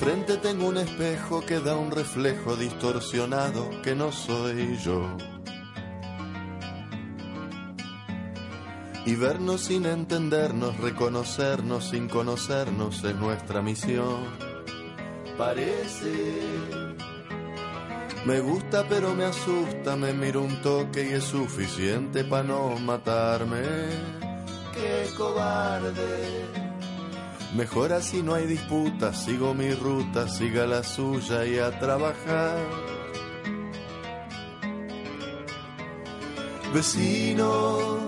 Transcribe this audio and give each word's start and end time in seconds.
Enfrente 0.00 0.36
tengo 0.36 0.68
un 0.68 0.76
espejo 0.76 1.44
que 1.44 1.58
da 1.58 1.74
un 1.74 1.90
reflejo 1.90 2.54
distorsionado 2.54 3.68
que 3.82 3.96
no 3.96 4.12
soy 4.12 4.76
yo. 4.76 5.16
Y 9.04 9.16
vernos 9.16 9.62
sin 9.62 9.86
entendernos, 9.86 10.78
reconocernos 10.78 11.88
sin 11.90 12.08
conocernos 12.08 13.02
es 13.02 13.16
nuestra 13.16 13.60
misión. 13.60 14.24
Parece. 15.36 16.12
Me 18.24 18.38
gusta 18.38 18.86
pero 18.88 19.16
me 19.16 19.24
asusta, 19.24 19.96
me 19.96 20.12
miro 20.12 20.42
un 20.42 20.62
toque 20.62 21.10
y 21.10 21.14
es 21.14 21.24
suficiente 21.24 22.22
para 22.22 22.44
no 22.44 22.76
matarme. 22.78 23.62
Qué 24.72 25.10
cobarde. 25.16 26.67
Mejor 27.54 27.92
así 27.92 28.22
no 28.22 28.34
hay 28.34 28.46
disputa, 28.46 29.14
sigo 29.14 29.54
mi 29.54 29.72
ruta, 29.72 30.28
siga 30.28 30.66
la 30.66 30.82
suya 30.82 31.46
y 31.46 31.58
a 31.58 31.78
trabajar. 31.78 32.58
Vecino, 36.74 37.98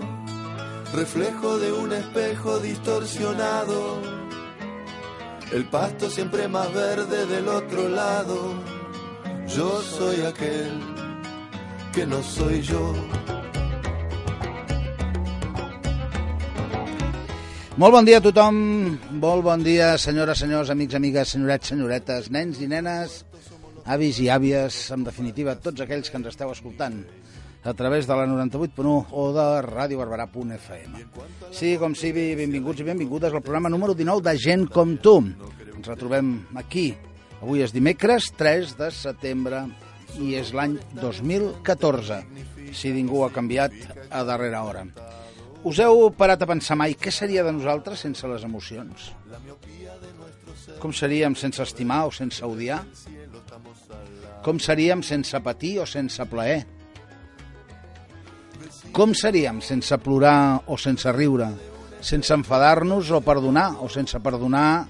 reflejo 0.92 1.58
de 1.58 1.72
un 1.72 1.92
espejo 1.92 2.58
distorsionado, 2.58 4.02
el 5.52 5.64
pasto 5.64 6.10
siempre 6.10 6.46
más 6.46 6.72
verde 6.74 7.24
del 7.24 7.48
otro 7.48 7.88
lado. 7.88 8.52
Yo 9.48 9.80
soy 9.80 10.20
aquel 10.20 10.78
que 11.94 12.06
no 12.06 12.22
soy 12.22 12.60
yo. 12.60 12.94
Molt 17.80 17.94
bon 17.94 18.04
dia 18.04 18.18
a 18.18 18.20
tothom, 18.20 18.56
molt 19.22 19.40
bon 19.46 19.62
dia 19.64 19.94
senyores, 19.96 20.42
senyors, 20.42 20.68
amics, 20.68 20.98
amigues, 20.98 21.30
senyorets, 21.32 21.70
senyoretes, 21.70 22.26
nens 22.28 22.58
i 22.60 22.66
nenes, 22.68 23.14
avis 23.88 24.18
i 24.20 24.26
àvies, 24.28 24.80
en 24.92 25.06
definitiva, 25.06 25.54
tots 25.64 25.80
aquells 25.80 26.10
que 26.12 26.18
ens 26.20 26.28
esteu 26.28 26.50
escoltant 26.52 26.98
a 27.64 27.72
través 27.78 28.04
de 28.04 28.18
la 28.18 28.26
98.1 28.28 29.14
o 29.16 29.24
de 29.32 29.46
radiobarberà.fm. 29.64 31.00
Sí, 31.56 31.70
com 31.80 31.96
sigui, 31.96 32.26
benvinguts 32.36 32.84
i 32.84 32.88
benvingudes 32.90 33.32
al 33.32 33.40
programa 33.46 33.72
número 33.72 33.94
19 33.96 34.26
de 34.28 34.34
Gent 34.36 34.66
com 34.74 34.98
tu. 35.00 35.16
Ens 35.70 35.88
retrobem 35.88 36.34
aquí. 36.60 36.90
Avui 37.40 37.64
és 37.64 37.72
dimecres, 37.72 38.28
3 38.36 38.76
de 38.76 38.90
setembre, 38.92 39.64
i 40.20 40.34
és 40.36 40.52
l'any 40.52 40.76
2014, 41.00 42.20
si 42.76 42.92
ningú 42.92 43.24
ha 43.24 43.32
canviat 43.32 43.72
a 44.12 44.20
darrera 44.28 44.66
hora. 44.68 44.84
Us 45.60 45.76
heu 45.84 46.06
parat 46.16 46.40
a 46.40 46.46
pensar 46.48 46.76
mai 46.80 46.94
què 46.96 47.12
seria 47.12 47.42
de 47.44 47.52
nosaltres 47.52 48.00
sense 48.00 48.28
les 48.30 48.44
emocions? 48.46 49.10
Com 50.80 50.92
seríem 50.96 51.34
sense 51.36 51.60
estimar 51.60 52.06
o 52.08 52.12
sense 52.16 52.40
odiar? 52.46 52.80
Com 54.40 54.56
seríem 54.56 55.02
sense 55.04 55.40
patir 55.44 55.74
o 55.82 55.86
sense 55.86 56.24
plaer? 56.32 56.62
Com 58.96 59.12
seríem 59.14 59.60
sense 59.60 59.98
plorar 60.00 60.62
o 60.66 60.78
sense 60.80 61.12
riure? 61.12 61.50
Sense 62.00 62.32
enfadar-nos 62.32 63.10
o 63.12 63.20
perdonar 63.20 63.84
o 63.84 63.88
sense 63.92 64.16
perdonar? 64.18 64.88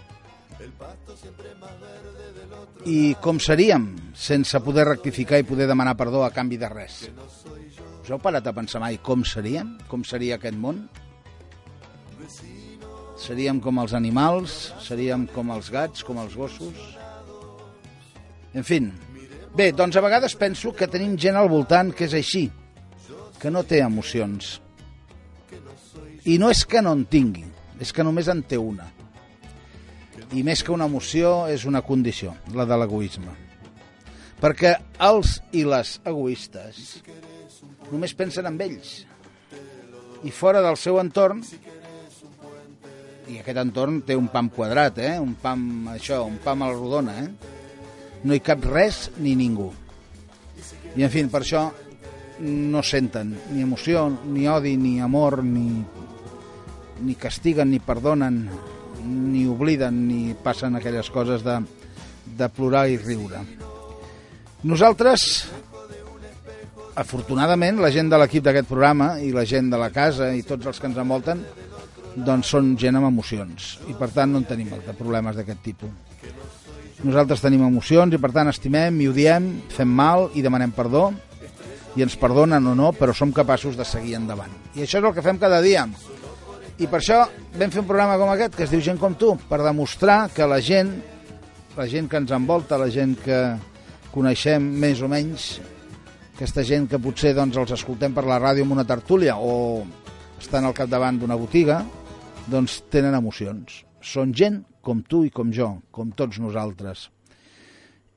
I 2.86 3.16
com 3.20 3.42
seríem 3.42 3.90
sense 4.14 4.62
poder 4.62 4.86
rectificar 4.86 5.42
i 5.42 5.48
poder 5.50 5.66
demanar 5.66 5.98
perdó 5.98 6.22
a 6.22 6.30
canvi 6.30 6.62
de 6.62 6.70
res? 6.70 7.10
Us 8.10 8.16
heu 8.16 8.18
parat 8.18 8.48
a 8.50 8.50
pensar 8.50 8.80
mai 8.82 8.96
com 8.98 9.20
seríem? 9.22 9.68
Com 9.86 10.02
seria 10.02 10.34
aquest 10.34 10.56
món? 10.58 10.80
Seríem 13.22 13.60
com 13.62 13.78
els 13.78 13.94
animals? 13.94 14.56
Seríem 14.82 15.28
com 15.30 15.52
els 15.54 15.68
gats? 15.70 16.02
Com 16.02 16.18
els 16.18 16.34
gossos? 16.34 16.80
En 18.50 18.66
fi. 18.66 18.80
Bé, 19.54 19.68
doncs 19.70 19.94
a 19.94 20.02
vegades 20.02 20.34
penso 20.34 20.74
que 20.74 20.90
tenim 20.90 21.14
gent 21.14 21.38
al 21.38 21.52
voltant 21.54 21.94
que 21.94 22.08
és 22.10 22.18
així, 22.18 22.42
que 23.38 23.54
no 23.54 23.62
té 23.62 23.78
emocions. 23.86 24.56
I 26.26 26.34
no 26.42 26.50
és 26.50 26.66
que 26.66 26.82
no 26.82 26.98
en 26.98 27.06
tingui, 27.14 27.46
és 27.78 27.94
que 27.94 28.02
només 28.02 28.26
en 28.26 28.42
té 28.42 28.58
una. 28.58 28.90
I 30.34 30.42
més 30.42 30.66
que 30.66 30.74
una 30.74 30.90
emoció 30.90 31.44
és 31.46 31.62
una 31.62 31.86
condició, 31.86 32.34
la 32.58 32.66
de 32.66 32.82
l'egoisme. 32.82 33.38
Perquè 34.42 34.80
els 34.98 35.38
i 35.54 35.62
les 35.62 36.00
egoistes 36.02 36.88
només 37.90 38.14
pensen 38.16 38.48
en 38.48 38.58
ells. 38.60 39.00
I 40.24 40.30
fora 40.34 40.60
del 40.64 40.76
seu 40.76 40.98
entorn, 41.00 41.42
i 43.30 43.38
aquest 43.40 43.60
entorn 43.62 44.00
té 44.06 44.16
un 44.18 44.28
pam 44.32 44.50
quadrat, 44.52 44.98
eh? 44.98 45.14
un 45.22 45.36
pam, 45.40 45.62
això, 45.94 46.22
un 46.26 46.40
pam 46.42 46.64
a 46.64 46.70
la 46.72 46.76
rodona, 46.76 47.14
eh? 47.22 47.58
no 48.24 48.34
hi 48.34 48.42
cap 48.44 48.64
res 48.66 49.08
ni 49.22 49.36
ningú. 49.38 49.70
I 50.96 51.06
en 51.06 51.12
fi, 51.12 51.22
per 51.30 51.44
això 51.44 51.68
no 52.40 52.82
senten 52.82 53.34
ni 53.52 53.62
emoció, 53.62 54.08
ni 54.26 54.48
odi, 54.48 54.74
ni 54.80 54.98
amor, 55.00 55.42
ni, 55.44 55.84
ni 57.04 57.14
castiguen, 57.14 57.70
ni 57.70 57.80
perdonen, 57.84 58.42
ni 59.04 59.46
obliden, 59.48 60.06
ni 60.08 60.34
passen 60.34 60.76
aquelles 60.76 61.10
coses 61.12 61.44
de, 61.46 61.60
de 62.36 62.48
plorar 62.52 62.88
i 62.90 62.98
riure. 63.00 63.44
Nosaltres 64.62 65.46
afortunadament, 66.98 67.78
la 67.80 67.90
gent 67.94 68.10
de 68.10 68.18
l'equip 68.18 68.44
d'aquest 68.44 68.68
programa 68.68 69.14
i 69.22 69.30
la 69.32 69.44
gent 69.46 69.70
de 69.70 69.78
la 69.80 69.90
casa 69.94 70.32
i 70.34 70.42
tots 70.46 70.66
els 70.66 70.80
que 70.80 70.88
ens 70.90 70.98
envolten 70.98 71.42
doncs 72.16 72.50
són 72.50 72.74
gent 72.78 72.98
amb 72.98 73.06
emocions 73.06 73.76
i 73.88 73.94
per 73.98 74.10
tant 74.14 74.32
no 74.32 74.40
en 74.42 74.46
tenim 74.48 74.70
de 74.72 74.94
problemes 74.98 75.36
d'aquest 75.38 75.60
tipus. 75.62 75.90
Nosaltres 77.06 77.40
tenim 77.40 77.62
emocions 77.64 78.12
i 78.12 78.20
per 78.20 78.32
tant 78.34 78.50
estimem 78.50 78.98
i 79.00 79.08
odiem, 79.08 79.46
fem 79.72 79.88
mal 79.88 80.28
i 80.36 80.42
demanem 80.44 80.74
perdó 80.76 81.08
i 81.96 82.04
ens 82.04 82.16
perdonen 82.20 82.66
o 82.70 82.74
no, 82.76 82.90
però 82.94 83.14
som 83.16 83.32
capaços 83.34 83.78
de 83.78 83.86
seguir 83.88 84.18
endavant. 84.18 84.52
I 84.76 84.84
això 84.84 85.00
és 85.00 85.06
el 85.06 85.14
que 85.14 85.24
fem 85.24 85.40
cada 85.40 85.62
dia. 85.64 85.86
I 86.80 86.86
per 86.86 87.00
això 87.00 87.24
vam 87.56 87.72
fer 87.72 87.82
un 87.82 87.88
programa 87.88 88.18
com 88.20 88.30
aquest, 88.32 88.54
que 88.56 88.66
es 88.66 88.70
diu 88.72 88.82
Gent 88.84 89.00
com 89.00 89.16
tu, 89.18 89.32
per 89.48 89.62
demostrar 89.64 90.28
que 90.34 90.46
la 90.46 90.60
gent, 90.64 90.92
la 91.76 91.88
gent 91.90 92.08
que 92.08 92.20
ens 92.20 92.30
envolta, 92.36 92.78
la 92.78 92.90
gent 92.92 93.16
que 93.24 93.40
coneixem 94.14 94.64
més 94.80 95.02
o 95.02 95.10
menys, 95.10 95.50
aquesta 96.40 96.62
gent 96.64 96.86
que 96.88 96.96
potser 96.96 97.34
doncs, 97.36 97.58
els 97.60 97.74
escoltem 97.76 98.14
per 98.16 98.22
la 98.24 98.38
ràdio 98.40 98.64
amb 98.64 98.72
una 98.72 98.86
tertúlia 98.88 99.34
o 99.36 99.82
estan 100.40 100.64
al 100.64 100.72
capdavant 100.72 101.18
d'una 101.20 101.36
botiga, 101.36 101.82
doncs 102.48 102.78
tenen 102.88 103.12
emocions. 103.18 103.82
Són 104.00 104.32
gent 104.32 104.62
com 104.80 105.02
tu 105.04 105.20
i 105.28 105.34
com 105.36 105.50
jo, 105.52 105.68
com 105.92 106.14
tots 106.16 106.40
nosaltres. 106.40 107.10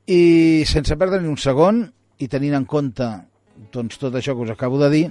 I 0.07 0.63
sense 0.71 0.95
perdre 0.95 1.19
ni 1.19 1.27
un 1.27 1.35
segon 1.35 1.83
i 2.23 2.31
tenint 2.31 2.55
en 2.61 2.63
compte 2.63 3.09
doncs, 3.75 3.99
tot 3.99 4.15
això 4.15 4.37
que 4.37 4.47
us 4.47 4.55
acabo 4.55 4.79
de 4.79 4.91
dir, 4.95 5.05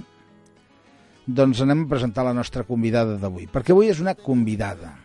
doncs 1.29 1.61
anem 1.61 1.85
a 1.85 1.91
presentar 1.93 2.25
la 2.25 2.33
nostra 2.33 2.65
convidada 2.65 3.21
d'avui, 3.21 3.45
perquè 3.45 3.77
avui 3.77 3.93
és 3.93 4.01
una 4.01 4.17
convidada. 4.17 5.02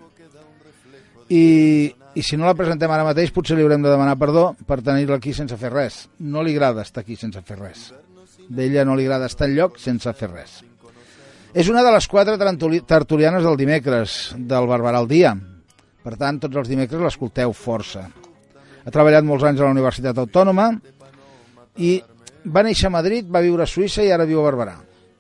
I, 1.29 1.95
I 2.15 2.23
si 2.25 2.39
no 2.41 2.49
la 2.49 2.57
presentem 2.57 2.91
ara 2.91 3.07
mateix, 3.07 3.33
potser 3.35 3.57
li 3.57 3.65
haurem 3.65 3.85
de 3.85 3.93
demanar 3.93 4.17
perdó 4.21 4.51
per 4.69 4.81
tenir-la 4.85 5.19
aquí 5.21 5.35
sense 5.37 5.57
fer 5.61 5.71
res. 5.75 6.07
No 6.19 6.43
li 6.43 6.55
agrada 6.57 6.85
estar 6.87 7.05
aquí 7.05 7.19
sense 7.21 7.43
fer 7.45 7.59
res. 7.59 7.91
D'ella 8.49 8.87
no 8.89 8.97
li 8.97 9.05
agrada 9.05 9.29
estar 9.29 9.49
lloc 9.51 9.77
sense 9.83 10.13
fer 10.17 10.31
res. 10.33 10.63
És 11.53 11.69
una 11.69 11.83
de 11.85 11.93
les 11.93 12.09
quatre 12.09 12.37
tertulianes 12.87 13.45
del 13.45 13.57
dimecres, 13.61 14.35
del 14.37 14.69
Barberà 14.69 15.03
al 15.03 15.09
dia. 15.09 15.35
Per 16.05 16.15
tant, 16.17 16.41
tots 16.41 16.57
els 16.57 16.69
dimecres 16.69 17.03
l'escolteu 17.03 17.53
força. 17.57 18.07
Ha 18.85 18.95
treballat 18.95 19.27
molts 19.27 19.45
anys 19.45 19.61
a 19.61 19.67
la 19.67 19.75
Universitat 19.77 20.21
Autònoma 20.21 20.71
i 21.85 21.99
va 22.49 22.65
néixer 22.65 22.89
a 22.89 22.95
Madrid, 22.95 23.29
va 23.29 23.45
viure 23.45 23.65
a 23.65 23.69
Suïssa 23.69 24.05
i 24.05 24.13
ara 24.15 24.29
viu 24.29 24.41
a 24.41 24.49
Barberà. 24.49 24.79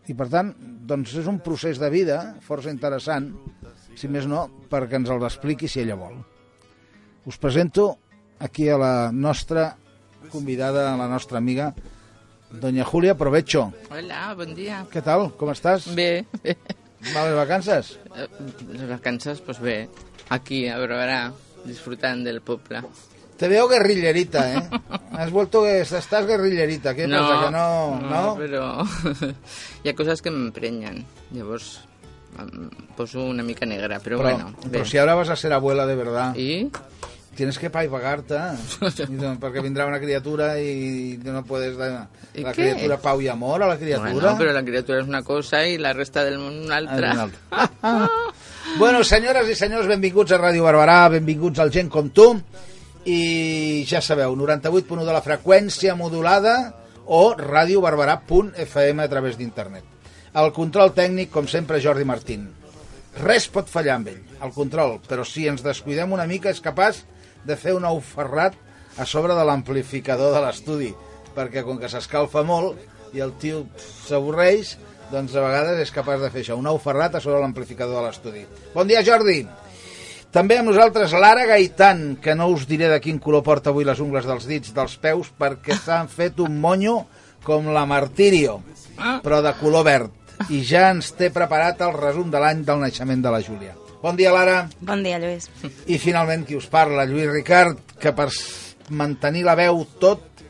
I 0.08 0.16
per 0.16 0.28
tant, 0.32 0.54
Doncs 0.88 1.12
és 1.20 1.26
un 1.28 1.36
procés 1.44 1.76
de 1.76 1.88
vida 1.92 2.16
força 2.40 2.72
interessant, 2.72 3.26
si 3.98 4.08
més 4.10 4.28
no, 4.30 4.46
perquè 4.70 5.00
ens 5.00 5.10
el 5.10 5.24
expliqui 5.26 5.68
si 5.68 5.82
ella 5.82 5.98
vol. 5.98 6.16
Us 7.28 7.38
presento 7.42 7.90
aquí 8.38 8.68
a 8.70 8.78
la 8.78 9.10
nostra 9.12 9.72
convidada, 10.30 10.92
a 10.92 10.96
la 10.96 11.08
nostra 11.08 11.38
amiga, 11.38 11.74
doña 12.50 12.84
Julia 12.84 13.16
Provecho. 13.18 13.72
Hola, 13.90 14.34
bon 14.38 14.54
dia. 14.54 14.84
Què 14.92 15.02
tal? 15.04 15.32
Com 15.40 15.50
estàs? 15.52 15.90
Bé, 15.98 16.24
bé. 16.44 16.56
Males 17.12 17.36
vacances? 17.36 17.92
Les 18.70 18.88
vacances, 18.88 19.42
pues 19.44 19.60
bé. 19.62 19.76
Aquí, 20.34 20.66
a 20.68 20.78
Barberà, 20.80 21.20
disfrutant 21.66 22.24
del 22.26 22.40
poble. 22.42 22.82
Te 23.38 23.46
veo 23.46 23.68
guerrillerita, 23.70 24.52
¿eh? 24.52 24.62
Has 25.12 25.30
vuelto, 25.30 25.64
estás 25.66 26.26
guerrillerita. 26.26 26.94
¿Qué 26.94 27.06
pasa? 27.06 27.44
Que 27.46 27.50
no, 27.52 28.00
no, 28.00 28.10
no, 28.10 28.22
però 28.34 28.64
hi 29.84 29.92
ha 29.92 29.94
coses 29.94 30.22
que 30.22 30.32
m'emprenyen. 30.34 31.04
Llavors 31.30 31.76
poso 32.96 33.24
una 33.24 33.42
mica 33.42 33.66
negra, 33.66 33.98
però, 34.00 34.18
Pero, 34.18 34.22
bueno, 34.22 34.52
bé. 34.62 34.68
pero 34.70 34.84
si 34.84 34.98
ahora 34.98 35.14
vas 35.14 35.28
a 35.28 35.36
ser 35.36 35.52
abuela 35.52 35.86
de 35.86 35.96
verdad, 35.96 36.34
I? 36.36 36.70
tienes 37.34 37.58
que 37.58 37.70
pagarte, 37.70 38.36
porque 39.40 39.60
vendrá 39.60 39.86
una 39.86 40.00
criatura 40.00 40.60
y 40.60 41.18
no 41.24 41.44
puedes 41.44 41.76
¿Y 42.34 42.42
la 42.42 42.52
qué? 42.52 42.62
criatura 42.74 42.98
pau 42.98 43.20
y 43.20 43.28
amor 43.28 43.62
a 43.62 43.68
la 43.68 43.76
criatura. 43.76 44.10
Bueno, 44.12 44.36
però 44.38 44.52
la 44.52 44.62
criatura 44.64 45.00
és 45.00 45.06
una 45.08 45.22
cosa 45.22 45.64
i 45.66 45.78
la 45.78 45.92
resta 45.92 46.24
del 46.24 46.38
món 46.38 46.64
una 46.66 46.76
altra. 46.76 47.12
Una 47.12 47.22
altra. 47.22 48.10
bueno, 48.78 49.02
senyores 49.04 49.48
i 49.48 49.54
senyors, 49.54 49.86
benvinguts 49.86 50.32
a 50.34 50.38
Ràdio 50.38 50.66
Barberà, 50.66 51.08
benvinguts 51.10 51.58
al 51.62 51.70
Gent 51.70 51.88
com 51.90 52.10
tu, 52.10 52.26
i 53.06 53.84
ja 53.88 54.02
sabeu, 54.02 54.34
98.1 54.36 55.04
de 55.06 55.12
la 55.14 55.22
freqüència 55.22 55.94
modulada 55.96 56.74
o 57.06 57.34
radiobarberà.fm 57.38 59.00
a 59.02 59.08
través 59.08 59.38
d'internet. 59.38 59.84
El 60.36 60.50
control 60.52 60.92
tècnic, 60.92 61.30
com 61.32 61.46
sempre, 61.48 61.80
Jordi 61.80 62.04
Martín. 62.04 62.48
Res 63.18 63.48
pot 63.50 63.70
fallar 63.72 63.96
amb 63.96 64.10
ell, 64.12 64.20
el 64.44 64.52
control, 64.52 64.98
però 65.08 65.24
si 65.24 65.46
ens 65.48 65.64
descuidem 65.64 66.12
una 66.12 66.26
mica 66.28 66.52
és 66.52 66.60
capaç 66.60 67.00
de 67.48 67.56
fer 67.56 67.72
un 67.74 67.86
ouferrat 67.88 68.54
a 68.98 69.06
sobre 69.08 69.34
de 69.34 69.46
l'amplificador 69.48 70.34
de 70.34 70.42
l'estudi, 70.44 70.92
perquè 71.34 71.64
com 71.64 71.80
que 71.80 71.88
s'escalfa 71.88 72.44
molt 72.44 72.76
i 73.16 73.24
el 73.24 73.32
tio 73.40 73.64
s'avorreix, 73.80 74.76
doncs 75.08 75.32
a 75.34 75.46
vegades 75.46 75.80
és 75.86 75.94
capaç 75.94 76.20
de 76.20 76.30
fer 76.34 76.44
això, 76.44 76.58
un 76.60 76.68
ouferrat 76.68 77.16
a 77.16 77.24
sobre 77.24 77.40
l'amplificador 77.40 78.02
de 78.02 78.06
l'estudi. 78.06 78.44
Bon 78.74 78.86
dia, 78.86 79.02
Jordi! 79.06 79.40
També 80.28 80.58
amb 80.60 80.68
nosaltres 80.68 81.14
Lara 81.16 81.46
Gaitan, 81.48 82.18
que 82.20 82.34
no 82.36 82.50
us 82.52 82.66
diré 82.68 82.90
de 82.92 83.00
quin 83.00 83.16
color 83.16 83.40
porta 83.46 83.72
avui 83.72 83.86
les 83.88 84.02
ungles 84.04 84.28
dels 84.28 84.44
dits 84.44 84.74
dels 84.76 84.98
peus, 85.00 85.30
perquè 85.32 85.78
s'han 85.78 86.10
fet 86.12 86.42
un 86.44 86.60
monyo 86.60 86.98
com 87.44 87.68
la 87.74 87.84
Martirio, 87.88 88.60
però 89.24 89.42
de 89.44 89.52
color 89.60 89.84
verd. 89.86 90.14
I 90.54 90.62
ja 90.62 90.88
ens 90.92 91.10
té 91.18 91.32
preparat 91.34 91.80
el 91.82 91.94
resum 91.96 92.30
de 92.30 92.40
l'any 92.42 92.62
del 92.66 92.82
naixement 92.84 93.22
de 93.24 93.32
la 93.34 93.42
Júlia. 93.42 93.74
Bon 94.02 94.14
dia, 94.14 94.30
Lara. 94.30 94.68
Bon 94.80 95.02
dia, 95.02 95.18
Lluís. 95.18 95.48
I 95.90 95.98
finalment 95.98 96.44
qui 96.46 96.54
us 96.54 96.68
parla, 96.70 97.06
Lluís 97.08 97.30
Ricard, 97.32 97.80
que 97.98 98.12
per 98.14 98.28
mantenir 98.94 99.42
la 99.48 99.56
veu 99.58 99.82
tot 99.98 100.44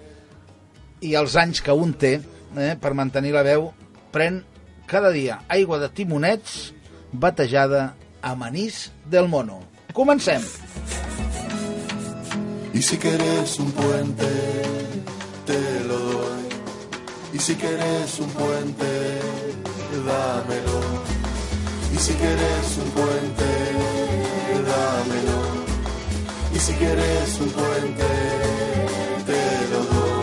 i 1.00 1.14
els 1.17 1.37
anys 1.40 1.62
que 1.64 1.73
un 1.73 1.94
té, 1.96 2.19
eh, 2.58 2.75
per 2.76 2.93
mantenir 2.93 3.32
la 3.32 3.46
veu, 3.46 3.70
pren 4.12 4.43
cada 4.88 5.12
dia 5.14 5.40
aigua 5.49 5.79
de 5.81 5.88
timonets 5.88 6.75
batejada 7.12 7.94
amb 8.20 8.44
anís 8.44 8.90
del 9.08 9.29
mono. 9.29 9.62
Comencem. 9.93 10.43
Y 12.73 12.82
si 12.82 12.96
querés 12.99 13.58
un 13.58 13.73
puente, 13.73 14.26
te 15.46 15.85
lo. 15.88 16.07
Y 17.32 17.38
si 17.38 17.54
querés 17.56 18.19
un 18.20 18.30
puente, 18.30 19.20
dámelo. 20.06 20.80
Y 21.94 21.98
si 21.98 22.14
querés 22.14 22.78
un 22.82 22.90
puente, 22.90 23.48
dámelo. 24.72 25.38
Y 26.54 26.58
si 26.58 26.72
querés 26.75 27.40
un 27.40 27.50
puente, 27.50 28.08
te 29.26 29.69
lo 29.70 29.78
doy. 29.84 30.19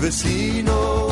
Vecino 0.00 1.08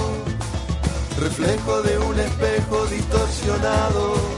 reflejo 1.21 1.83
de 1.83 1.99
un 1.99 2.19
espejo 2.19 2.87
distorsionado. 2.87 4.36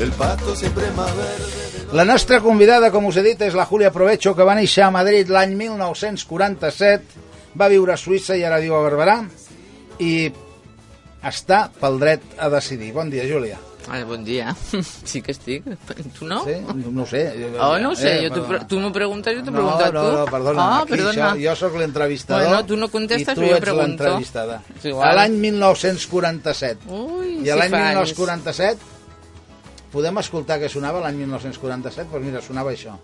El 0.00 0.12
pasto 0.12 0.54
siempre 0.54 0.90
más 0.92 1.14
verde. 1.16 1.44
La 1.92 2.04
nostra 2.04 2.40
convidada, 2.40 2.90
com 2.92 3.06
us 3.08 3.16
he 3.16 3.22
dit, 3.24 3.40
és 3.42 3.54
la 3.56 3.64
Júlia 3.66 3.90
Provecho, 3.90 4.34
que 4.36 4.44
va 4.44 4.54
néixer 4.58 4.84
a 4.84 4.90
Madrid 4.94 5.30
l'any 5.32 5.54
1947, 5.56 7.22
va 7.58 7.68
viure 7.72 7.94
a 7.94 7.98
Suïssa 7.98 8.36
i 8.36 8.44
ara 8.44 8.60
viu 8.60 8.76
a 8.76 8.82
Barberà, 8.84 9.22
i 9.98 10.28
està 11.24 11.64
pel 11.80 11.96
dret 11.98 12.22
a 12.38 12.50
decidir. 12.52 12.92
Bon 12.94 13.08
dia, 13.10 13.24
Júlia. 13.26 13.56
Ah, 13.88 14.02
bon 14.04 14.20
dia. 14.22 14.52
Sí 15.08 15.22
que 15.24 15.32
estic. 15.32 15.64
Tu 16.18 16.26
no? 16.28 16.42
Sí? 16.44 16.58
No 16.92 17.02
ho 17.02 17.06
sé. 17.08 17.22
Oh, 17.56 17.78
no 17.80 17.94
ho 17.94 17.96
sé, 17.96 18.18
Eh, 18.18 18.28
jo 18.28 18.44
pre- 18.46 18.60
tu 18.68 18.78
m'ho 18.82 18.92
preguntes, 18.92 19.32
jo 19.38 19.42
t'ho 19.46 19.50
no, 19.50 19.56
pregunto 19.62 19.84
a 19.84 19.88
tu. 19.88 19.94
no, 19.96 20.12
no, 20.18 20.26
perdona, 20.28 20.62
Ah, 20.66 20.82
aquí 20.82 20.92
perdona. 20.92 21.30
Això, 21.32 21.40
jo 21.48 21.56
sóc 21.56 21.78
l'entrevistador 21.80 22.44
Bueno, 22.50 22.66
tu 22.68 22.76
no 22.76 22.90
contestes, 22.92 23.32
i 23.32 23.34
tu 23.34 23.40
però 23.40 23.48
jo 23.48 23.56
ets 23.56 23.64
pregunto. 23.64 24.04
l'entrevistada. 24.04 24.60
És 24.76 24.84
igual. 24.92 25.08
A 25.08 25.14
l'any 25.22 25.38
1947. 25.40 26.84
Ui, 26.92 27.38
I 27.46 27.48
a 27.50 27.54
si 27.54 27.58
l'any 27.62 27.70
fa 27.72 27.82
anys. 27.88 28.12
1947 28.12 28.96
podem 29.92 30.20
escoltar 30.22 30.58
què 30.60 30.70
sonava 30.72 31.02
l'any 31.04 31.22
1947? 31.24 32.10
Doncs 32.12 32.26
mira, 32.26 32.44
sonava 32.44 32.74
això. 32.74 32.96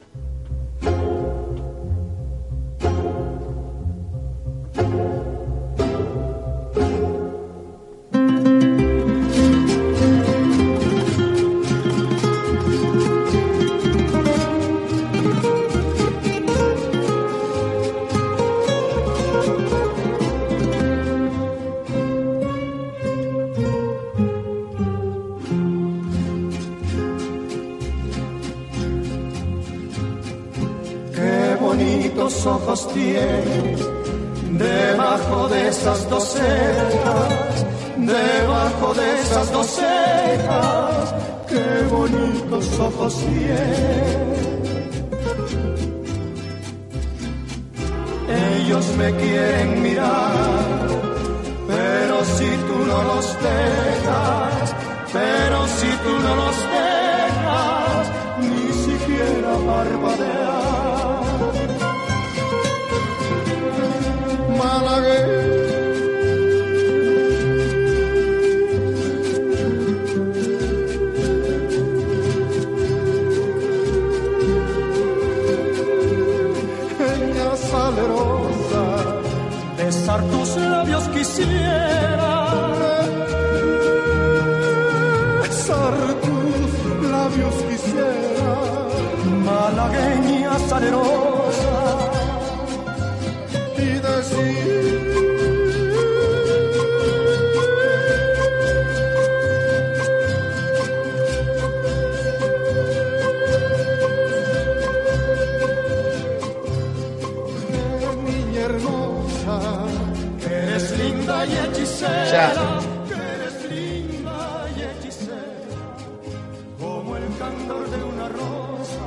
Una 118.05 118.29
rosa. 118.29 119.01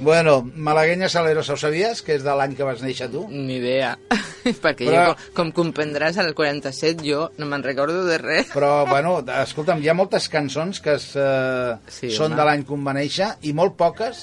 Bueno, 0.00 0.50
Malagueña 0.54 1.08
Salerosa, 1.08 1.54
ho 1.54 1.56
sabies? 1.56 2.02
Que 2.04 2.18
és 2.18 2.24
de 2.24 2.34
l'any 2.36 2.52
que 2.58 2.66
vas 2.66 2.82
néixer 2.84 3.08
tu? 3.08 3.24
Ni 3.30 3.56
idea. 3.56 3.94
Perquè 4.44 4.84
Però- 4.84 5.04
jo, 5.08 5.14
com 5.32 5.48
comprendràs, 5.56 6.18
al 6.20 6.34
47 6.36 7.00
jo 7.06 7.30
no 7.40 7.46
me'n 7.48 7.64
recordo 7.64 8.02
de 8.04 8.18
res. 8.20 8.50
Però, 8.52 8.84
bueno, 8.84 9.22
escolta'm, 9.40 9.80
hi 9.80 9.88
ha 9.88 9.94
moltes 9.96 10.28
cançons 10.28 10.82
que 10.84 10.98
es, 10.98 11.14
eh, 11.16 11.76
Sí, 11.88 12.10
són 12.12 12.34
home. 12.34 12.36
de 12.42 12.44
l'any 12.50 12.66
que 12.68 12.76
va 12.84 12.92
néixer 12.92 13.30
i 13.48 13.54
molt 13.56 13.78
poques 13.80 14.20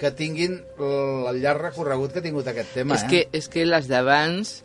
que 0.00 0.10
tinguin 0.16 0.58
el 0.80 1.38
llarg 1.42 1.60
recorregut 1.68 2.10
que 2.12 2.18
ha 2.18 2.24
tingut 2.24 2.46
aquest 2.48 2.72
tema, 2.74 2.96
és, 2.96 3.04
eh? 3.04 3.08
que, 3.12 3.22
és 3.36 3.46
que 3.52 3.66
les 3.68 3.86
d'abans 3.86 4.64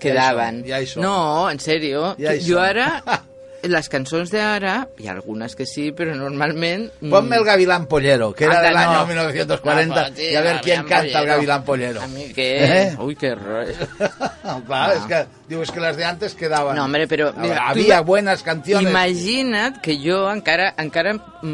quedaven. 0.00 0.62
Ja 0.66 0.80
hi 0.82 0.86
som. 0.90 1.02
No, 1.04 1.50
en 1.52 1.60
sèrio. 1.62 2.14
Ja 2.18 2.32
jo 2.40 2.56
som. 2.56 2.64
ara, 2.64 2.88
les 3.60 3.88
cançons 3.92 4.30
d'ara, 4.32 4.86
hi 4.96 5.04
ha 5.06 5.12
algunes 5.12 5.52
que 5.54 5.66
sí, 5.68 5.90
però 5.92 6.14
normalment... 6.16 6.86
mm, 7.02 7.10
Ponme 7.12 7.36
el 7.36 7.44
Gavilán 7.44 7.84
Pollero, 7.90 8.30
que 8.32 8.46
era 8.46 8.56
Anda, 8.56 8.68
del 8.70 8.76
año 8.78 8.98
no. 9.00 9.06
1940, 9.06 10.08
No, 10.08 10.16
sí, 10.16 10.22
y 10.32 10.34
a 10.34 10.60
quién 10.62 10.76
Gavilán 10.78 10.86
canta 10.88 11.20
el. 11.20 11.26
Gavilán 11.26 11.64
Pollero. 11.64 12.00
A 12.00 12.06
mí 12.08 12.32
qué... 12.34 12.48
¿Eh? 12.88 12.96
Uy, 12.98 13.16
qué 13.16 13.34
rollo. 13.34 13.74
Clar, 14.66 14.96
és 14.96 15.04
que, 15.10 15.18
diu, 15.50 15.60
és 15.62 15.70
que 15.70 15.80
les 15.84 15.96
de 16.00 16.04
antes 16.08 16.34
quedaven. 16.34 16.74
No, 16.78 16.86
hombre, 16.88 17.04
però... 17.06 17.28
Mira, 17.36 17.52
ver, 17.52 17.60
tu- 17.60 17.68
había 17.82 18.00
buenas 18.00 18.42
canciones. 18.42 18.88
Imagina't 18.90 19.82
que 19.84 19.98
jo 20.00 20.22
encara, 20.32 20.72
encara 20.80 21.12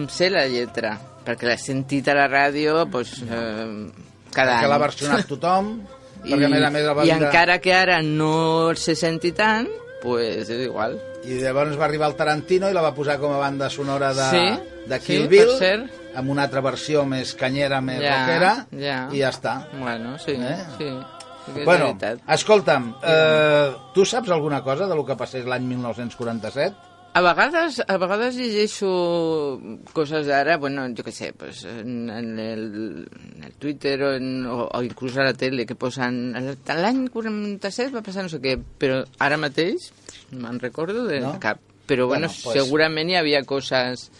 sé 0.08 0.30
la 0.30 0.46
lletra, 0.46 0.94
perquè 1.26 1.48
l'he 1.50 1.58
sentit 1.58 2.06
a 2.08 2.14
la 2.14 2.28
ràdio 2.30 2.84
pues, 2.90 3.16
eh, 3.26 3.90
cada 4.30 4.60
que 4.60 4.64
any. 4.64 4.70
l'ha 4.70 4.78
versionat 4.78 5.26
tothom, 5.34 5.80
I, 6.26 6.32
perquè 6.34 6.46
a 6.46 6.52
més 6.52 6.64
a 6.66 6.70
més 6.74 6.86
va 6.90 7.04
I 7.04 7.10
vindre- 7.10 7.28
encara 7.28 7.58
que 7.62 7.72
ara 7.74 8.00
no 8.02 8.74
se 8.74 8.94
senti 8.98 9.32
tant, 9.32 9.68
pues 10.02 10.48
és 10.50 10.64
igual. 10.66 10.98
I 11.26 11.40
llavors 11.40 11.78
va 11.78 11.84
arribar 11.86 12.08
el 12.10 12.14
Tarantino 12.18 12.68
i 12.70 12.74
la 12.74 12.82
va 12.82 12.92
posar 12.94 13.18
com 13.18 13.32
a 13.32 13.38
banda 13.38 13.70
sonora 13.70 14.12
de, 14.14 14.26
Sí, 14.30 14.86
de 14.86 15.00
sí, 15.00 15.06
Kill 15.06 15.22
per 15.22 15.30
Bill, 15.30 15.54
cert. 15.58 15.90
amb 16.14 16.30
una 16.30 16.44
altra 16.44 16.60
versió 16.62 17.04
més 17.04 17.34
canyera, 17.34 17.80
més 17.80 18.00
Ja, 18.02 18.18
rockera, 18.20 18.52
ja. 18.72 19.08
i 19.12 19.18
ja 19.24 19.30
està. 19.30 19.56
Bueno, 19.78 20.18
sí, 20.18 20.32
Eh? 20.38 20.56
sí. 20.78 20.90
sí 21.54 21.64
Bueno, 21.64 21.94
veritat. 21.94 22.20
escolta'm, 22.28 22.94
eh, 23.02 23.72
tu 23.94 24.04
saps 24.04 24.30
alguna 24.30 24.62
cosa 24.62 24.86
de 24.86 24.94
lo 24.94 25.04
que 25.06 25.16
passés 25.16 25.44
l'any 25.46 25.64
1947? 25.66 26.74
A 27.16 27.20
vegades, 27.24 27.78
a 27.80 27.96
vegades 27.96 28.34
llegeixo 28.36 28.90
coses 29.96 30.26
d'ara, 30.28 30.58
bueno, 30.60 30.82
jo 30.92 31.04
què 31.06 31.14
sé, 31.16 31.30
pues, 31.32 31.62
en, 31.64 32.10
en, 32.12 32.34
el, 32.42 32.64
en 33.38 33.46
el 33.48 33.54
Twitter 33.56 33.94
o, 34.04 34.10
en, 34.18 34.44
o, 34.44 34.66
o 34.68 34.82
inclús 34.84 35.16
a 35.16 35.24
la 35.24 35.32
tele, 35.32 35.64
que 35.64 35.74
posen... 35.80 36.34
L'any 36.68 37.06
47 37.14 37.94
va 37.96 38.02
passar 38.04 38.26
no 38.26 38.32
sé 38.32 38.42
què, 38.44 38.58
però 38.60 38.98
ara 39.24 39.38
mateix 39.40 39.88
no 40.34 40.42
me'n 40.44 40.60
recordo 40.60 41.06
de 41.08 41.22
No? 41.24 41.32
cap. 41.40 41.62
Però 41.88 42.04
bueno, 42.10 42.28
Bueno, 42.28 42.42
pues- 42.44 42.58
segurament 42.60 43.08
hi 43.14 43.16
havia 43.16 43.40
coses... 43.48 44.10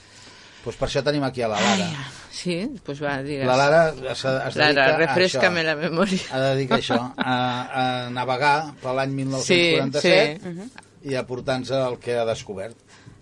Pues 0.64 0.74
per 0.80 0.88
això 0.88 1.02
tenim 1.06 1.22
aquí 1.22 1.44
a 1.46 1.50
la 1.52 1.60
Lara. 1.62 1.90
Sí, 2.34 2.56
pues 2.82 2.98
va, 3.02 3.20
digues. 3.22 3.44
La 3.46 3.54
Lara 3.60 3.82
es, 3.92 4.24
es 4.24 4.56
dedica 4.56 4.72
Lara, 4.72 4.86
a 4.96 4.98
refresca'm 5.04 5.60
això. 5.60 5.66
la 5.68 5.76
memòria. 5.78 6.24
De 6.32 6.48
dedicar 6.56 6.80
això, 6.80 6.96
a, 7.16 7.36
a 7.82 7.84
navegar 8.10 8.56
per 8.80 8.96
l'any 8.98 9.12
1947 9.20 10.40
Sí, 10.64 10.82
i 11.06 11.14
a 11.14 11.22
portar-nos 11.28 11.70
el 11.76 12.00
que 12.02 12.16
ha 12.18 12.24
descobert. 12.26 12.74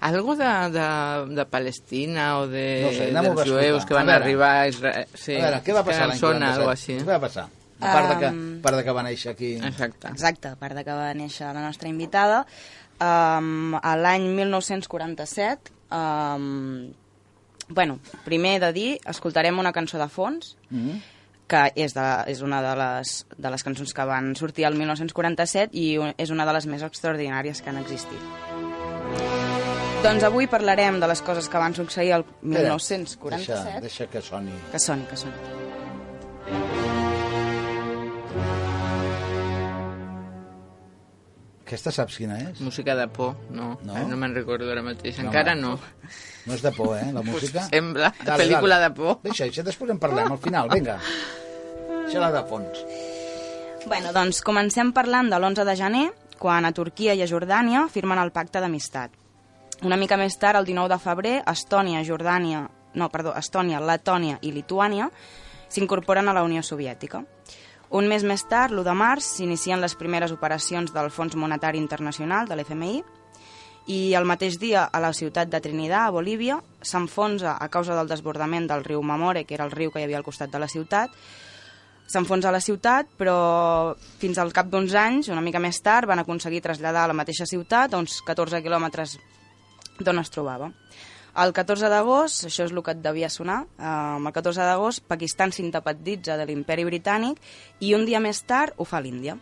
Algo 0.05 0.35
de, 0.37 0.45
de, 0.75 0.87
de 1.35 1.45
Palestina 1.49 2.39
o 2.41 2.47
de, 2.47 2.65
No 2.85 2.91
sé, 2.93 3.07
dels 3.11 3.49
jueus 3.49 3.83
explicar. 3.83 3.87
que 3.89 3.95
van 3.95 4.09
A 4.09 4.13
veure. 4.13 4.25
arribar 4.25 4.51
a 4.61 4.69
Israel. 4.69 5.07
Sí, 5.15 5.37
a 5.37 5.45
veure, 5.47 5.61
què 5.65 5.73
va 5.73 5.81
que 5.85 5.91
passar 5.91 6.09
l'any 6.11 6.21
47? 6.21 6.59
algo 6.59 6.71
així. 6.75 6.97
Què 7.01 7.07
va 7.09 7.21
passar? 7.23 7.47
A 7.81 7.93
part, 7.93 8.09
de 8.13 8.19
que, 8.21 8.29
Um, 8.29 8.43
a 8.59 8.63
part 8.63 8.77
de 8.79 8.85
que 8.85 8.93
va 8.97 9.03
néixer 9.03 9.33
aquí... 9.33 9.55
Exacte. 9.57 10.09
Exacte, 10.09 10.49
a 10.53 10.57
part 10.61 10.77
de 10.77 10.85
que 10.85 10.93
va 10.95 11.09
néixer 11.17 11.49
la 11.53 11.63
nostra 11.65 11.89
invitada, 11.89 12.45
um, 13.01 13.75
a 13.81 13.97
l'any 13.97 14.29
1947, 14.37 15.73
um, 15.91 16.93
bueno, 17.69 17.99
primer 18.25 18.61
de 18.61 18.73
dir, 18.77 18.91
escoltarem 19.09 19.59
una 19.59 19.73
cançó 19.73 19.99
de 19.99 20.09
fons, 20.09 20.57
Mm 20.71 21.01
que 21.47 21.59
és, 21.77 21.93
de, 21.93 22.03
és 22.33 22.39
una 22.41 22.63
de 22.65 22.71
les, 22.81 23.11
de 23.37 23.51
les 23.53 23.63
cançons 23.63 23.91
que 23.93 24.05
van 24.09 24.31
sortir 24.35 24.65
al 24.65 24.79
1947 24.81 25.77
i 25.77 25.99
un- 26.01 26.15
és 26.17 26.31
una 26.33 26.47
de 26.49 26.55
les 26.57 26.65
més 26.67 26.81
extraordinàries 26.83 27.61
que 27.61 27.69
han 27.69 27.77
existit. 27.83 28.54
Doncs 30.05 30.25
avui 30.29 30.47
parlarem 30.53 30.99
de 31.01 31.09
les 31.09 31.23
coses 31.25 31.49
que 31.49 31.61
van 31.63 31.75
succeir 31.79 32.13
al 32.17 32.25
1947. 32.43 33.63
Deixa, 33.65 33.81
deixa 33.87 34.07
que 34.13 34.21
soni. 34.21 34.53
Que 34.73 34.79
soni, 34.87 35.07
que 35.09 35.17
soni. 35.17 36.53
Aquesta 41.65 41.91
saps 41.97 42.19
quina 42.21 42.37
és? 42.43 42.61
Música 42.61 42.95
de 42.95 43.07
por, 43.09 43.33
no. 43.51 43.71
No? 43.83 43.95
No, 43.97 44.03
no 44.11 44.19
me'n 44.21 44.35
recordo 44.37 44.69
ara 44.71 44.83
mateix. 44.85 45.17
No, 45.19 45.31
Encara 45.31 45.55
no. 45.57 45.73
No 46.45 46.53
és 46.59 46.61
de 46.63 46.73
por, 46.77 46.93
eh, 46.99 47.09
la 47.13 47.23
música? 47.31 47.65
sembla. 47.71 48.13
Pel·lícula 48.21 48.79
de 48.83 48.91
por. 48.95 49.17
Deixa, 49.25 49.49
això 49.49 49.65
després 49.65 49.95
en 49.95 49.99
parlem 50.03 50.29
al 50.35 50.41
final, 50.45 50.69
vinga. 50.75 50.99
Deixa-la 52.05 52.29
de 52.37 52.45
fons. 52.51 52.85
Bueno, 53.89 54.13
doncs 54.17 54.43
comencem 54.45 54.93
parlant 54.97 55.33
de 55.33 55.41
l'11 55.41 55.65
de 55.65 55.77
gener, 55.81 56.05
quan 56.39 56.69
a 56.69 56.73
Turquia 56.77 57.17
i 57.17 57.25
a 57.25 57.29
Jordània 57.31 57.87
firmen 57.93 58.21
el 58.21 58.33
pacte 58.37 58.61
d'amistat. 58.61 59.17
Una 59.83 59.97
mica 59.97 60.17
més 60.17 60.37
tard, 60.39 60.61
el 60.61 60.69
19 60.69 60.89
de 60.93 60.99
febrer, 61.03 61.35
Estònia, 61.51 62.05
Jordània, 62.07 62.69
no, 62.95 63.09
perdó, 63.11 63.35
Estònia, 63.37 63.83
Letònia 63.83 64.39
i 64.43 64.53
Lituània 64.55 65.11
s'incorporen 65.69 66.29
a 66.29 66.35
la 66.37 66.45
Unió 66.47 66.63
Soviètica. 66.63 67.25
Un 67.91 68.09
mes 68.09 68.23
més 68.25 68.47
tard, 68.49 68.73
l'1 68.73 68.87
de 68.87 68.95
març, 68.95 69.27
s'inicien 69.37 69.83
les 69.83 69.95
primeres 69.99 70.33
operacions 70.33 70.95
del 70.95 71.11
Fons 71.11 71.35
Monetari 71.37 71.79
Internacional, 71.79 72.49
de 72.49 72.57
l'FMI, 72.57 73.03
i 73.87 74.15
el 74.17 74.25
mateix 74.25 74.57
dia 74.59 74.87
a 74.87 75.01
la 75.03 75.13
ciutat 75.13 75.51
de 75.53 75.61
Trinidad, 75.61 76.07
a 76.07 76.15
Bolívia, 76.15 76.61
s'enfonsa 76.81 77.59
a 77.61 77.69
causa 77.69 77.97
del 77.99 78.09
desbordament 78.09 78.71
del 78.71 78.85
riu 78.87 79.03
Mamore, 79.03 79.45
que 79.45 79.59
era 79.59 79.67
el 79.67 79.75
riu 79.75 79.93
que 79.93 80.01
hi 80.01 80.07
havia 80.07 80.23
al 80.23 80.25
costat 80.25 80.55
de 80.55 80.63
la 80.63 80.71
ciutat, 80.71 81.13
s'enfonsa 82.09 82.53
la 82.53 82.63
ciutat, 82.65 83.11
però 83.19 83.95
fins 84.21 84.39
al 84.39 84.53
cap 84.57 84.71
d'uns 84.73 84.95
anys, 84.97 85.29
una 85.29 85.45
mica 85.45 85.61
més 85.61 85.81
tard, 85.85 86.09
van 86.09 86.23
aconseguir 86.23 86.63
traslladar 86.65 87.05
a 87.05 87.13
la 87.13 87.17
mateixa 87.17 87.47
ciutat 87.49 87.93
a 87.93 88.01
uns 88.01 88.23
14 88.25 88.63
quilòmetres 88.65 89.19
d'on 90.01 90.19
es 90.19 90.31
trobava. 90.31 90.73
El 91.35 91.51
14 91.51 91.89
d'agost, 91.91 92.45
això 92.47 92.63
és 92.69 92.73
el 92.73 92.83
que 92.87 92.93
et 92.95 93.01
devia 93.03 93.29
sonar, 93.29 93.65
eh, 93.79 94.17
el 94.17 94.33
14 94.33 94.63
d'agost 94.63 95.03
Pakistan 95.07 95.51
s'independitza 95.51 96.37
de 96.39 96.47
l'imperi 96.47 96.85
britànic 96.87 97.41
i 97.81 97.95
un 97.95 98.07
dia 98.07 98.21
més 98.21 98.45
tard 98.47 98.75
ho 98.77 98.85
fa 98.85 99.01
l'Índia. 99.01 99.37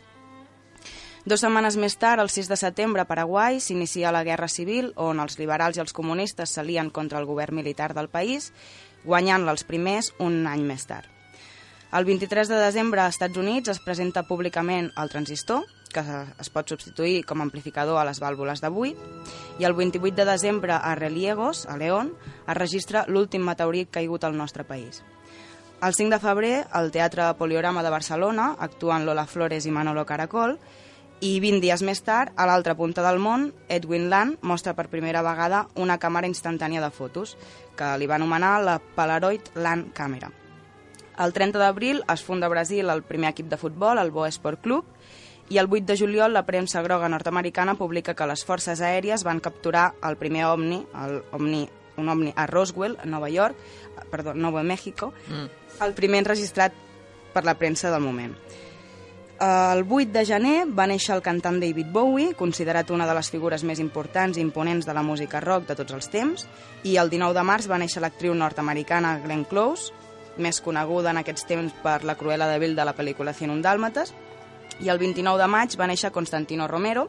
Dos 1.24 1.38
setmanes 1.44 1.76
més 1.76 1.94
tard, 2.00 2.18
el 2.18 2.30
6 2.30 2.48
de 2.48 2.56
setembre, 2.56 3.02
a 3.02 3.06
Paraguai, 3.06 3.60
s'inicia 3.60 4.10
la 4.10 4.24
Guerra 4.24 4.48
Civil, 4.48 4.90
on 4.96 5.20
els 5.22 5.38
liberals 5.38 5.76
i 5.76 5.80
els 5.84 5.92
comunistes 5.92 6.50
s'alien 6.50 6.90
contra 6.90 7.20
el 7.20 7.28
govern 7.28 7.54
militar 7.54 7.92
del 7.94 8.08
país, 8.08 8.50
guanyant-la 9.04 9.52
els 9.52 9.62
primers 9.62 10.10
un 10.18 10.46
any 10.50 10.64
més 10.66 10.86
tard. 10.86 11.06
El 11.92 12.08
23 12.08 12.48
de 12.48 12.58
desembre, 12.58 13.02
als 13.02 13.20
Estats 13.20 13.38
Units, 13.38 13.68
es 13.68 13.78
presenta 13.84 14.24
públicament 14.26 14.90
el 14.96 15.12
transistor, 15.12 15.62
que 15.92 16.02
es 16.40 16.50
pot 16.50 16.68
substituir 16.68 17.22
com 17.28 17.40
a 17.40 17.46
amplificador 17.46 18.00
a 18.00 18.04
les 18.08 18.20
vàlvules 18.22 18.62
d'avui, 18.64 18.94
i 19.60 19.68
el 19.68 19.76
28 19.78 20.16
de 20.16 20.26
desembre, 20.28 20.74
a 20.74 20.94
Reliegos, 20.98 21.66
a 21.66 21.76
León, 21.76 22.14
es 22.46 22.56
registra 22.58 23.06
l'últim 23.08 23.44
meteorit 23.44 23.90
caigut 23.92 24.24
al 24.24 24.36
nostre 24.36 24.64
país. 24.64 25.02
El 25.82 25.94
5 25.94 26.14
de 26.14 26.20
febrer, 26.22 26.54
al 26.70 26.92
Teatre 26.94 27.32
Poliorama 27.34 27.82
de 27.82 27.90
Barcelona, 27.90 28.56
actuen 28.58 29.04
Lola 29.04 29.26
Flores 29.26 29.66
i 29.66 29.72
Manolo 29.74 30.06
Caracol, 30.06 30.58
i 31.22 31.36
20 31.38 31.62
dies 31.62 31.82
més 31.86 32.00
tard, 32.02 32.32
a 32.34 32.46
l'altra 32.50 32.74
punta 32.74 33.02
del 33.06 33.20
món, 33.22 33.48
Edwin 33.70 34.08
Land 34.10 34.42
mostra 34.42 34.74
per 34.74 34.88
primera 34.90 35.22
vegada 35.22 35.68
una 35.78 35.98
càmera 36.02 36.30
instantània 36.30 36.82
de 36.82 36.90
fotos, 36.90 37.36
que 37.78 37.90
li 37.98 38.08
va 38.10 38.16
anomenar 38.18 38.56
la 38.62 38.78
Polaroid 38.82 39.52
Land 39.54 39.92
Camera. 39.94 40.32
El 41.22 41.34
30 41.34 41.60
d'abril 41.60 42.02
es 42.10 42.22
funda 42.26 42.48
a 42.48 42.50
Brasil 42.50 42.90
el 42.90 43.04
primer 43.06 43.30
equip 43.30 43.50
de 43.50 43.58
futbol, 43.60 43.98
el 43.98 44.10
Boa 44.10 44.30
Sport 44.34 44.62
Club, 44.62 44.86
i 45.52 45.58
el 45.60 45.68
8 45.68 45.84
de 45.84 45.96
juliol 46.00 46.32
la 46.32 46.46
premsa 46.48 46.80
groga 46.82 47.10
nord-americana 47.12 47.74
publica 47.76 48.14
que 48.16 48.26
les 48.26 48.44
forces 48.48 48.80
aèries 48.80 49.24
van 49.26 49.40
capturar 49.44 49.90
el 50.02 50.16
primer 50.16 50.46
ovni, 50.48 50.80
el 51.04 51.18
ovni 51.36 51.66
un 52.00 52.08
ovni 52.08 52.32
a 52.34 52.46
Roswell, 52.48 52.96
a 53.02 53.04
Nova 53.04 53.28
York, 53.28 53.54
perdó, 54.10 54.32
Nova 54.32 54.62
México, 54.62 55.12
Mm. 55.28 55.84
el 55.84 55.92
primer 55.92 56.20
enregistrat 56.20 56.72
per 57.34 57.44
la 57.44 57.58
premsa 57.58 57.90
del 57.90 58.00
moment. 58.00 58.34
El 59.40 59.84
8 59.88 60.12
de 60.12 60.24
gener 60.24 60.66
va 60.70 60.86
néixer 60.86 61.16
el 61.16 61.22
cantant 61.22 61.58
David 61.60 61.88
Bowie, 61.92 62.34
considerat 62.38 62.90
una 62.94 63.06
de 63.08 63.14
les 63.14 63.28
figures 63.30 63.64
més 63.64 63.80
importants 63.82 64.38
i 64.38 64.40
imponents 64.40 64.86
de 64.86 64.94
la 64.94 65.02
música 65.02 65.40
rock 65.40 65.66
de 65.66 65.74
tots 65.74 65.92
els 65.92 66.08
temps, 66.08 66.46
i 66.84 66.96
el 66.96 67.10
19 67.10 67.34
de 67.34 67.42
març 67.42 67.68
va 67.68 67.78
néixer 67.82 68.00
l'actriu 68.00 68.34
nord-americana 68.34 69.18
Glenn 69.24 69.44
Close, 69.44 69.92
més 70.38 70.62
coneguda 70.64 71.10
en 71.10 71.18
aquests 71.18 71.44
temps 71.44 71.74
per 71.82 72.04
la 72.04 72.14
Cruella 72.14 72.46
de 72.48 72.58
Vil 72.62 72.76
de 72.76 72.84
la 72.86 72.94
pel·lícula 72.94 73.34
101 73.34 73.60
Dàlmates, 73.60 74.14
i 74.80 74.88
el 74.88 74.98
29 74.98 75.40
de 75.40 75.48
maig 75.50 75.76
va 75.78 75.88
néixer 75.90 76.12
Constantino 76.12 76.68
Romero, 76.68 77.08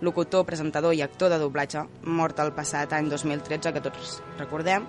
locutor, 0.00 0.44
presentador 0.46 0.94
i 0.94 1.02
actor 1.02 1.30
de 1.30 1.38
doblatge, 1.38 1.84
mort 2.04 2.38
el 2.40 2.52
passat 2.56 2.92
any 2.96 3.08
2013, 3.10 3.72
que 3.72 3.82
tots 3.84 4.20
recordem. 4.38 4.86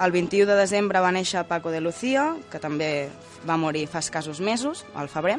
El 0.00 0.12
21 0.12 0.46
de 0.48 0.56
desembre 0.56 1.02
va 1.04 1.12
néixer 1.12 1.44
Paco 1.48 1.70
de 1.70 1.80
Lucía, 1.80 2.30
que 2.50 2.58
també 2.58 3.10
va 3.46 3.58
morir 3.60 3.86
fa 3.88 4.00
escassos 4.00 4.40
mesos, 4.40 4.86
al 4.94 5.10
febrer, 5.12 5.38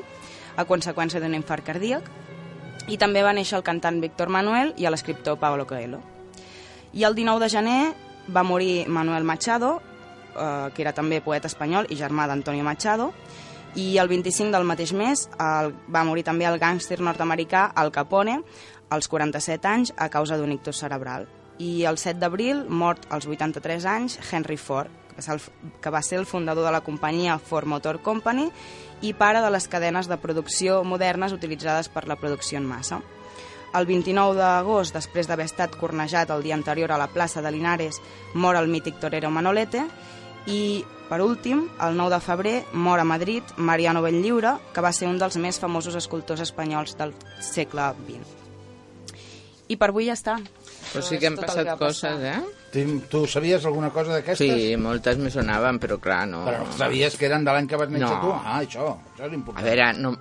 a 0.55 0.65
conseqüència 0.69 1.21
d'un 1.21 1.33
infart 1.33 1.65
cardíac. 1.65 2.05
I 2.88 2.98
també 3.01 3.24
va 3.24 3.33
néixer 3.33 3.57
el 3.57 3.65
cantant 3.65 4.01
Víctor 4.01 4.29
Manuel 4.29 4.75
i 4.77 4.86
l'escriptor 4.89 5.39
Pablo 5.39 5.65
Coelho. 5.65 6.01
I 6.93 7.05
el 7.07 7.15
19 7.15 7.41
de 7.41 7.50
gener 7.50 7.79
va 8.29 8.43
morir 8.43 8.88
Manuel 8.88 9.24
Machado, 9.24 9.79
eh, 10.36 10.69
que 10.75 10.81
era 10.83 10.93
també 10.93 11.21
poeta 11.21 11.50
espanyol 11.50 11.88
i 11.89 11.98
germà 11.98 12.27
d'Antonio 12.27 12.63
Machado, 12.63 13.12
i 13.75 13.97
el 13.97 14.09
25 14.11 14.51
del 14.51 14.67
mateix 14.67 14.91
mes 14.93 15.27
el, 15.39 15.71
va 15.87 16.03
morir 16.03 16.25
també 16.27 16.47
el 16.49 16.59
gàngster 16.59 16.99
nord-americà 16.99 17.69
Al 17.75 17.91
Capone 17.91 18.41
als 18.91 19.07
47 19.07 19.67
anys 19.67 19.93
a 19.95 20.09
causa 20.11 20.37
d'un 20.37 20.51
ictus 20.51 20.81
cerebral. 20.83 21.29
I 21.61 21.85
el 21.85 21.97
7 21.97 22.19
d'abril, 22.19 22.65
mort 22.67 23.05
als 23.09 23.27
83 23.29 23.85
anys, 23.85 24.17
Henry 24.31 24.57
Ford, 24.57 24.91
que, 25.15 25.89
va 25.89 26.01
ser 26.01 26.19
el 26.19 26.25
fundador 26.25 26.65
de 26.65 26.71
la 26.71 26.81
companyia 26.81 27.37
Ford 27.39 27.67
Motor 27.67 28.01
Company 28.01 28.49
i 29.01 29.13
pare 29.13 29.41
de 29.41 29.51
les 29.51 29.67
cadenes 29.67 30.07
de 30.09 30.17
producció 30.17 30.83
modernes 30.83 31.33
utilitzades 31.33 31.89
per 31.89 32.07
la 32.07 32.17
producció 32.19 32.59
en 32.59 32.67
massa. 32.67 33.01
El 33.77 33.85
29 33.87 34.35
d'agost, 34.35 34.93
després 34.93 35.29
d'haver 35.29 35.47
estat 35.47 35.77
cornejat 35.79 36.31
el 36.33 36.43
dia 36.43 36.57
anterior 36.57 36.91
a 36.91 36.99
la 36.99 37.07
plaça 37.07 37.41
de 37.41 37.51
Linares, 37.51 38.01
mor 38.33 38.57
el 38.59 38.67
mític 38.67 38.99
torero 38.99 39.31
Manolete 39.31 39.85
i, 40.47 40.83
per 41.11 41.19
últim, 41.19 41.65
el 41.83 41.97
9 41.99 42.13
de 42.15 42.19
febrer 42.23 42.53
mor 42.79 43.01
a 43.01 43.03
Madrid 43.03 43.43
Mariano 43.59 43.99
Benlliure, 44.01 44.53
que 44.71 44.79
va 44.85 44.93
ser 44.95 45.09
un 45.11 45.17
dels 45.19 45.35
més 45.43 45.59
famosos 45.59 45.97
escultors 45.99 46.39
espanyols 46.45 46.95
del 46.95 47.11
segle 47.43 47.89
XX. 48.05 48.37
I 49.71 49.75
per 49.79 49.89
avui 49.91 50.07
ja 50.07 50.15
està. 50.15 50.37
Però 50.91 51.03
sí 51.03 51.19
que 51.19 51.27
han 51.29 51.35
passat 51.39 51.67
ha 51.71 51.75
coses, 51.79 52.01
passat. 52.03 52.23
eh? 52.27 52.57
Tu, 52.71 52.83
tu 53.11 53.21
sabies 53.27 53.63
alguna 53.67 53.89
cosa 53.91 54.15
d'aquestes? 54.17 54.39
Sí, 54.47 54.75
moltes 54.79 55.19
me 55.19 55.29
sonaven, 55.31 55.79
però 55.83 55.99
clar, 55.99 56.23
no... 56.31 56.41
Però 56.47 56.65
sabies 56.79 57.15
que 57.19 57.27
eren 57.27 57.43
de 57.47 57.51
l'any 57.55 57.67
que 57.67 57.79
vas 57.79 57.91
néixer 57.91 58.09
No. 58.15 58.21
tu? 58.23 58.31
Ah, 58.35 58.57
això, 58.63 58.87
això 59.13 59.27
és 59.27 59.35
important. 59.35 59.59
A 59.63 59.67
veure, 59.67 59.91
no, 59.99 60.15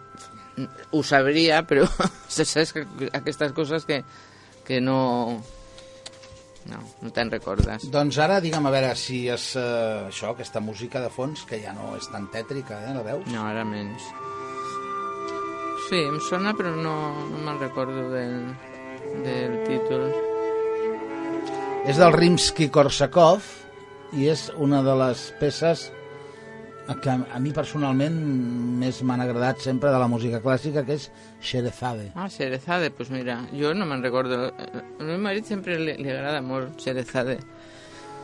ho 0.91 1.03
sabria, 1.07 1.63
però 1.67 1.87
saps 2.29 2.75
que 2.75 2.85
aquestes 3.15 3.55
coses 3.55 3.87
que, 3.87 4.03
que 4.67 4.81
no... 4.83 4.99
No, 6.69 6.81
no 7.01 7.11
te'n 7.15 7.31
recordes. 7.33 7.87
Doncs 7.93 8.19
ara, 8.21 8.41
digue'm, 8.45 8.67
a 8.69 8.73
veure 8.75 8.91
si 8.99 9.23
és 9.33 9.47
eh, 9.57 10.09
això, 10.11 10.35
aquesta 10.35 10.61
música 10.61 11.01
de 11.01 11.09
fons, 11.13 11.47
que 11.49 11.61
ja 11.63 11.73
no 11.77 11.95
és 11.97 12.09
tan 12.13 12.29
tètrica, 12.33 12.83
eh, 12.85 12.97
la 12.97 13.05
veus? 13.07 13.25
No, 13.33 13.47
ara 13.49 13.65
menys. 13.65 14.11
Sí, 15.89 16.03
em 16.05 16.21
sona, 16.29 16.53
però 16.55 16.75
no, 16.77 16.97
no 17.31 17.41
me'n 17.47 17.63
recordo 17.63 18.11
del, 18.13 18.35
del 19.25 19.57
títol. 19.67 20.05
És 21.89 21.97
del 21.97 22.13
Rimsky-Korsakov 22.13 23.49
i 24.21 24.29
és 24.31 24.51
una 24.61 24.85
de 24.87 24.95
les 25.01 25.25
peces 25.41 25.89
que 26.99 27.11
a, 27.11 27.19
a 27.37 27.39
mi 27.39 27.53
personalment 27.55 28.17
més 28.81 29.03
m'han 29.07 29.21
agradat 29.23 29.61
sempre 29.63 29.91
de 29.93 29.99
la 30.01 30.09
música 30.09 30.41
clàssica, 30.43 30.83
que 30.85 30.95
és 30.99 31.11
Sherezade. 31.41 32.11
Ah, 32.15 32.29
Xerezade, 32.29 32.91
pues 32.91 33.11
mira, 33.11 33.39
jo 33.53 33.73
no 33.75 33.87
me'n 33.87 34.03
recordo. 34.03 34.49
Al 34.57 35.07
meu 35.07 35.19
marit 35.19 35.47
sempre 35.47 35.79
li, 35.79 35.95
li 36.01 36.11
agrada 36.11 36.41
molt 36.43 36.81
Xerezade. 36.83 37.39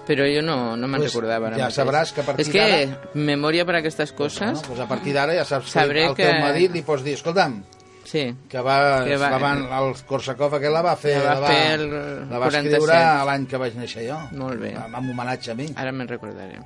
Però 0.07 0.23
jo 0.31 0.43
no, 0.43 0.77
no 0.79 0.87
me'n 0.87 1.01
Pues 1.03 1.13
recordava 1.15 1.49
ara 1.49 1.57
ja 1.59 1.65
mateix. 1.67 1.79
sabràs 1.81 2.13
que 2.15 2.21
a 2.23 2.25
partir 2.25 2.45
És 2.47 2.53
que 2.53 2.61
d'ara- 2.63 3.15
memòria 3.15 3.65
per 3.67 3.75
a 3.75 3.79
aquestes 3.81 4.13
coses... 4.13 4.41
Bueno, 4.53 4.63
doncs 4.69 4.81
a 4.85 4.87
partir 4.87 5.13
d'ara 5.15 5.35
ja 5.35 5.45
saps 5.45 5.71
Sabré 5.75 6.05
que 6.05 6.07
el 6.13 6.15
que- 6.15 6.29
teu 6.31 6.41
marit 6.45 6.73
li 6.73 6.83
pots 6.83 7.03
dir, 7.03 7.15
escolta'm, 7.19 7.63
Sí, 8.07 8.23
que 8.49 8.61
va, 8.63 9.03
Que 9.05 9.17
va- 9.19 9.31
la 9.33 9.39
van, 9.43 9.65
el 9.67 9.97
Korsakov 10.07 10.55
aquell 10.55 10.71
la 10.73 10.83
va 10.87 10.93
fer, 10.95 11.17
La 11.19 11.25
va 11.25 11.35
la 11.35 11.41
va, 11.41 11.49
fer 11.49 11.73
el 11.81 11.91
la 11.91 12.39
va 12.39 12.47
47. 12.47 12.77
escriure 12.77 13.25
l'any 13.27 13.47
que 13.51 13.57
vaig 13.59 13.75
néixer 13.75 14.05
jo. 14.09 14.19
Molt 14.39 14.61
bé. 14.63 14.71
En 14.79 14.95
en 14.95 15.11
homenatge 15.11 15.51
a 15.51 15.55
mi. 15.59 15.67
ara 15.75 15.91
me'n 15.91 16.07
recordaré. 16.07 16.61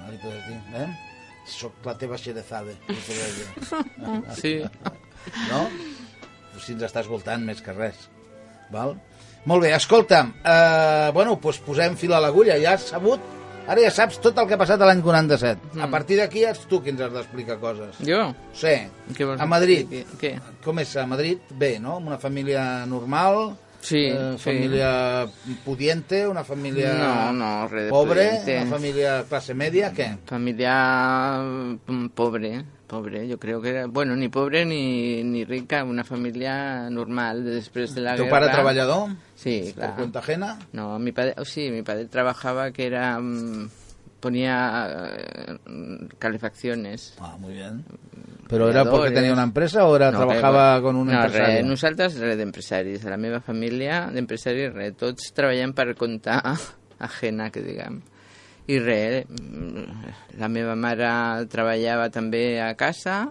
Ah, 0.00 0.08
li 0.10 0.16
podries 0.16 0.46
dir, 0.48 0.56
eh? 0.80 0.88
Soc 1.48 1.84
la 1.86 1.96
teva 1.98 2.18
dir. 3.36 3.46
Sí. 4.36 4.54
No? 5.50 5.64
Si 6.60 6.74
ens 6.76 6.84
està 6.86 7.02
escoltant 7.04 7.44
més 7.46 7.62
que 7.64 7.72
res. 7.76 8.08
Val? 8.70 8.96
Molt 9.48 9.64
bé, 9.64 9.72
escolta'm, 9.74 10.34
eh, 10.44 11.10
bueno, 11.16 11.38
doncs 11.40 11.58
posem 11.64 11.96
fil 11.96 12.12
a 12.12 12.20
l'agulla, 12.20 12.58
ja 12.60 12.74
has 12.76 12.90
sabut, 12.92 13.22
ara 13.66 13.80
ja 13.80 13.90
saps 13.94 14.18
tot 14.20 14.36
el 14.38 14.46
que 14.46 14.54
ha 14.54 14.60
passat 14.60 14.82
a 14.82 14.88
l'any 14.90 15.00
47. 15.02 15.70
Mm. 15.72 15.86
A 15.86 15.88
partir 15.90 16.18
d'aquí 16.20 16.44
ets 16.44 16.66
tu 16.68 16.82
qui 16.84 16.92
ens 16.92 17.00
has 17.06 17.14
d'explicar 17.14 17.56
coses. 17.62 17.96
Jo? 18.04 18.34
Sí, 18.52 18.76
Què 19.16 19.24
vols 19.26 19.40
a 19.40 19.48
Madrid. 19.48 19.94
Què? 20.20 20.34
Com 20.64 20.82
és 20.84 20.92
a 21.00 21.06
Madrid? 21.08 21.40
Bé, 21.56 21.78
no? 21.80 21.96
Amb 21.96 22.12
una 22.12 22.20
família 22.20 22.84
normal, 22.86 23.56
Sí, 23.80 24.06
eh, 24.12 24.34
sí. 24.36 24.44
família 24.44 25.26
pudiente, 25.64 26.26
una 26.28 26.44
família 26.44 26.92
No, 26.94 27.32
no, 27.32 27.68
res 27.68 27.88
pobre, 27.90 28.26
pudiente. 28.28 28.58
una 28.62 28.70
família 28.76 29.24
classe 29.28 29.54
media, 29.54 29.92
què? 29.92 30.18
Familia 30.26 31.40
mm, 31.86 32.08
pobre, 32.08 32.64
pobre, 32.86 33.26
yo 33.26 33.38
creo 33.38 33.60
que 33.62 33.70
era, 33.70 33.86
bueno, 33.86 34.14
ni 34.16 34.28
pobre 34.28 34.64
ni, 34.66 35.24
ni 35.24 35.44
rica, 35.44 35.82
una 35.84 36.04
familia 36.04 36.90
normal 36.90 37.44
de 37.44 37.52
después 37.52 37.94
de 37.94 38.02
la 38.02 38.16
Teu 38.16 38.26
guerra. 38.26 38.40
pare 38.40 38.52
treballador? 38.52 39.10
Sí, 39.34 39.72
claro. 39.74 39.94
cuenta 39.96 40.18
ajena? 40.18 40.58
No, 40.72 40.98
mi 40.98 41.12
padre, 41.12 41.34
oh, 41.38 41.44
sí, 41.44 41.70
mi 41.70 41.82
padre 41.82 42.04
trabajaba 42.06 42.72
que 42.72 42.86
era, 42.86 43.18
mm, 43.18 43.70
ponía 44.20 45.16
eh, 45.16 45.58
calefacciones. 46.18 47.14
Ah, 47.18 47.36
muy 47.38 47.54
bien. 47.54 47.84
Però 48.50 48.68
era 48.68 48.82
Creadores. 48.82 49.14
tenia 49.14 49.32
una 49.32 49.44
empresa 49.44 49.84
o 49.86 49.94
era, 49.94 50.10
No, 50.10 50.18
trabajava 50.18 50.82
con 50.82 50.96
un 50.96 51.06
no, 51.06 51.12
empresari? 51.14 51.54
Res, 51.60 51.66
nosaltres 51.66 52.16
res 52.18 52.36
d'empresaris, 52.36 53.04
a 53.06 53.10
la 53.10 53.16
meva 53.16 53.38
família 53.40 54.08
d'empresaris 54.10 54.72
res, 54.74 54.96
tots 54.98 55.30
treballem 55.32 55.72
per 55.72 55.94
comptar 55.94 56.40
ajena, 56.98 57.50
que 57.54 57.62
diguem. 57.62 58.00
I 58.66 58.78
res, 58.82 59.28
mm, 59.30 60.36
la 60.42 60.48
meva 60.50 60.74
mare 60.74 61.46
treballava 61.50 62.10
també 62.10 62.60
a 62.60 62.74
casa 62.74 63.30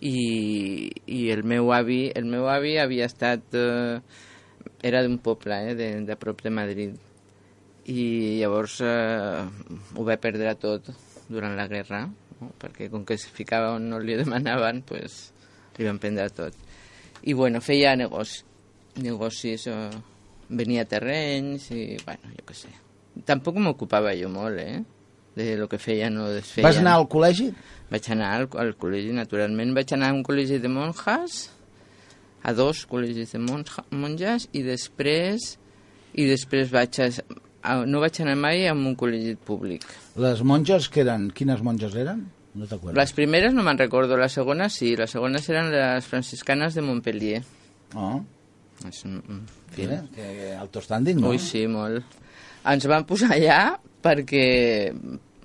i, 0.00 0.90
i 1.06 1.30
el 1.30 1.44
meu 1.46 1.70
avi, 1.72 2.10
el 2.14 2.26
meu 2.26 2.48
avi 2.50 2.76
havia 2.82 3.06
estat, 3.06 3.46
eh, 3.54 4.00
era 4.82 5.04
d'un 5.06 5.18
poble, 5.22 5.54
eh, 5.70 5.74
de, 5.78 5.88
de 6.02 6.16
prop 6.18 6.42
de 6.42 6.50
Madrid 6.50 6.98
i 7.90 8.38
llavors 8.40 8.78
eh, 8.86 9.42
ho 9.96 10.06
va 10.06 10.18
perdre 10.22 10.54
tot 10.60 10.92
durant 11.28 11.56
la 11.58 11.66
guerra 11.70 12.04
no? 12.06 12.52
perquè 12.60 12.88
com 12.92 13.06
que 13.08 13.16
es 13.18 13.26
ficava 13.26 13.72
on 13.76 13.88
no 13.90 13.98
li 13.98 14.16
demanaven 14.18 14.82
pues, 14.86 15.32
li 15.78 15.88
van 15.88 15.98
prendre 16.02 16.28
tot 16.30 16.56
i 17.22 17.34
bueno, 17.38 17.60
feia 17.62 17.96
negoci, 17.98 18.42
negocis 19.02 19.66
eh, 19.70 19.90
venia 20.50 20.86
terrenys 20.86 21.70
i 21.74 21.84
bueno, 22.04 22.34
jo 22.38 22.46
què 22.48 22.58
sé 22.64 22.72
tampoc 23.26 23.58
m'ocupava 23.58 24.14
jo 24.18 24.30
molt 24.32 24.62
eh? 24.62 24.82
de 25.34 25.54
lo 25.56 25.68
que 25.68 25.80
feien 25.80 26.18
o 26.20 26.28
desfeien 26.28 26.68
Vas 26.68 26.80
anar 26.82 26.98
al 27.00 27.08
col·legi? 27.08 27.50
vaig 27.92 28.08
anar 28.14 28.30
al, 28.38 28.46
al 28.60 28.72
col·legi, 28.80 29.12
naturalment. 29.16 29.74
Vaig 29.76 29.92
anar 29.92 30.10
a 30.10 30.16
un 30.16 30.22
col·legi 30.24 30.58
de 30.62 30.70
monjas, 30.72 31.42
a 32.42 32.54
dos 32.56 32.86
col·legis 32.88 33.34
de 33.34 33.40
monja, 33.42 33.84
monges, 33.92 34.48
i 34.56 34.64
després, 34.64 35.52
i 36.16 36.26
després 36.30 36.72
vaig 36.72 37.00
a, 37.04 37.10
no 37.86 38.02
vaig 38.02 38.20
anar 38.22 38.36
mai 38.40 38.66
a 38.66 38.74
un 38.74 38.96
col·legi 38.98 39.36
públic. 39.36 39.86
Les 40.20 40.42
monges 40.42 40.88
que 40.92 41.04
eren? 41.04 41.30
Quines 41.30 41.62
monges 41.62 41.94
eren? 41.94 42.26
No 42.54 42.68
t'acuerdes? 42.68 42.98
Les 42.98 43.14
primeres 43.16 43.54
no 43.56 43.64
me'n 43.64 43.80
recordo, 43.80 44.18
les 44.20 44.34
segones 44.34 44.76
sí, 44.76 44.92
les 44.98 45.10
segones 45.10 45.48
eren 45.48 45.70
les 45.72 46.04
franciscanes 46.04 46.74
de 46.76 46.84
Montpellier. 46.84 47.40
Oh, 47.96 48.20
És 48.88 49.04
un, 49.06 49.44
mira, 49.76 50.02
que 50.14 50.54
alto 50.58 50.80
standing, 50.82 51.20
no? 51.22 51.30
Ui, 51.30 51.38
sí, 51.38 51.66
molt. 51.70 52.18
Ens 52.68 52.86
van 52.90 53.06
posar 53.06 53.32
allà 53.36 53.76
perquè, 54.02 54.46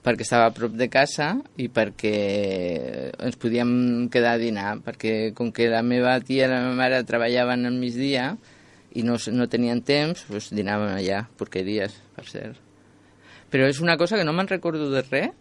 perquè 0.05 0.25
estava 0.25 0.49
a 0.49 0.53
prop 0.55 0.73
de 0.77 0.87
casa 0.89 1.35
i 1.61 1.67
perquè 1.73 2.15
ens 3.27 3.37
podíem 3.41 3.71
quedar 4.13 4.35
a 4.37 4.41
dinar, 4.41 4.77
perquè 4.85 5.33
com 5.37 5.51
que 5.53 5.69
la 5.69 5.83
meva 5.85 6.17
tia 6.25 6.47
i 6.47 6.51
la 6.51 6.61
meva 6.65 6.77
mare 6.79 7.03
treballaven 7.07 7.69
al 7.69 7.77
migdia 7.77 8.31
i 8.95 9.03
no, 9.03 9.17
no 9.33 9.49
tenien 9.51 9.81
temps, 9.85 10.25
doncs 10.29 10.51
dinàvem 10.55 10.95
allà, 10.95 11.25
porqueries, 11.39 11.95
per 12.15 12.25
cert. 12.29 12.61
Però 13.51 13.67
és 13.67 13.79
una 13.83 13.97
cosa 13.99 14.17
que 14.19 14.25
no 14.27 14.33
me'n 14.35 14.49
recordo 14.49 14.89
de 14.91 15.03
res, 15.07 15.33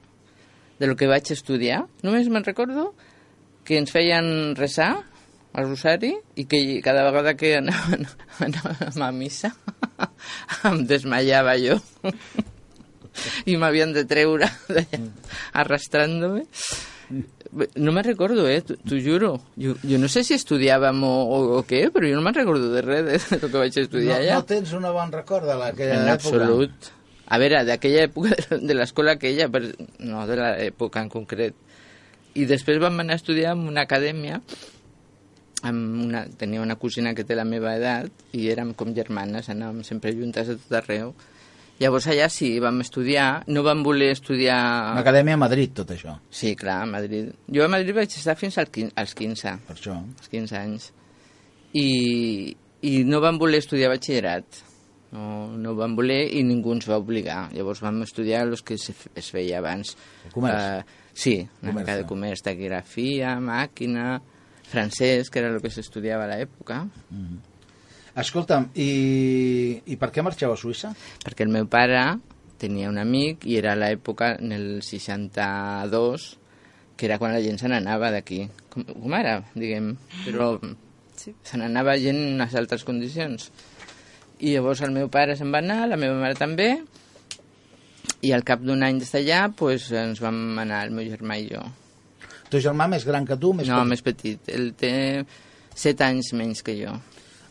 de 0.78 0.86
lo 0.86 0.96
que 0.96 1.08
vaig 1.08 1.30
estudiar. 1.32 1.84
Només 2.04 2.28
me'n 2.28 2.44
recordo 2.44 2.90
que 3.66 3.78
ens 3.80 3.90
feien 3.90 4.54
resar 4.58 4.92
al 5.56 5.70
rosari 5.70 6.12
i 6.36 6.44
que 6.44 6.60
cada 6.84 7.04
vegada 7.06 7.34
que 7.38 7.54
anàvem, 7.58 8.04
anàvem 8.46 9.02
a 9.02 9.10
missa 9.14 9.54
em 10.68 10.82
desmaiava 10.86 11.56
jo 11.58 11.78
i 13.50 13.56
m'havien 13.56 13.94
de 13.96 14.04
treure 14.04 14.50
d'allà, 14.68 15.00
arrastrant-me 15.64 16.44
no 17.76 17.92
me 17.92 18.02
recordo, 18.02 18.48
eh, 18.48 18.60
t'ho 18.62 18.98
juro 19.02 19.36
jo, 19.56 19.74
jo 19.82 19.98
no 19.98 20.08
sé 20.08 20.24
si 20.24 20.34
estudiàvem 20.34 21.02
o, 21.06 21.12
o, 21.24 21.38
o 21.58 21.62
què 21.68 21.86
però 21.94 22.08
jo 22.08 22.16
no 22.18 22.22
me'n 22.26 22.34
recordo 22.34 22.72
de 22.72 22.82
res 22.82 23.04
de, 23.06 23.18
de 23.36 23.42
lo 23.42 23.48
que 23.52 23.58
vaig 23.62 23.76
No, 23.76 23.82
estudiar 23.84 24.18
allà 24.20 24.34
no 24.40 24.44
tens 24.48 24.72
una 24.76 24.90
bon 24.94 25.12
record 25.12 25.46
de 25.48 25.56
l'aquella 25.60 25.94
en 26.00 26.08
època? 26.08 26.14
absolut. 26.14 26.90
A 27.28 27.38
veure, 27.42 27.64
d'aquella 27.66 28.04
època 28.06 28.36
de- 28.62 28.74
l'escola 28.78 29.16
aquella, 29.16 29.48
per, 29.50 29.62
no 29.98 30.26
de 30.28 30.36
l'època 30.38 31.00
en 31.02 31.08
concret. 31.10 31.54
I 32.38 32.44
després 32.46 32.78
vam 32.78 33.00
anar 33.02 33.16
a 33.16 33.20
estudiar 33.22 33.54
en 33.56 33.64
una 33.66 33.82
acadèmia, 33.82 34.42
amb 35.66 36.04
una, 36.04 36.26
tenia 36.38 36.60
una 36.62 36.76
cosina 36.76 37.14
que 37.16 37.24
té 37.24 37.34
la 37.34 37.44
meva 37.48 37.72
edat, 37.78 38.12
i 38.36 38.46
érem 38.52 38.74
com 38.78 38.92
germanes, 38.94 39.48
anàvem 39.50 39.82
sempre 39.88 40.12
juntes 40.14 40.50
a 40.52 40.54
tot 40.60 40.76
arreu. 40.78 41.14
Llavors 41.76 42.06
allà 42.08 42.30
sí, 42.32 42.54
vam 42.62 42.78
estudiar, 42.80 43.42
no 43.52 43.62
vam 43.62 43.82
voler 43.84 44.12
estudiar... 44.14 44.56
Una 44.94 45.02
acadèmia 45.04 45.34
a 45.36 45.40
Madrid, 45.42 45.74
tot 45.76 45.90
això, 45.92 46.14
Sí, 46.32 46.54
clar, 46.56 46.78
a 46.86 46.86
Madrid. 46.88 47.34
Jo 47.52 47.66
a 47.66 47.68
Madrid 47.68 47.92
vaig 47.98 48.14
estar 48.16 48.32
fins 48.40 48.56
al 48.58 48.70
als 48.96 49.12
15 49.14 49.52
per 49.66 49.76
això. 49.76 49.96
als 50.16 50.30
15 50.32 50.56
anys. 50.56 50.86
I, 51.76 52.56
i 52.88 52.94
no 53.04 53.20
van 53.20 53.36
voler 53.38 53.60
estudiar 53.60 53.90
batxillerat. 53.92 54.62
no, 55.12 55.46
no 55.56 55.74
vam 55.76 55.94
voler 55.96 56.22
i 56.34 56.42
ningú 56.44 56.72
ens 56.74 56.88
va 56.88 56.96
obligar. 56.98 57.50
Llavors 57.54 57.80
vam 57.84 58.00
estudiar 58.02 58.42
els 58.46 58.62
que 58.66 58.74
es, 58.74 58.90
es 59.14 59.28
feia 59.32 59.58
abans. 59.60 59.94
El 60.26 60.32
comerç. 60.32 60.62
Eh, 60.80 61.10
sí, 61.14 61.36
una 61.62 61.70
Comerç, 61.72 61.76
mica 61.78 61.96
de 61.96 62.02
eh? 62.02 62.08
comerç, 62.08 62.42
taquigrafia, 62.44 63.36
màquina, 63.40 64.18
francès, 64.66 65.30
que 65.30 65.38
era 65.44 65.52
el 65.54 65.60
que 65.62 65.70
s'estudiava 65.70 66.24
a 66.26 66.32
l'època, 66.34 66.82
Escolta'm, 68.16 68.70
i, 68.80 68.88
i 69.92 69.96
per 70.00 70.08
què 70.14 70.24
marxeu 70.24 70.54
a 70.54 70.56
Suïssa? 70.56 70.94
perquè 71.24 71.44
el 71.44 71.52
meu 71.52 71.66
pare 71.68 72.00
tenia 72.56 72.88
un 72.88 72.96
amic 72.98 73.44
i 73.44 73.58
era 73.60 73.74
l'època, 73.76 74.34
en 74.40 74.54
el 74.56 74.66
62, 74.82 76.26
que 76.96 77.06
era 77.08 77.18
quan 77.20 77.34
la 77.36 77.42
gent 77.44 77.60
se 77.60 77.68
n'anava 77.68 78.10
d'aquí. 78.14 78.46
Com, 78.72 78.86
com 78.88 79.16
ara, 79.16 79.38
diguem, 79.54 79.92
però 80.24 80.54
sí. 81.20 81.34
se 81.44 81.60
n'anava 81.60 81.98
gent 82.00 82.16
en 82.16 82.38
unes 82.38 82.56
altres 82.56 82.86
condicions. 82.88 83.50
I 84.40 84.54
llavors 84.54 84.82
el 84.84 84.94
meu 84.96 85.10
pare 85.12 85.36
se'n 85.36 85.52
va 85.52 85.60
anar, 85.60 85.82
la 85.90 86.00
meva 86.00 86.16
mare 86.20 86.38
també, 86.40 86.70
i 88.24 88.32
al 88.32 88.44
cap 88.48 88.62
d'un 88.64 88.84
any 88.84 89.00
d'estar 89.00 89.20
allà 89.20 89.42
pues, 89.56 89.90
ens 89.92 90.22
vam 90.24 90.58
anar, 90.62 90.86
el 90.86 90.96
meu 90.96 91.04
germà 91.08 91.36
i 91.40 91.50
jo. 91.50 91.60
Tu 92.48 92.62
germà 92.62 92.86
més 92.88 93.04
gran 93.04 93.26
que 93.28 93.36
tu? 93.40 93.52
Més 93.56 93.68
no, 93.68 93.82
petit? 93.82 93.90
més 93.92 94.06
petit. 94.06 94.50
Ell 94.54 94.72
té 94.78 94.94
7 95.74 96.06
anys 96.06 96.32
menys 96.38 96.64
que 96.64 96.76
jo. 96.78 96.94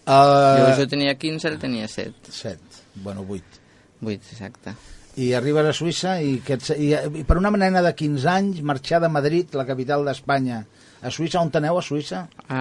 Uh, 0.06 0.58
Jo, 0.62 0.84
jo 0.84 0.90
tenia 0.90 1.16
15, 1.18 1.48
ell 1.50 1.58
tenia 1.62 1.88
7. 1.90 2.30
Set, 2.30 2.82
bueno, 3.02 3.24
vuit. 3.26 3.62
8, 4.06 4.34
exacte. 4.36 4.76
I 5.18 5.32
arribes 5.34 5.66
a 5.66 5.74
Suïssa 5.74 6.18
i, 6.22 6.36
que 6.46 6.58
et, 6.60 6.68
i, 6.76 6.92
i 6.94 7.24
per 7.26 7.38
una 7.40 7.50
nena 7.56 7.82
de 7.82 7.94
15 7.96 8.28
anys 8.30 8.60
marxar 8.62 9.00
de 9.02 9.10
Madrid, 9.10 9.56
la 9.58 9.66
capital 9.66 10.06
d'Espanya, 10.06 10.60
a 11.02 11.12
Suïssa, 11.14 11.42
on 11.42 11.50
teneu 11.54 11.80
a 11.80 11.84
Suïssa? 11.86 12.26
Uh, 12.46 12.54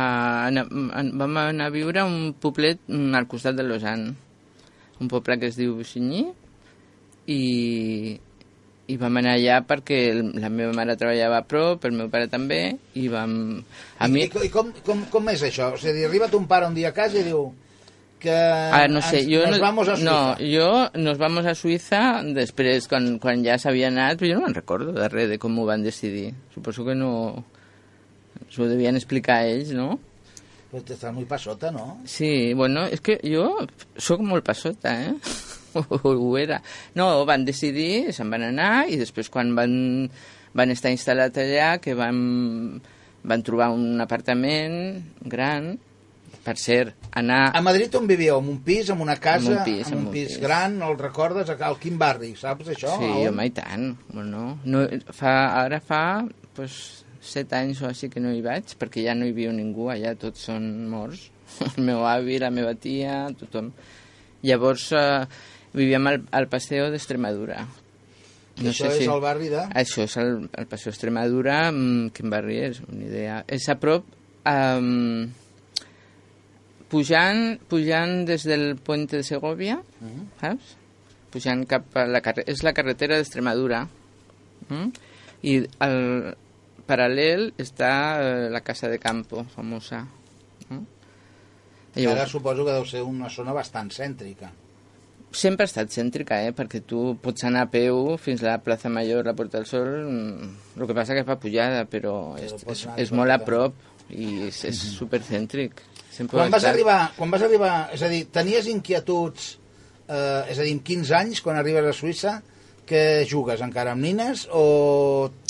ana, 0.49 0.65
an, 0.97 1.11
vam 1.21 1.41
anar 1.43 1.69
a 1.69 1.75
viure 1.75 2.01
a 2.01 2.07
un 2.09 2.33
poblet 2.41 2.81
mm, 2.87 3.13
al 3.19 3.29
costat 3.29 3.59
de 3.59 3.67
Lausanne, 3.67 4.15
un 5.03 5.11
poble 5.11 5.37
que 5.43 5.51
es 5.51 5.59
diu 5.59 5.75
Busigny, 5.77 6.29
i, 7.27 7.41
i 8.87 8.97
vam 9.01 9.17
anar 9.17 9.35
allà 9.39 9.61
perquè 9.65 9.99
la 10.13 10.51
meva 10.53 10.75
mare 10.77 10.97
treballava 11.01 11.39
a 11.41 11.47
prop, 11.49 11.85
el 11.89 11.95
meu 11.97 12.11
pare 12.13 12.29
també, 12.29 12.77
i 13.01 13.09
vam... 13.09 13.35
A 13.99 14.09
mi... 14.13 14.25
I, 14.27 14.29
i, 14.29 14.47
i 14.47 14.51
com, 14.53 14.73
com, 14.85 15.05
com 15.13 15.31
és 15.33 15.45
això? 15.49 15.71
O 15.73 15.81
sigui, 15.81 16.05
arriba 16.05 16.29
ton 16.33 16.45
pare 16.51 16.69
un 16.69 16.77
dia 16.77 16.91
a 16.93 16.97
casa 16.97 17.21
i 17.23 17.25
diu 17.25 17.47
que 18.21 18.35
Ah, 18.35 18.87
no 18.89 19.01
sé, 19.05 19.23
ens, 19.23 19.31
jo 19.33 19.43
nos 19.49 19.59
no, 19.59 19.65
vamos 19.65 19.89
a 19.89 19.97
Suïssa. 19.97 20.11
no, 20.11 20.47
jo 20.53 20.69
nos 21.01 21.19
vamos 21.21 21.49
a 21.49 21.55
Suïssa 21.57 22.03
després, 22.37 22.89
quan, 22.89 23.15
quan 23.21 23.45
ja 23.45 23.57
s'havia 23.61 23.89
anat, 23.93 24.19
però 24.21 24.33
jo 24.33 24.39
no 24.39 24.47
me'n 24.47 24.57
recordo 24.57 24.93
de 24.97 25.09
res 25.13 25.29
de 25.33 25.41
com 25.41 25.57
ho 25.61 25.67
van 25.69 25.85
decidir. 25.85 26.33
Suposo 26.55 26.85
que 26.85 26.97
no... 26.97 27.45
S'ho 28.51 28.67
devien 28.69 28.97
explicar 28.99 29.45
ells, 29.47 29.71
no? 29.77 29.95
Pues 30.71 30.89
estàs 30.91 31.13
muy 31.15 31.25
pasota, 31.25 31.71
no? 31.71 32.01
Sí, 32.11 32.53
bueno, 32.53 32.83
és 32.91 33.01
que 33.01 33.15
jo 33.23 33.45
sóc 33.95 34.25
molt 34.27 34.43
passota, 34.45 34.91
eh? 35.07 35.13
ho 36.05 36.37
era. 36.39 36.61
No, 36.95 37.09
van 37.29 37.45
decidir, 37.45 38.13
se'n 38.15 38.31
van 38.33 38.47
anar, 38.51 38.87
i 38.91 38.99
després 39.01 39.31
quan 39.33 39.55
van, 39.57 39.75
van 40.55 40.71
estar 40.75 40.93
instal·lats 40.95 41.41
allà, 41.43 41.73
que 41.83 41.95
van, 41.99 42.81
van 43.25 43.43
trobar 43.47 43.71
un 43.75 44.01
apartament 44.05 45.03
gran, 45.25 45.75
per 46.45 46.57
cert, 46.61 46.93
anar... 47.17 47.47
A 47.57 47.61
Madrid 47.65 47.95
on 47.97 48.05
vivíeu? 48.11 48.37
En 48.43 48.49
un 48.53 48.59
pis, 48.67 48.91
en 48.93 49.01
una 49.01 49.15
casa, 49.17 49.49
En 49.53 49.59
un 49.59 49.65
pis, 49.65 49.93
en 49.93 50.03
un 50.03 50.11
pis, 50.13 50.35
gran, 50.43 50.75
el 50.85 50.99
recordes? 51.01 51.49
A- 51.49 51.57
Al 51.71 51.79
quin 51.81 51.97
barri, 51.99 52.35
saps 52.37 52.69
això? 52.75 52.99
Sí, 52.99 53.07
A 53.09 53.15
on? 53.23 53.29
home, 53.31 53.47
i 53.49 53.55
tant. 53.57 53.87
Bueno, 54.13 54.59
no, 54.69 54.83
fa, 55.17 55.33
ara 55.63 55.81
fa 55.81 56.03
pues, 56.55 56.77
set 57.25 57.55
anys 57.57 57.81
o 57.81 57.89
així 57.89 58.11
que 58.13 58.21
no 58.21 58.35
hi 58.37 58.43
vaig, 58.45 58.75
perquè 58.77 59.07
ja 59.07 59.15
no 59.17 59.25
hi 59.25 59.33
viu 59.33 59.55
ningú, 59.57 59.89
allà 59.95 60.13
tots 60.21 60.45
són 60.51 60.67
morts. 60.93 61.31
El 61.71 61.81
meu 61.87 62.05
avi, 62.05 62.37
la 62.43 62.51
meva 62.53 62.75
tia, 62.77 63.23
tothom. 63.41 63.71
Llavors 64.45 64.91
eh, 64.93 65.25
vivíem 65.75 66.07
al, 66.11 66.21
al 66.31 66.49
Paseo 66.49 66.91
d'Extremadura. 66.93 67.65
I 68.63 68.69
això 68.71 68.87
és 68.95 69.09
el 69.11 69.21
barri 69.23 69.49
de... 69.51 69.63
Això 69.75 70.05
és 70.07 70.15
el, 70.23 70.45
el 70.55 70.67
Paseo 70.71 70.93
d'Extremadura, 70.93 71.57
mm, 71.73 72.13
quin 72.15 72.31
barri 72.31 72.61
és? 72.69 72.79
Una 72.89 73.03
idea. 73.09 73.41
És 73.51 73.67
a 73.73 73.75
prop... 73.83 74.07
Um, 74.47 75.25
pujant, 76.93 77.59
pujant 77.67 78.25
des 78.29 78.45
del 78.47 78.77
puente 78.77 79.17
de 79.17 79.25
Segovia, 79.27 79.81
Mhm. 80.01 80.27
saps? 80.41 80.77
Pujant 81.35 81.65
cap 81.67 81.97
a 81.99 82.07
la 82.07 82.21
carretera... 82.23 82.53
És 82.53 82.63
la 82.63 82.73
carretera 82.73 83.17
d'Extremadura. 83.19 83.89
Mm? 84.69 84.91
I 85.43 85.55
al 85.83 86.37
paral·lel 86.87 87.51
està 87.59 87.91
eh, 88.21 88.51
la 88.53 88.61
Casa 88.63 88.89
de 88.89 89.01
Campo, 89.03 89.43
famosa. 89.55 90.05
Mm? 90.69 90.85
I 91.97 92.07
ara 92.11 92.27
suposo 92.31 92.65
que 92.65 92.73
deu 92.77 92.85
ser 92.87 93.03
una 93.03 93.29
zona 93.31 93.53
bastant 93.57 93.91
cèntrica. 93.91 94.53
Sempre 95.35 95.67
ha 95.67 95.71
estat 95.71 95.91
cèntrica, 95.91 96.39
eh? 96.47 96.53
perquè 96.55 96.81
tu 96.87 97.17
pots 97.23 97.47
anar 97.49 97.65
a 97.67 97.71
peu 97.73 98.15
fins 98.23 98.45
a 98.45 98.53
la 98.53 98.61
plaça 98.63 98.93
Major, 98.93 99.25
la 99.27 99.35
Porta 99.35 99.59
del 99.59 99.67
Sol, 99.67 99.91
mm, 100.05 100.53
el 100.79 100.87
que 100.87 100.97
passa 100.97 101.17
que 101.17 101.27
fa 101.27 101.37
pujada, 101.43 101.83
però, 101.91 102.15
és, 102.39 102.55
és, 102.71 102.85
és 103.03 103.13
molt 103.15 103.35
a 103.35 103.41
prop 103.43 103.75
i 104.15 104.47
és, 104.49 104.63
és 104.71 104.83
supercèntric. 104.95 105.83
Sempre 106.15 106.39
Quan 106.39 106.53
vas, 106.53 106.63
estat. 106.63 106.71
arribar, 106.71 106.99
quan 107.19 107.35
vas 107.35 107.43
arribar, 107.43 107.75
és 107.97 108.05
a 108.07 108.11
dir, 108.13 108.23
tenies 108.31 108.71
inquietuds, 108.71 109.49
eh, 110.07 110.53
és 110.53 110.61
a 110.61 110.63
dir, 110.63 110.77
amb 110.77 110.87
15 110.87 111.17
anys, 111.19 111.43
quan 111.43 111.59
arribes 111.59 111.91
a 111.91 111.97
Suïssa, 111.97 112.37
que 112.87 113.25
jugues 113.27 113.65
encara 113.65 113.97
amb 113.97 114.05
nines 114.05 114.47
o... 114.53 114.65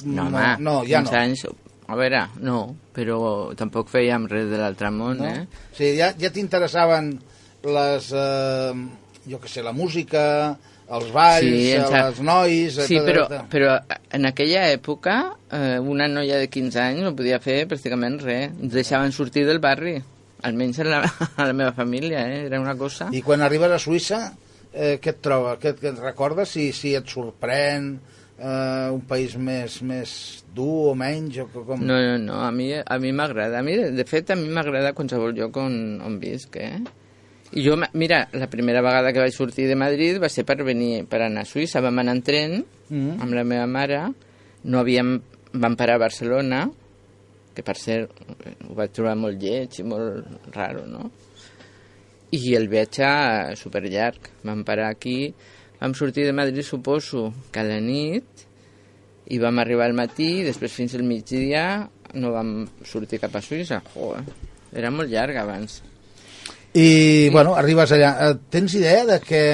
No, 0.07 0.29
home, 0.31 0.49
no, 0.65 0.81
ja 0.89 1.03
15 1.05 1.13
no. 1.13 1.21
anys, 1.21 1.45
a 1.85 1.99
veure, 1.99 2.25
no, 2.41 2.59
però 2.97 3.19
tampoc 3.59 3.91
fèiem 3.93 4.29
res 4.31 4.49
de 4.49 4.61
l'altre 4.61 4.89
món, 4.95 5.21
no? 5.21 5.29
eh? 5.29 5.45
O 5.45 5.77
sigui, 5.77 5.97
ja, 5.99 6.15
ja 6.17 6.31
t'interessaven 6.33 7.11
les, 7.75 8.13
eh, 8.17 8.85
jo 9.31 9.41
que 9.41 9.49
sé, 9.49 9.63
la 9.65 9.73
música, 9.73 10.23
els 10.93 11.11
balls, 11.15 11.49
Sí, 11.49 11.73
els 11.75 12.21
nois... 12.25 12.79
Sí, 12.89 12.99
però, 13.05 13.25
però 13.51 13.77
en 14.13 14.29
aquella 14.29 14.67
època 14.73 15.17
eh, 15.51 15.79
una 15.81 16.09
noia 16.13 16.39
de 16.43 16.51
15 16.53 16.81
anys 16.83 17.05
no 17.07 17.15
podia 17.17 17.41
fer 17.41 17.63
pràcticament 17.71 18.21
res. 18.25 18.51
Ens 18.53 18.75
deixaven 18.75 19.15
sortir 19.17 19.47
del 19.49 19.63
barri, 19.65 19.97
almenys 20.45 20.81
a 20.85 20.89
la, 20.89 21.03
a 21.41 21.49
la 21.49 21.53
meva 21.57 21.73
família, 21.77 22.27
eh? 22.29 22.45
era 22.47 22.61
una 22.61 22.77
cosa... 22.77 23.09
I 23.13 23.23
quan 23.25 23.45
arribes 23.45 23.73
a 23.73 23.81
Suïssa, 23.81 24.25
eh, 24.73 24.99
què 25.01 25.15
et 25.15 25.23
troba? 25.25 25.57
Què, 25.63 25.77
què 25.79 25.95
et 25.95 26.03
recordes? 26.03 26.53
Si, 26.53 26.69
si 26.77 26.93
et 26.99 27.09
sorprèn 27.09 27.95
eh, 28.37 28.91
un 28.93 29.01
país 29.09 29.39
més, 29.41 29.79
més 29.87 30.13
dur 30.55 30.91
o 30.91 30.99
menys? 30.99 31.41
O 31.47 31.49
com... 31.55 31.81
No, 31.81 31.97
no, 31.97 32.19
no, 32.21 32.43
a 32.45 32.51
mi, 32.53 32.69
a 32.77 32.99
mi 33.01 33.15
m'agrada. 33.17 33.63
A 33.63 33.67
mi, 33.67 33.79
de, 33.81 33.89
de 33.97 34.07
fet, 34.09 34.35
a 34.35 34.39
mi 34.39 34.53
m'agrada 34.53 34.93
qualsevol 34.97 35.33
lloc 35.39 35.57
on, 35.65 35.81
on 36.05 36.21
visc, 36.21 36.61
eh? 36.61 36.77
I 37.55 37.63
jo, 37.63 37.77
mira, 37.95 38.25
la 38.35 38.49
primera 38.51 38.81
vegada 38.83 39.13
que 39.15 39.23
vaig 39.23 39.35
sortir 39.35 39.69
de 39.71 39.77
Madrid 39.79 40.19
va 40.23 40.29
ser 40.33 40.43
per 40.47 40.57
venir, 40.67 41.05
per 41.07 41.21
anar 41.23 41.45
a 41.45 41.49
Suïssa. 41.49 41.83
Vam 41.85 42.01
anar 42.03 42.17
en 42.19 42.23
tren 42.27 42.65
Mm. 42.91 43.21
amb 43.23 43.33
la 43.33 43.45
meva 43.45 43.67
mare. 43.67 44.01
No 44.65 44.81
havíem... 44.83 45.21
Vam 45.55 45.77
parar 45.79 45.95
a 45.95 46.03
Barcelona, 46.03 46.65
que 47.55 47.63
per 47.63 47.77
cert 47.79 48.11
ho 48.67 48.75
vaig 48.75 48.91
trobar 48.91 49.13
molt 49.15 49.39
lleig 49.39 49.77
i 49.79 49.85
molt 49.87 50.51
raro, 50.53 50.83
no? 50.91 51.11
I 52.35 52.57
el 52.59 52.67
viatge 52.69 53.07
eh, 53.07 53.55
superllarg. 53.55 54.33
Vam 54.43 54.65
parar 54.67 54.89
aquí, 54.91 55.31
vam 55.79 55.95
sortir 55.95 56.25
de 56.27 56.33
Madrid, 56.35 56.67
suposo, 56.67 57.29
que 57.55 57.63
a 57.63 57.69
la 57.69 57.79
nit, 57.79 58.43
i 59.31 59.39
vam 59.39 59.63
arribar 59.63 59.87
al 59.87 59.95
matí, 59.95 60.41
i 60.41 60.45
després 60.49 60.75
fins 60.75 60.99
al 60.99 61.07
migdia 61.07 61.89
no 62.19 62.35
vam 62.35 62.67
sortir 62.83 63.23
cap 63.23 63.39
a 63.39 63.41
Suïssa. 63.47 63.79
Joder, 63.95 64.25
era 64.75 64.91
molt 64.91 65.09
llarg 65.15 65.39
abans. 65.39 65.85
I, 66.75 67.31
bueno, 67.31 67.55
arribes 67.55 67.93
allà. 67.95 68.11
Eh, 68.29 68.35
tens 68.51 68.75
idea 68.75 69.07
de 69.07 69.21
que... 69.23 69.45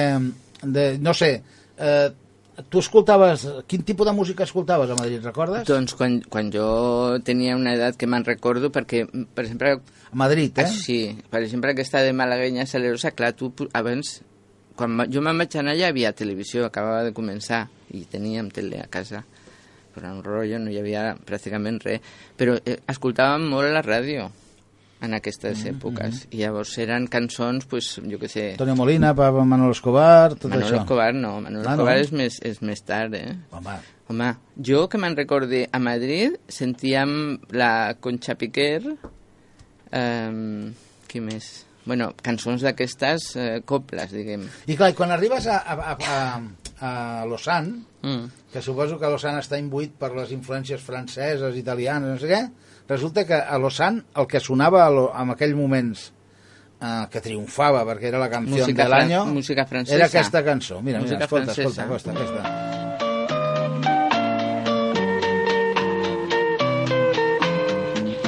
De, 0.61 0.85
no 1.01 1.13
sé, 1.13 1.31
eh, 1.77 2.09
tu 2.69 2.81
escoltaves... 2.81 3.47
Quin 3.69 3.85
tipus 3.85 4.09
de 4.09 4.13
música 4.17 4.43
escoltaves 4.43 4.89
a 4.89 4.97
Madrid, 4.97 5.21
recordes? 5.23 5.67
Doncs 5.69 5.93
quan, 5.97 6.19
quan 6.29 6.49
jo 6.53 6.65
tenia 7.25 7.57
una 7.57 7.75
edat 7.77 7.97
que 7.97 8.09
me'n 8.09 8.25
recordo, 8.25 8.73
perquè, 8.73 9.05
per 9.05 9.45
exemple, 9.45 9.77
A 10.11 10.15
Madrid, 10.15 10.51
eh? 10.57 10.65
Ah, 10.65 10.67
sí, 10.67 11.17
per 11.29 11.39
exemple, 11.41 11.71
aquesta 11.71 12.01
de 12.03 12.11
malaguenya 12.11 12.65
salerosa, 12.67 13.13
clar, 13.15 13.31
tu 13.31 13.53
abans, 13.71 14.17
quan 14.75 15.05
jo 15.07 15.21
me'n 15.23 15.39
vaig 15.39 15.55
anar 15.55 15.77
ja 15.77 15.85
hi 15.85 15.93
havia 15.93 16.11
televisió, 16.11 16.65
acabava 16.65 17.05
de 17.05 17.13
començar, 17.15 17.61
i 17.95 18.03
teníem 18.11 18.49
tele 18.51 18.81
a 18.83 18.89
casa, 18.91 19.23
però 19.95 20.11
un 20.11 20.19
rotllo, 20.25 20.59
no 20.59 20.73
hi 20.73 20.81
havia 20.81 21.13
pràcticament 21.15 21.79
res, 21.85 22.03
però 22.35 22.57
eh, 22.59 22.81
escoltàvem 22.91 23.47
molt 23.53 23.71
la 23.71 23.85
ràdio 23.85 24.27
en 25.01 25.13
aquestes 25.17 25.63
èpoques, 25.65 26.27
i 26.31 26.43
llavors 26.43 26.75
eren 26.83 27.07
cançons, 27.09 27.65
pues, 27.65 27.95
jo 28.05 28.19
què 28.21 28.27
sé, 28.29 28.43
Antonio 28.53 28.75
Molina, 28.77 29.15
Papa 29.17 29.41
Manuel 29.45 29.73
Escobar, 29.73 30.35
tot 30.35 30.51
Manolo 30.51 30.67
això. 30.67 30.81
Escobar 30.83 31.13
no, 31.17 31.31
Manolo 31.41 31.63
Ah, 31.65 31.75
no? 31.75 31.81
Escobar 31.81 31.97
és 32.03 32.11
més, 32.13 32.37
és 32.45 32.61
més 32.61 32.83
tard, 32.85 33.15
eh? 33.17 33.33
Home, 33.57 33.79
Home, 34.11 34.29
jo 34.61 34.85
que 34.91 34.99
me'n 34.99 35.15
recorde 35.15 35.63
a 35.71 35.79
Madrid 35.79 36.35
sentíem 36.51 37.39
la 37.55 37.95
Concha 37.99 38.35
Piquer, 38.35 38.81
um, 39.91 40.71
qui 41.07 41.21
més? 41.23 41.51
Bueno, 41.85 42.11
cançons 42.21 42.61
d'aquestes 42.61 43.31
eh, 43.41 43.61
coples, 43.65 44.11
diguem. 44.13 44.43
I 44.69 44.75
clar, 44.77 44.91
quan 44.93 45.09
arribes 45.15 45.47
a, 45.49 45.57
a, 45.65 45.95
a, 45.95 45.95
a, 45.97 46.19
a 46.85 46.91
Lausanne, 47.29 47.87
Mm. 48.01 48.31
que 48.49 48.61
suposo 48.65 48.95
que 48.97 49.05
Lausanne 49.05 49.43
està 49.43 49.59
imbuït 49.61 49.91
per 50.01 50.07
les 50.15 50.31
influències 50.33 50.81
franceses, 50.81 51.53
italianes, 51.59 52.09
no 52.09 52.17
sé 52.17 52.31
què, 52.31 52.39
resulta 52.87 53.25
que 53.25 53.33
a 53.35 53.57
Lausanne 53.57 54.03
el 54.15 54.27
que 54.27 54.39
sonava 54.39 54.85
a 54.85 54.89
lo, 54.89 55.11
en 55.15 55.29
aquells 55.31 55.55
moments 55.55 56.11
eh, 56.81 57.05
que 57.11 57.21
triomfava 57.21 57.85
perquè 57.85 58.07
era 58.11 58.19
la 58.19 58.29
canció 58.29 58.57
Música 58.65 58.83
de 58.83 58.89
l'any, 58.89 59.15
música 59.33 59.65
francesa. 59.65 59.95
era 59.97 60.05
aquesta 60.11 60.43
cançó. 60.43 60.81
Mira, 60.81 60.99
Música 60.99 61.15
mira, 61.15 61.25
escolta, 61.25 61.53
francesa. 61.53 61.83
escolta, 61.83 62.11
escolta, 62.11 62.21
aquesta. 62.21 62.71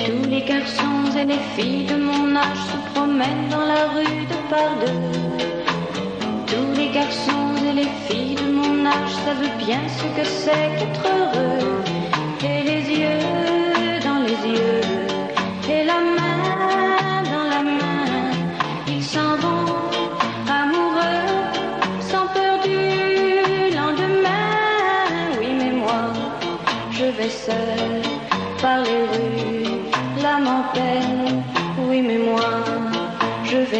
Tous 0.05 0.29
les 0.29 0.41
garçons 0.43 1.15
et 1.17 1.25
les 1.25 1.39
filles 1.55 1.85
de 1.87 1.95
mon 1.95 2.35
âge 2.35 2.61
se 2.71 2.77
promènent 2.93 3.47
dans 3.49 3.65
la 3.65 3.87
rue 3.95 4.25
de 4.33 4.39
par 4.49 4.69
deux. 4.81 5.01
Tous 6.51 6.71
les 6.79 6.89
garçons 6.91 7.55
et 7.69 7.73
les 7.73 7.91
filles 8.07 8.35
de 8.35 8.51
mon 8.51 8.85
âge 8.85 9.13
savent 9.25 9.57
bien 9.65 9.81
ce 9.97 10.05
que 10.17 10.25
c'est 10.25 10.69
qu'être 10.77 11.05
heureux. 11.05 12.02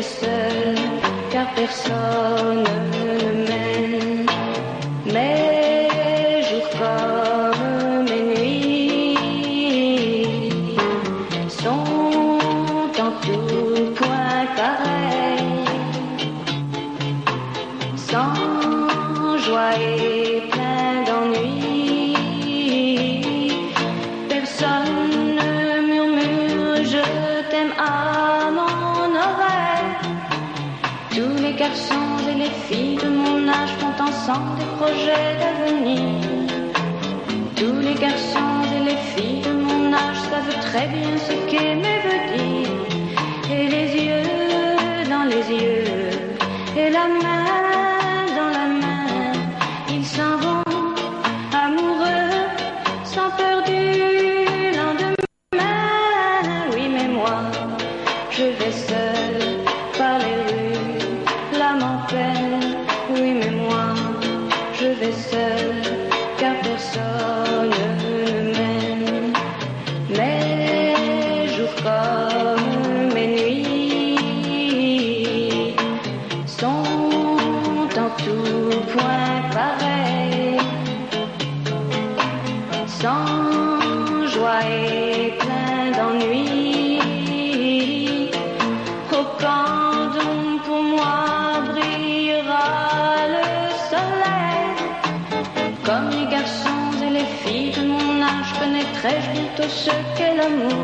Seul, 0.04 0.76
car 1.32 1.48
personne 1.56 2.23
très 40.74 40.88
bien 40.88 41.20
ce 41.20 41.34
qu'aimer 41.52 41.73
l'amour. 100.44 100.84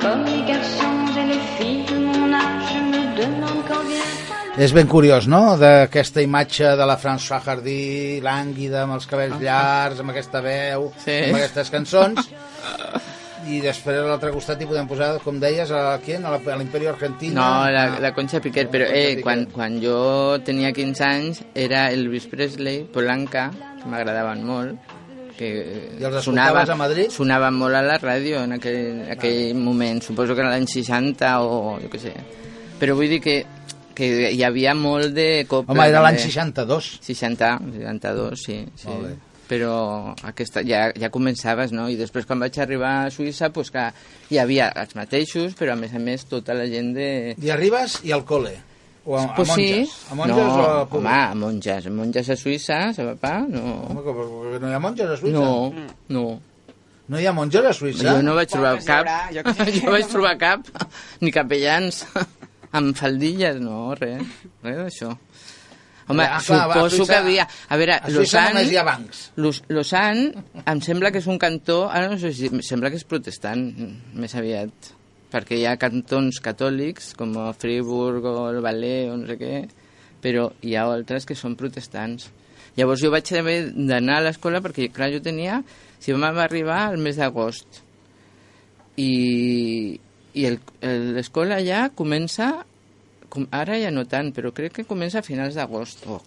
Comme 0.00 0.24
les 0.24 0.42
garçons 0.46 1.18
et 1.20 1.26
les 1.32 1.42
filles 1.58 1.84
de 1.90 1.98
mon 1.98 2.32
âge, 2.32 2.72
je 2.74 2.80
me 2.80 3.02
demande 3.16 3.62
quand 3.68 3.82
vient 3.88 4.12
És 4.56 4.70
ben 4.72 4.86
curiós, 4.86 5.26
no?, 5.26 5.56
d'aquesta 5.58 6.22
imatge 6.22 6.76
de 6.78 6.84
la 6.86 6.94
François 6.96 7.40
Hardy, 7.44 8.20
lànguida, 8.22 8.84
amb 8.84 8.94
els 8.94 9.06
cabells 9.10 9.40
llargs, 9.42 9.98
amb 9.98 10.12
aquesta 10.12 10.40
veu, 10.44 10.92
Sí. 11.04 11.16
amb 11.26 11.34
aquestes 11.40 11.70
cançons, 11.74 12.28
i 13.50 13.58
després 13.60 13.98
a 13.98 14.04
l'altre 14.06 14.30
costat 14.30 14.62
hi 14.62 14.68
podem 14.70 14.86
posar, 14.86 15.18
com 15.24 15.40
deies, 15.42 15.72
a, 15.74 15.98
qui? 16.04 16.14
a 16.14 16.20
la- 16.30 16.38
a 16.54 16.56
l'Imperio 16.56 16.90
Argentino. 16.94 17.34
No, 17.40 17.68
la, 17.70 17.98
la 17.98 18.14
Concha 18.14 18.38
Piquer, 18.40 18.68
però 18.70 18.86
eh, 18.88 19.18
quan, 19.24 19.46
quan 19.50 19.80
jo 19.82 20.38
tenia 20.46 20.70
15 20.72 21.02
anys 21.04 21.42
era 21.52 21.90
Elvis 21.90 22.26
Presley, 22.30 22.84
Polanca, 22.84 23.50
que 23.82 23.88
m'agradaven 23.90 24.44
molt, 24.46 24.78
que 25.38 25.50
I 26.00 26.06
els 26.06 26.20
escoltaves 26.20 26.70
a 26.70 26.76
Madrid? 26.78 27.10
sonava 27.14 27.50
molt 27.54 27.78
a 27.78 27.82
la 27.84 27.98
ràdio 28.00 28.44
en 28.46 28.56
aquell, 28.58 29.04
aquell 29.16 29.54
moment, 29.58 30.02
suposo 30.04 30.34
que 30.34 30.44
era 30.44 30.54
l'any 30.54 30.68
60 30.70 31.34
o 31.42 31.76
jo 31.82 31.90
què 31.92 32.00
sé. 32.02 32.14
Però 32.80 32.96
vull 32.98 33.10
dir 33.10 33.20
que, 33.24 33.36
que 33.94 34.10
hi 34.30 34.42
havia 34.46 34.74
molt 34.78 35.14
de 35.16 35.28
copla. 35.50 35.74
Home, 35.74 35.86
era 35.90 36.02
l'any 36.04 36.18
també. 36.18 36.32
62. 36.32 36.90
60, 37.06 37.54
62, 37.78 38.44
sí. 38.46 38.58
sí. 38.74 38.90
Molt 38.90 39.08
bé. 39.08 39.14
Però 39.44 39.74
aquesta, 40.24 40.62
ja, 40.64 40.86
ja 40.96 41.10
començaves, 41.12 41.74
no? 41.76 41.90
I 41.92 41.98
després 42.00 42.24
quan 42.24 42.40
vaig 42.40 42.56
arribar 42.62 42.94
a 43.02 43.10
Suïssa, 43.12 43.50
pues 43.52 43.70
que 43.74 43.90
hi 44.32 44.40
havia 44.40 44.70
els 44.80 44.96
mateixos, 44.96 45.52
però 45.58 45.74
a 45.74 45.80
més 45.80 45.92
a 45.92 46.00
més 46.00 46.24
tota 46.30 46.56
la 46.56 46.64
gent 46.70 46.94
de... 46.96 47.08
I 47.36 47.52
arribes 47.52 48.00
i 48.08 48.14
al 48.16 48.24
cole. 48.24 48.54
O 49.06 49.18
a, 49.18 49.24
a 49.24 49.34
Pues 49.36 49.48
monges. 49.48 49.88
sí. 49.90 50.06
A 50.10 50.14
monges 50.14 50.36
no, 50.36 50.42
o 50.42 50.62
a 50.64 50.82
home, 50.88 51.08
a 51.10 51.34
monges. 51.34 51.86
A 51.86 51.90
monges 51.90 52.30
a 52.30 52.36
Suïssa, 52.40 52.78
a 52.90 53.06
papà, 53.14 53.34
no. 53.48 53.64
Home, 53.90 54.00
que- 54.06 54.52
que 54.54 54.60
no 54.64 54.70
hi 54.70 54.74
ha 54.74 54.80
monges 54.80 55.10
a 55.10 55.16
Suïssa? 55.20 55.32
No, 55.38 55.72
no. 56.08 56.40
No 57.08 57.20
hi 57.20 57.26
ha 57.28 57.32
monges 57.36 57.64
a 57.68 57.72
Suïssa? 57.76 58.06
Jo 58.14 58.22
no 58.24 58.34
vaig 58.34 58.48
trobar 58.48 58.78
Poques 58.78 58.84
hi 58.84 58.88
cap. 58.88 59.04
haurà, 59.04 59.18
jo 59.34 59.42
que 59.66 59.72
jo 59.80 59.90
vaig 59.92 60.06
trobar 60.08 60.38
cap. 60.40 60.70
Ni 61.20 61.30
capellans. 61.32 62.06
amb 62.76 62.96
faldilles, 62.96 63.60
no, 63.62 63.92
res. 63.94 64.24
Res 64.64 64.78
d'això. 64.80 65.12
Home, 66.08 66.24
Ah, 66.24 66.40
clar, 66.44 66.64
va, 66.68 66.74
a 66.74 66.76
suposo 66.80 66.96
Suïssa- 66.96 67.12
que 67.12 67.18
havia... 67.20 67.44
A 67.68 67.76
veure, 67.80 67.94
A 68.00 68.08
Suïssa 68.08 68.16
Lausanne... 68.40 68.54
només 68.56 68.72
hi 68.72 68.76
ha 68.80 68.82
bancs. 68.88 69.20
Los- 69.36 69.62
Lausanne, 69.68 70.42
em 70.66 70.80
sembla 70.84 71.12
que 71.12 71.20
és 71.22 71.28
un 71.30 71.38
cantó, 71.38 71.84
ara 71.88 72.08
no 72.10 72.18
sé 72.20 72.32
si, 72.36 72.48
em 72.52 72.60
sembla 72.66 72.90
que 72.92 72.96
és 73.00 73.04
protestant, 73.08 73.62
més 74.16 74.34
aviat, 74.36 74.90
perquè 75.34 75.58
hi 75.58 75.66
ha 75.66 75.74
cantons 75.80 76.38
catòlics, 76.42 77.12
com 77.18 77.34
a 77.42 77.50
Friburg 77.58 78.26
o 78.30 78.36
el 78.52 78.60
Valais 78.62 79.10
o 79.10 79.18
no 79.18 79.26
sé 79.26 79.38
què, 79.40 79.64
però 80.22 80.48
hi 80.62 80.76
ha 80.78 80.86
altres 80.86 81.26
que 81.26 81.36
són 81.38 81.58
protestants. 81.58 82.30
Llavors 82.78 83.02
jo 83.02 83.10
vaig 83.14 83.30
haver 83.34 83.58
d'anar 83.74 84.20
a 84.20 84.28
l'escola 84.28 84.62
perquè, 84.62 84.92
clar, 84.94 85.12
jo 85.14 85.22
tenia... 85.24 85.62
Si 86.04 86.12
vam 86.12 86.36
arribar 86.36 86.82
al 86.84 86.98
mes 87.00 87.16
d'agost 87.16 87.78
i, 89.00 89.96
i 90.36 90.42
l'escola 91.16 91.56
ja 91.64 91.86
comença 91.96 92.50
com, 93.32 93.46
ara 93.50 93.78
ja 93.80 93.90
no 93.94 94.04
tant, 94.10 94.28
però 94.36 94.52
crec 94.54 94.76
que 94.78 94.84
comença 94.88 95.22
a 95.22 95.26
finals 95.26 95.56
d'agost 95.58 96.04
o, 96.06 96.18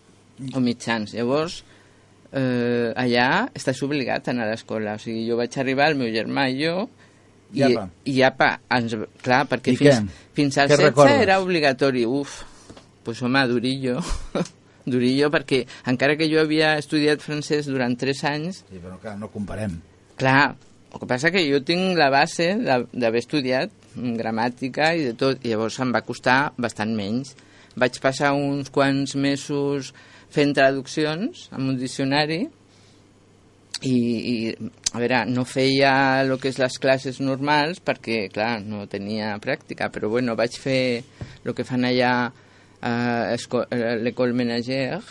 o 0.49 0.63
mitjans. 0.63 1.13
Llavors, 1.13 1.59
eh, 2.31 2.91
allà 2.99 3.27
estàs 3.55 3.83
obligat 3.85 4.27
a 4.27 4.33
anar 4.33 4.47
a 4.47 4.55
l'escola. 4.55 4.97
O 4.97 5.03
sigui, 5.03 5.27
jo 5.29 5.37
vaig 5.39 5.55
arribar, 5.61 5.91
el 5.91 6.01
meu 6.01 6.11
germà 6.13 6.49
i 6.51 6.57
jo, 6.63 6.87
i, 7.53 7.61
I 7.61 7.63
apa. 7.71 7.87
i 8.05 8.21
apa, 8.27 8.49
ens, 8.77 8.95
clar, 9.23 9.45
perquè 9.49 9.73
I 9.73 9.79
fins, 9.79 10.01
què? 10.03 10.29
fins 10.37 10.57
al 10.57 10.67
Què 10.69 10.77
16 10.77 10.89
recordes? 10.89 11.21
era 11.23 11.39
obligatori. 11.43 12.05
Uf, 12.05 12.41
pues 13.03 13.21
home, 13.23 13.43
durillo. 13.47 13.99
durillo, 14.87 15.29
perquè 15.33 15.63
encara 15.91 16.15
que 16.19 16.29
jo 16.31 16.39
havia 16.43 16.75
estudiat 16.79 17.23
francès 17.23 17.67
durant 17.67 17.95
3 17.99 18.23
anys, 18.29 18.63
Sí, 18.69 18.79
però 18.83 18.95
clar, 19.01 19.17
no 19.19 19.27
comparem. 19.33 19.79
Clar, 20.19 20.55
el 20.93 20.99
que 21.01 21.07
passa 21.09 21.31
que 21.33 21.43
jo 21.49 21.59
tinc 21.67 21.97
la 21.99 22.07
base 22.13 22.53
d'haver 22.59 23.19
estudiat 23.19 23.73
gramàtica 23.97 24.93
i 24.95 25.03
de 25.09 25.13
tot, 25.17 25.43
i 25.43 25.51
llavors 25.51 25.79
em 25.83 25.91
va 25.95 26.03
costar 26.05 26.53
bastant 26.57 26.93
menys. 26.95 27.33
Vaig 27.77 27.99
passar 28.01 28.31
uns 28.33 28.71
quants 28.73 29.15
mesos 29.19 29.91
fent 30.33 30.53
traduccions 30.57 31.47
amb 31.51 31.69
un 31.71 31.77
diccionari 31.79 32.45
i, 33.85 33.93
i 33.93 34.35
a 34.93 34.99
veure, 34.99 35.25
no 35.29 35.43
feia 35.45 36.21
el 36.23 36.31
que 36.41 36.49
és 36.49 36.57
les 36.59 36.79
classes 36.81 37.19
normals 37.21 37.79
perquè, 37.85 38.27
clar, 38.33 38.61
no 38.65 38.87
tenia 38.89 39.35
pràctica, 39.43 39.91
però 39.93 40.09
bueno, 40.09 40.35
vaig 40.39 40.55
fer 40.57 41.03
el 41.45 41.53
que 41.53 41.63
fan 41.67 41.85
allà 41.85 42.31
a 42.81 42.93
esco- 43.35 43.65
a 43.69 43.95
l'École 44.01 44.33
Ménagère, 44.33 45.01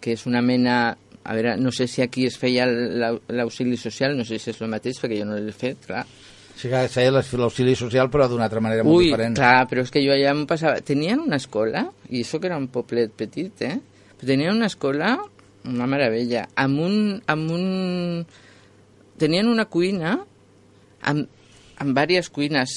que 0.00 0.12
és 0.16 0.26
una 0.26 0.42
mena... 0.42 0.96
A 1.28 1.34
veure, 1.36 1.58
no 1.60 1.68
sé 1.74 1.84
si 1.90 2.00
aquí 2.00 2.24
es 2.24 2.38
feia 2.40 2.64
l'au- 2.64 3.18
l'auxili 3.36 3.76
social, 3.76 4.14
no 4.16 4.24
sé 4.24 4.38
si 4.40 4.48
és 4.48 4.60
el 4.64 4.70
mateix, 4.72 4.96
perquè 5.02 5.18
jo 5.18 5.26
no 5.28 5.36
l'he 5.36 5.52
fet, 5.52 5.82
clar. 5.84 6.06
O 6.08 6.56
sigui 6.56 6.72
que 6.72 6.88
feia 6.88 7.10
les- 7.12 7.32
l'auxili 7.36 7.74
social, 7.76 8.08
però 8.08 8.24
d'una 8.30 8.46
altra 8.46 8.62
manera 8.64 8.82
molt 8.86 8.96
Ui, 8.96 9.10
diferent. 9.10 9.36
clar, 9.36 9.66
però 9.68 9.82
és 9.84 9.90
que 9.92 10.00
jo 10.00 10.14
allà 10.14 10.30
em 10.32 10.46
passava... 10.48 10.80
Tenien 10.80 11.20
una 11.20 11.36
escola, 11.36 11.82
i 12.08 12.22
això 12.24 12.40
que 12.40 12.48
era 12.48 12.56
un 12.56 12.70
poblet 12.72 13.12
petit, 13.12 13.60
eh? 13.60 13.76
Però 14.16 14.30
tenien 14.30 14.56
una 14.56 14.70
escola, 14.72 15.18
una 15.64 15.88
meravella, 15.90 16.46
amb 16.56 16.84
un... 16.84 16.96
Amb 17.26 17.50
un... 17.50 18.26
Tenien 19.18 19.48
una 19.50 19.64
cuina 19.66 20.20
amb, 21.02 21.26
amb 21.78 21.94
diverses 21.94 22.30
cuines, 22.34 22.74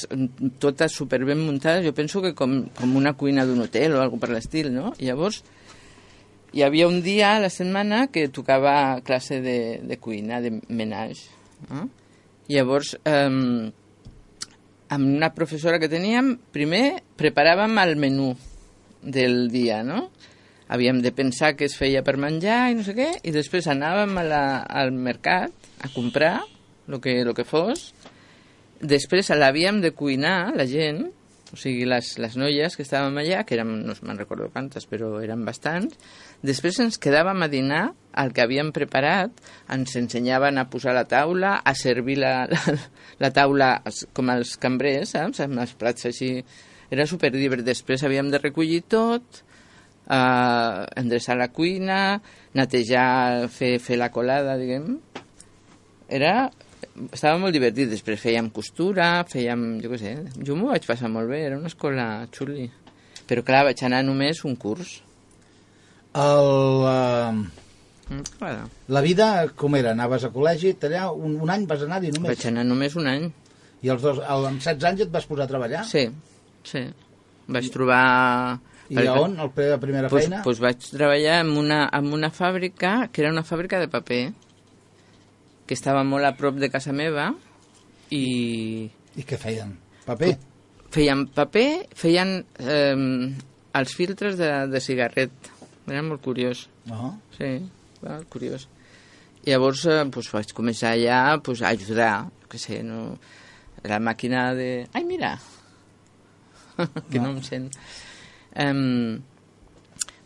totes 0.61 0.93
superben 0.93 1.41
muntades, 1.41 1.85
jo 1.85 1.93
penso 1.97 2.21
que 2.21 2.33
com, 2.37 2.63
com 2.77 2.95
una 2.97 3.13
cuina 3.17 3.45
d'un 3.45 3.61
hotel 3.65 3.95
o 3.97 4.01
alguna 4.01 4.25
per 4.25 4.31
l'estil, 4.33 4.71
no? 4.73 4.93
I 4.99 5.09
llavors 5.09 5.41
hi 6.53 6.63
havia 6.65 6.87
un 6.89 7.01
dia 7.01 7.35
a 7.35 7.39
la 7.39 7.49
setmana 7.49 8.07
que 8.11 8.27
tocava 8.29 8.99
classe 9.07 9.39
de, 9.41 9.79
de 9.87 9.97
cuina, 9.97 10.41
de 10.41 10.59
menage. 10.67 11.29
I 12.49 12.57
llavors, 12.57 12.97
eh, 13.05 13.71
amb 14.91 15.05
una 15.07 15.31
professora 15.33 15.79
que 15.79 15.89
teníem, 15.89 16.35
primer 16.51 17.01
preparàvem 17.17 17.77
el 17.85 17.95
menú 17.95 18.33
del 19.01 19.47
dia, 19.49 19.81
no? 19.87 20.09
Havíem 20.71 21.01
de 21.03 21.11
pensar 21.11 21.53
què 21.59 21.67
es 21.67 21.75
feia 21.75 22.03
per 22.07 22.15
menjar 22.21 22.69
i 22.71 22.77
no 22.77 22.85
sé 22.87 22.95
què, 22.95 23.09
i 23.27 23.33
després 23.35 23.67
anàvem 23.67 24.15
a 24.21 24.23
la, 24.23 24.43
al 24.63 24.93
mercat 24.95 25.51
a 25.83 25.91
comprar 25.91 26.37
el 26.87 27.01
que, 27.03 27.21
lo 27.27 27.35
que 27.35 27.47
fos. 27.47 27.89
Després 28.81 29.29
l'havíem 29.35 29.81
de 29.83 29.91
cuinar, 29.93 30.53
la 30.57 30.65
gent, 30.69 31.03
o 31.51 31.57
sigui, 31.59 31.83
les, 31.85 32.13
les 32.23 32.37
noies 32.39 32.75
que 32.77 32.85
estàvem 32.85 33.17
allà, 33.19 33.43
que 33.43 33.57
érem, 33.57 33.73
no 33.83 33.95
me'n 34.07 34.19
recordo 34.19 34.47
quantes, 34.53 34.87
però 34.87 35.11
eren 35.19 35.43
bastants, 35.45 35.99
després 36.47 36.79
ens 36.79 36.99
quedàvem 37.01 37.43
a 37.43 37.49
dinar 37.51 37.83
el 38.23 38.31
que 38.35 38.45
havíem 38.45 38.71
preparat, 38.75 39.43
ens 39.75 39.95
ensenyaven 39.99 40.57
a 40.57 40.67
posar 40.71 40.95
la 40.95 41.05
taula, 41.11 41.57
a 41.59 41.75
servir 41.75 42.17
la, 42.23 42.33
la, 42.51 42.77
la 43.19 43.31
taula 43.35 43.71
com 44.15 44.31
els 44.31 44.55
cambrers, 44.61 45.15
saps? 45.17 45.43
amb 45.43 45.59
els 45.63 45.75
plats 45.75 46.07
així. 46.07 46.37
Era 46.91 47.05
superdivert. 47.07 47.63
Després 47.63 48.03
havíem 48.03 48.31
de 48.31 48.39
recollir 48.41 48.81
tot, 48.91 49.43
eh, 50.11 50.81
endreçar 51.01 51.37
la 51.39 51.51
cuina, 51.55 52.01
netejar, 52.57 53.47
fer, 53.53 53.77
fer 53.83 53.99
la 54.01 54.11
colada, 54.11 54.57
diguem. 54.59 54.97
Era 56.11 56.49
estava 57.11 57.39
molt 57.41 57.55
divertit. 57.55 57.89
Després 57.91 58.19
fèiem 58.21 58.49
costura, 58.53 59.13
fèiem, 59.29 59.79
jo 59.83 59.91
què 59.93 60.01
sé, 60.01 60.15
jo 60.43 60.57
m'ho 60.57 60.71
vaig 60.73 60.85
passar 60.87 61.11
molt 61.11 61.31
bé, 61.31 61.45
era 61.47 61.59
una 61.59 61.71
escola 61.71 62.27
xuli. 62.35 62.67
Però 63.29 63.43
clar, 63.47 63.65
vaig 63.69 63.83
anar 63.87 64.01
només 64.07 64.43
un 64.47 64.57
curs. 64.59 64.97
El, 66.21 66.49
uh, 66.83 67.61
la 68.91 69.03
vida 69.05 69.27
com 69.55 69.77
era? 69.79 69.93
Anaves 69.95 70.25
a 70.27 70.31
col·legi, 70.33 70.73
allà, 70.89 71.05
un, 71.15 71.37
un 71.45 71.53
any 71.53 71.63
vas 71.69 71.85
anar-hi 71.85 72.11
només? 72.11 72.33
vaig 72.33 72.49
anar 72.49 72.65
només 72.67 72.97
un 72.99 73.07
any. 73.07 73.29
I 73.81 73.93
els 73.93 74.03
dos, 74.03 74.19
el, 74.19 74.49
amb 74.51 74.59
16 74.59 74.89
anys 74.91 75.05
et 75.07 75.13
vas 75.13 75.29
posar 75.29 75.47
a 75.47 75.51
treballar? 75.53 75.85
Sí, 75.89 76.09
sí. 76.67 76.83
Vaig 77.51 77.71
trobar... 77.73 78.03
I 78.91 79.07
a 79.07 79.15
on, 79.15 79.37
el, 79.39 79.51
la 79.69 79.79
primera 79.79 80.09
pues, 80.11 80.25
feina? 80.27 80.41
Pues 80.43 80.59
vaig 80.59 80.83
treballar 80.83 81.39
en 81.45 81.55
una, 81.57 81.85
en 81.95 82.11
una 82.11 82.31
fàbrica, 82.35 83.07
que 83.11 83.23
era 83.23 83.31
una 83.31 83.45
fàbrica 83.47 83.79
de 83.79 83.87
paper, 83.91 84.23
que 85.65 85.77
estava 85.77 86.03
molt 86.03 86.27
a 86.27 86.35
prop 86.35 86.59
de 86.59 86.69
casa 86.73 86.91
meva, 86.91 87.31
i 88.11 88.89
I 89.15 89.23
què 89.27 89.39
feien? 89.39 89.77
Paper? 90.05 90.35
feien 90.91 91.25
paper, 91.31 91.67
feien 91.95 92.33
eh, 92.59 93.31
els 93.79 93.95
filtres 93.95 94.37
de, 94.39 94.51
de 94.71 94.81
cigarret. 94.83 95.51
Era 95.87 96.03
molt 96.05 96.21
curiós. 96.23 96.67
No? 96.87 97.15
Sí, 97.37 97.55
va, 98.03 98.19
curiós. 98.31 98.67
I 99.45 99.53
llavors 99.53 99.85
eh, 99.89 100.03
pues, 100.13 100.29
vaig 100.33 100.51
començar 100.55 100.93
allà 100.95 101.39
pues, 101.43 101.63
a 101.63 101.71
ajudar, 101.71 102.29
que 102.51 102.59
sé, 102.61 102.83
no... 102.83 103.15
la 103.87 103.97
màquina 104.03 104.51
de... 104.53 104.87
Ai, 104.93 105.03
mira! 105.07 105.37
que 107.09 107.19
no, 107.19 107.31
em 107.31 107.41
sent. 107.45 107.71
Um, 108.59 109.21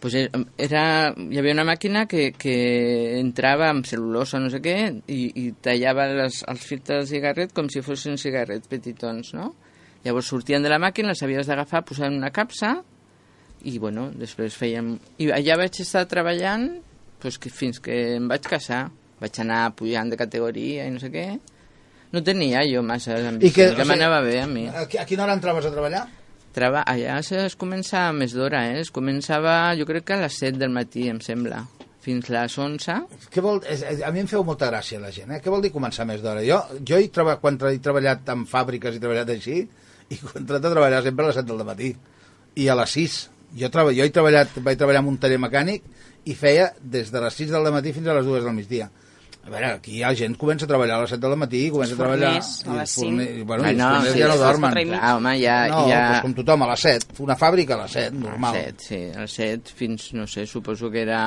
pues 0.02 0.16
eh, 0.20 0.30
era, 0.62 1.14
hi 1.14 1.40
havia 1.40 1.54
una 1.56 1.66
màquina 1.66 2.06
que, 2.10 2.32
que 2.38 2.56
entrava 3.20 3.70
amb 3.72 3.88
cel·lulosa, 3.90 4.42
no 4.42 4.50
sé 4.54 4.62
què, 4.66 4.76
i, 5.10 5.22
i 5.42 5.46
tallava 5.66 6.08
les, 6.14 6.42
els 6.50 6.66
filtres 6.66 7.06
de 7.06 7.14
cigarret 7.16 7.54
com 7.56 7.70
si 7.74 7.82
fossin 7.86 8.20
cigarrets 8.22 8.70
petitons, 8.72 9.34
no? 9.38 9.54
Llavors 10.06 10.30
sortien 10.30 10.62
de 10.62 10.70
la 10.70 10.78
màquina, 10.82 11.14
les 11.14 11.24
havies 11.26 11.50
d'agafar, 11.50 11.82
posar 11.88 12.12
en 12.12 12.20
una 12.20 12.30
capsa, 12.34 12.76
i 13.66 13.80
bueno, 13.82 14.12
després 14.14 14.54
fèiem... 14.54 14.94
I 15.18 15.32
allà 15.34 15.58
vaig 15.64 15.80
estar 15.82 16.06
treballant 16.10 16.68
pues, 17.24 17.40
que 17.42 17.50
fins 17.50 17.82
que 17.82 17.96
em 18.20 18.30
vaig 18.30 18.46
casar. 18.46 18.86
Vaig 19.18 19.40
anar 19.42 19.72
pujant 19.80 20.12
de 20.12 20.20
categoria 20.20 20.86
i 20.86 20.92
no 20.94 21.02
sé 21.02 21.10
què. 21.10 21.26
No 22.14 22.22
tenia 22.24 22.62
jo 22.70 22.84
massa 22.86 23.16
ambició, 23.18 23.56
que, 23.56 23.64
que, 23.64 23.72
o 23.72 23.80
sigui, 23.80 23.88
m'anava 23.90 24.20
bé 24.22 24.38
a 24.44 24.46
mi. 24.52 24.68
A 24.70 25.06
quina 25.10 25.26
hora 25.26 25.34
entraves 25.40 25.66
a 25.66 25.72
treballar? 25.74 26.04
Traba... 26.56 26.86
Allà 26.88 27.18
es, 27.20 27.34
es 27.36 27.56
comença 27.60 28.06
més 28.16 28.32
d'hora, 28.36 28.62
eh? 28.72 28.84
Es 28.86 28.92
començava, 28.96 29.76
jo 29.76 29.88
crec 29.90 30.06
que 30.08 30.16
a 30.16 30.22
les 30.24 30.38
7 30.40 30.62
del 30.62 30.72
matí, 30.72 31.10
em 31.12 31.20
sembla, 31.24 31.66
fins 32.06 32.30
les 32.32 32.58
11. 32.66 32.96
Què 33.34 33.44
vol, 33.44 33.60
a 33.66 34.12
mi 34.16 34.24
em 34.24 34.30
feu 34.32 34.46
molta 34.48 34.70
gràcia 34.72 35.02
la 35.02 35.12
gent, 35.12 35.34
eh? 35.36 35.42
Què 35.44 35.52
vol 35.52 35.66
dir 35.66 35.74
començar 35.74 36.08
més 36.08 36.24
d'hora? 36.24 36.46
Jo, 36.48 36.62
jo 36.88 37.00
he 37.02 37.10
treba, 37.14 37.36
quan 37.44 37.60
he 37.60 37.78
treballat 37.84 38.32
en 38.32 38.46
fàbriques 38.48 38.96
i 38.96 39.04
treballat 39.04 39.32
així, 39.36 39.62
i 40.14 40.20
entrat 40.40 40.62
a 40.62 40.72
treballar 40.72 41.02
sempre 41.04 41.26
a 41.26 41.32
les 41.32 41.40
7 41.42 41.50
del 41.52 41.66
matí 41.68 41.92
i 42.62 42.68
a 42.70 42.78
les 42.80 42.98
6. 43.02 43.18
Jo, 43.60 43.72
treba, 43.74 43.94
jo 43.96 44.06
he 44.06 44.14
treballat, 44.14 44.56
vaig 44.64 44.80
treballar 44.80 45.02
en 45.04 45.12
un 45.12 45.18
taller 45.22 45.42
mecànic 45.42 45.84
i 46.30 46.36
feia 46.38 46.72
des 46.82 47.12
de 47.12 47.24
les 47.24 47.42
6 47.42 47.52
del 47.52 47.72
matí 47.74 47.94
fins 47.96 48.08
a 48.08 48.16
les 48.18 48.28
2 48.28 48.46
del 48.46 48.56
migdia. 48.56 48.90
A 49.46 49.50
veure, 49.54 49.68
aquí 49.76 50.00
hi 50.00 50.04
ha 50.04 50.10
gent 50.18 50.34
que 50.34 50.42
comença 50.42 50.66
a 50.66 50.70
treballar 50.72 50.96
a 50.98 51.02
les 51.04 51.12
7 51.14 51.22
del 51.22 51.36
matí 51.38 51.60
i 51.68 51.72
comença 51.74 51.94
a 51.94 52.00
treballar... 52.00 52.32
forners, 52.34 52.48
a 52.66 52.72
i 52.72 52.78
les 52.80 52.82
els 52.82 52.96
forners- 52.98 53.28
cinc. 53.30 53.44
Bueno, 53.52 53.64
Ah, 53.64 53.68
i 53.70 53.76
els 53.76 53.78
no, 53.84 53.90
forners 53.92 54.14
sí, 54.16 54.20
ja 54.24 54.30
no 54.32 54.38
dormen. 54.42 54.74
Clar, 54.90 55.12
home, 55.20 55.34
ja... 55.44 55.58
no, 55.70 55.82
ja... 55.92 56.00
doncs 56.10 56.24
com 56.26 56.34
tothom, 56.40 56.64
a 56.66 56.70
les 56.72 56.86
7. 56.90 57.18
Una 57.28 57.36
fàbrica 57.38 57.76
a 57.78 57.82
les 57.84 57.94
7, 58.00 58.18
normal. 58.24 58.56
Al 58.58 58.64
7, 58.74 58.88
sí, 58.90 59.02
al 59.22 59.30
7 59.30 59.76
fins, 59.84 60.08
no 60.18 60.26
sé, 60.28 60.48
suposo 60.50 60.90
que 60.90 61.04
era 61.06 61.22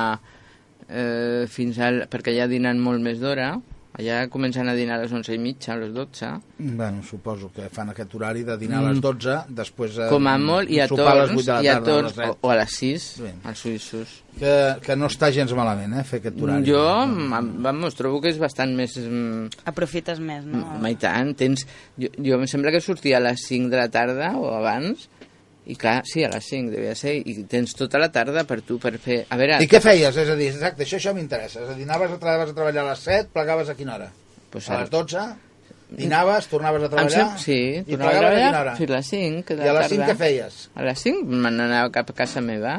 eh, 0.89 1.45
fins 1.47 1.79
al... 1.79 2.01
perquè 2.11 2.35
allà 2.35 2.49
dinen 2.51 2.81
molt 2.83 2.99
més 3.07 3.23
d'hora, 3.23 3.53
allà 3.97 4.27
comencen 4.29 4.69
a 4.69 4.73
dinar 4.77 4.99
a 4.99 5.01
les 5.03 5.11
11 5.11 5.33
i 5.33 5.37
mitja, 5.41 5.73
a 5.73 5.77
les 5.81 5.93
12, 5.93 6.27
Bueno, 6.59 7.01
suposo 7.03 7.49
que 7.51 7.69
fan 7.69 7.89
aquest 7.89 8.13
horari 8.15 8.43
de 8.43 8.57
dinar 8.57 8.83
a 8.83 8.89
les 8.91 9.01
12, 9.01 9.45
després 9.49 9.97
eh, 9.97 10.05
Mm. 10.05 10.09
com 10.09 10.27
a 10.27 10.37
molt, 10.37 10.69
i 10.69 10.79
a 10.79 10.87
sopar 10.87 11.07
a 11.11 11.15
les 11.25 11.29
torns, 11.31 11.41
8 11.41 11.45
de 11.45 11.53
la 11.53 11.63
i 11.63 11.67
a 11.67 11.73
tarda, 11.73 11.85
torns, 11.91 12.17
a 12.17 12.21
les 12.21 12.29
o, 12.29 12.33
7. 12.33 12.39
o 12.41 12.49
a 12.51 12.55
les 12.55 12.71
6, 12.77 13.07
Bé. 13.23 13.33
als 13.43 13.59
suïssos. 13.59 14.15
Que, 14.39 14.53
que 14.85 14.95
no 14.95 15.07
està 15.07 15.31
gens 15.35 15.51
malament, 15.53 15.93
eh, 15.99 16.03
fer 16.03 16.19
aquest 16.21 16.39
horari. 16.41 16.65
Jo, 16.69 17.03
m- 17.07 17.41
vamos, 17.65 17.95
trobo 17.95 18.21
que 18.21 18.29
és 18.29 18.37
bastant 18.39 18.75
més... 18.75 18.95
mm, 18.97 19.65
Aprofites 19.65 20.19
més, 20.19 20.45
no? 20.45 20.65
Mai 20.79 20.95
tant, 20.95 21.33
tens... 21.35 21.65
Jo, 21.97 22.07
jo 22.17 22.35
em 22.39 22.45
sembla 22.47 22.71
que 22.71 22.79
sortia 22.81 23.17
a 23.17 23.25
les 23.25 23.41
5 23.47 23.69
de 23.69 23.77
la 23.77 23.89
tarda 23.89 24.35
o 24.37 24.53
abans, 24.55 25.09
i 25.69 25.75
clar, 25.77 25.99
sí, 26.09 26.23
a 26.25 26.29
les 26.33 26.45
5 26.49 26.71
devia 26.73 26.95
ser, 26.97 27.13
i 27.21 27.43
tens 27.49 27.75
tota 27.77 27.99
la 28.01 28.07
tarda 28.11 28.43
per 28.49 28.59
tu, 28.65 28.79
per 28.81 28.95
fer... 29.01 29.19
A 29.29 29.37
veure, 29.37 29.59
I 29.61 29.67
què 29.69 29.79
feies? 29.83 30.15
És 30.17 30.29
a 30.33 30.35
dir, 30.39 30.47
exacte, 30.53 30.83
això, 30.87 30.97
això 30.97 31.13
m'interessa. 31.13 31.61
És 31.65 31.69
a 31.69 31.77
dir, 31.77 31.85
anaves 31.87 32.15
a, 32.15 32.17
treballaves 32.21 32.51
a 32.55 32.57
treballar 32.57 32.85
a 32.85 32.89
les 32.93 33.03
7, 33.05 33.29
plegaves 33.35 33.69
a 33.69 33.75
quina 33.77 33.95
hora? 33.99 34.09
Pues 34.49 34.69
a 34.73 34.79
les 34.81 34.89
12? 34.93 35.27
Dinaves, 35.89 36.45
tornaves 36.51 36.83
a 36.85 36.89
treballar? 36.89 37.09
sem- 37.33 37.37
sí, 37.41 37.59
I 37.81 37.95
tornava 37.95 38.09
a 38.09 38.13
plegaves 38.13 38.29
a 38.29 38.35
quina 38.35 38.49
treballar 38.49 38.61
hora? 38.61 38.75
fins 38.77 38.89
a 38.91 38.95
les 38.97 39.07
5 39.13 39.55
de 39.59 39.63
I 39.65 39.69
a 39.69 39.73
les 39.79 39.87
5 39.89 40.01
tarda. 40.01 40.13
què 40.13 40.17
feies? 40.23 40.57
A 40.75 40.83
les 40.89 40.99
5 41.07 41.23
me 41.45 41.51
n'anava 41.55 41.91
cap 41.95 42.09
a 42.09 42.17
casa 42.23 42.41
meva. 42.45 42.75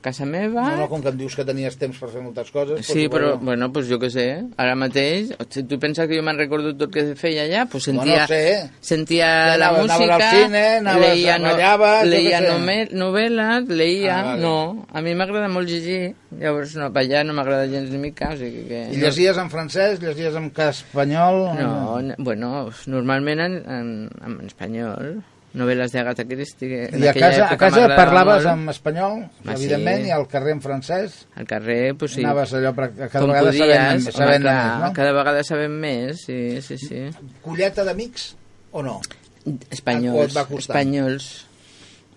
Casa 0.00 0.24
meva... 0.24 0.62
No, 0.70 0.76
no, 0.80 0.88
com 0.88 1.02
que 1.04 1.10
em 1.12 1.16
dius 1.20 1.34
que 1.36 1.44
tenies 1.44 1.74
temps 1.76 1.98
per 2.00 2.08
fer 2.08 2.22
moltes 2.24 2.48
coses... 2.54 2.78
Sí, 2.88 3.02
doncs, 3.04 3.10
però, 3.12 3.26
bueno, 3.34 3.44
bueno, 3.50 3.66
pues 3.74 3.88
jo 3.90 3.98
què 4.00 4.08
sé, 4.08 4.24
ara 4.56 4.72
mateix, 4.80 5.34
si 5.52 5.62
tu 5.68 5.76
penses 5.82 6.08
que 6.08 6.16
jo 6.16 6.22
me'n 6.24 6.38
recordo 6.40 6.70
tot 6.80 6.88
que 6.94 7.02
feia 7.20 7.42
allà, 7.44 7.66
pues 7.68 7.84
sentia, 7.90 8.22
Bueno, 8.24 8.26
sé. 8.30 8.70
sentia 8.80 9.26
Ja 9.26 9.56
la 9.60 9.68
anaves- 9.68 9.90
anaves 9.90 10.00
música, 10.00 10.14
al 10.30 10.36
cine, 10.38 10.62
anaves- 10.78 11.04
leia, 11.18 11.34
no, 11.38 11.50
ballaves, 11.50 12.08
leia 12.08 12.40
nome, 12.46 12.76
novel·les, 12.96 13.68
leia, 13.68 14.14
Ah, 14.20 14.22
vale. 14.30 14.42
no, 14.42 14.86
a 14.88 15.02
mi 15.04 15.14
m'agrada 15.14 15.48
molt 15.52 15.68
llegir, 15.68 16.14
llavors 16.40 16.72
no, 16.80 16.88
ballar 16.90 17.26
no 17.28 17.34
m'agrada 17.36 17.68
gens 17.68 17.90
ni 17.92 17.98
mica, 17.98 18.30
o 18.32 18.38
sigui 18.40 18.64
que... 18.72 18.80
I 18.94 19.02
llegies 19.04 19.36
en 19.36 19.50
francès, 19.52 20.00
llegies 20.00 20.34
en 20.34 20.48
espanyol... 20.56 21.42
No, 21.60 21.98
n- 22.00 22.16
bueno, 22.18 22.70
normalment 22.86 23.40
en, 23.44 23.58
en, 23.68 23.92
en 24.24 24.40
espanyol, 24.46 25.20
novel·les 25.58 25.90
d'Agatha 25.92 26.24
Christie, 26.28 26.84
I 26.94 27.08
a 27.10 27.14
casa, 27.16 27.48
a 27.50 27.56
casa 27.58 27.86
parlaves 27.96 28.44
molt. 28.44 28.52
en 28.54 28.68
espanyol, 28.70 29.16
Ah, 29.44 29.54
evidentment, 29.56 30.02
sí. 30.04 30.08
i 30.08 30.14
al 30.14 30.26
carrer 30.30 30.52
en 30.54 30.60
francès? 30.62 31.26
Al 31.34 31.46
carrer, 31.46 31.94
pues 31.98 32.12
sí. 32.14 32.22
Anaves 32.24 32.52
allò 32.54 32.70
cada 32.76 33.08
Com 33.18 33.30
vegada 33.32 33.50
podies, 33.50 33.66
home, 34.06 34.12
sabent 34.14 34.42
clar, 34.42 34.56
més, 34.78 34.84
no? 34.86 34.92
cada 34.94 35.12
vegada 35.16 35.42
sabem 35.44 35.72
més, 35.82 36.22
sí, 36.26 36.38
sí, 36.62 36.78
sí. 36.78 37.02
Colleta 37.42 37.84
d'amics 37.84 38.34
o 38.72 38.82
no? 38.86 39.00
Espanyols, 39.70 40.36
espanyols, 40.36 41.30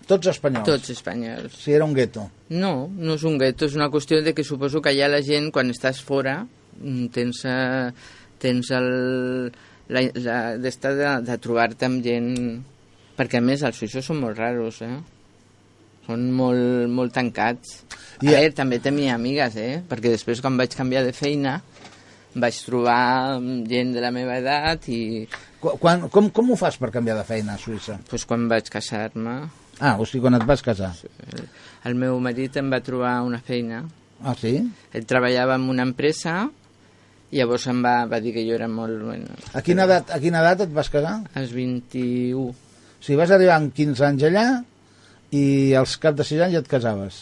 Tots 0.06 0.28
espanyols? 0.28 0.66
tots 0.68 0.90
espanyols. 0.92 1.54
Si 1.56 1.72
era 1.72 1.84
un 1.86 1.94
gueto. 1.96 2.26
No, 2.50 2.90
no 2.92 3.14
és 3.16 3.22
un 3.24 3.38
gueto, 3.40 3.64
és 3.64 3.74
una 3.74 3.88
qüestió 3.88 4.18
de 4.22 4.34
que 4.36 4.44
suposo 4.44 4.82
que 4.84 4.90
allà 4.92 5.08
la 5.08 5.22
gent, 5.24 5.50
quan 5.50 5.70
estàs 5.72 6.02
fora, 6.04 6.44
mm, 6.78 7.06
tens, 7.08 7.40
eh, 7.48 7.90
tens 8.38 8.70
el, 8.76 9.50
la, 9.88 10.02
la, 10.14 10.36
d'estar 10.60 10.92
de, 10.94 11.10
de 11.24 11.38
trobar-te 11.38 11.86
amb 11.88 12.04
gent... 12.04 12.30
Perquè, 13.18 13.38
a 13.38 13.44
més, 13.44 13.62
els 13.62 13.76
suïssos 13.78 14.04
són 14.10 14.18
molt 14.22 14.38
raros, 14.38 14.80
eh? 14.82 14.96
Són 16.06 16.24
molt, 16.36 16.88
molt 16.92 17.14
tancats. 17.16 17.78
I-. 18.20 18.28
A 18.28 18.40
veure, 18.40 18.52
també 18.56 18.78
tenia 18.82 19.14
amigues, 19.16 19.56
eh? 19.56 19.78
Perquè 19.88 20.10
després, 20.12 20.42
quan 20.44 20.58
vaig 20.60 20.74
canviar 20.76 21.04
de 21.06 21.12
feina, 21.16 21.58
vaig 22.34 22.58
trobar 22.66 23.38
mm, 23.40 23.60
gent 23.70 23.92
de 23.94 24.02
la 24.02 24.10
meva 24.14 24.36
edat 24.40 24.88
i 24.90 25.00
Qu- 25.62 25.76
Quan, 25.80 26.08
com, 26.12 26.26
com 26.34 26.50
ho 26.50 26.56
fas 26.60 26.74
per 26.76 26.90
canviar 26.92 27.14
de 27.16 27.22
feina 27.24 27.54
a 27.54 27.60
Suïssa? 27.62 28.00
pues 28.10 28.24
quan 28.28 28.48
vaig 28.50 28.66
casar-me, 28.68 29.36
Ah, 29.80 29.96
o 29.98 30.04
sigui, 30.06 30.20
quan 30.22 30.34
et 30.36 30.42
vas 30.46 30.60
casar. 30.62 30.92
el, 31.32 31.46
el 31.88 31.94
meu 31.98 32.18
marit 32.22 32.56
em 32.60 32.68
va 32.70 32.78
trobar 32.84 33.22
una 33.26 33.38
feina. 33.42 33.80
Ah, 34.22 34.34
sí? 34.38 34.60
Ell 34.92 35.06
treballava 35.06 35.54
en 35.56 35.64
una 35.70 35.82
empresa 35.86 36.50
i 37.30 37.38
llavors 37.40 37.66
em 37.70 37.80
va, 37.82 38.04
va 38.06 38.20
dir 38.22 38.34
que 38.36 38.44
jo 38.46 38.54
era 38.54 38.68
molt... 38.68 39.00
Bueno, 39.02 39.34
A 39.54 39.62
quina, 39.66 39.86
edat, 39.88 40.10
a 40.14 40.20
quina 40.22 40.42
edat 40.44 40.66
et 40.66 40.74
vas 40.74 40.90
casar? 40.90 41.16
als 41.34 41.50
21. 41.54 42.52
O 43.04 43.06
sigui, 43.06 43.18
vas 43.20 43.30
arribar 43.36 43.58
amb 43.60 43.74
15 43.76 44.00
anys 44.06 44.22
allà 44.30 44.44
i 45.36 45.74
als 45.76 45.98
cap 46.00 46.14
de 46.16 46.24
6 46.24 46.40
anys 46.40 46.54
ja 46.56 46.60
et 46.64 46.68
casaves 46.70 47.18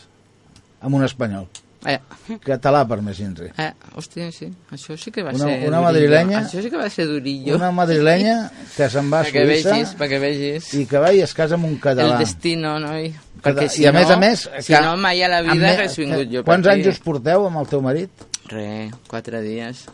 amb 0.81 0.95
un 0.95 1.03
espanyol. 1.03 1.49
Eh, 1.85 1.97
Català, 2.45 2.85
per 2.87 3.01
més 3.03 3.19
inri. 3.19 3.49
eh, 3.59 3.73
hòstia, 3.99 4.29
sí, 4.31 4.47
això 4.71 4.95
sí 4.97 5.11
que 5.11 5.25
va 5.27 5.33
Una- 5.35 5.39
ser 5.39 5.67
una 5.67 5.79
durillo. 5.79 5.83
madrilenya- 5.83 6.43
Això 6.47 6.63
sí 6.63 6.71
que 6.71 6.77
va 6.79 6.89
ser 6.89 7.09
durillo. 7.09 7.57
Una 7.57 7.73
madrilenya 7.73 8.53
que 8.77 8.89
se'n 8.89 9.11
va 9.13 9.21
a 9.21 9.25
perquè 9.27 9.43
Suïssa 9.49 9.73
vegis, 9.75 9.97
perquè 9.99 10.21
vegis. 10.21 10.75
i 10.75 10.87
que 10.87 10.99
va 11.03 11.13
i 11.13 11.21
es 11.23 11.35
casa 11.35 11.57
amb 11.57 11.65
un 11.65 11.73
El 11.73 11.81
català. 11.81 12.19
destino, 12.19 12.79
noi. 12.79 13.13
Perquè 13.43 13.69
si 13.69 13.83
I 13.83 13.87
a 13.87 13.93
no, 13.93 13.99
més 13.99 14.11
a 14.11 14.17
més... 14.17 14.49
Si 14.61 14.73
que- 14.73 14.81
no, 14.81 14.97
mai 14.97 15.21
a 15.25 15.29
la 15.29 15.43
vida 15.43 15.55
me- 15.57 15.71
hagués 15.75 15.97
vingut 15.97 16.29
jo 16.31 16.45
per 16.45 16.53
Quants 16.53 16.69
anys 16.69 16.87
us 16.87 17.01
porteu 17.01 17.47
amb 17.49 17.57
el 17.59 17.67
teu 17.67 17.83
marit? 17.83 18.11
Re, 18.47 18.89
quatre 19.09 19.43
dies. 19.43 19.87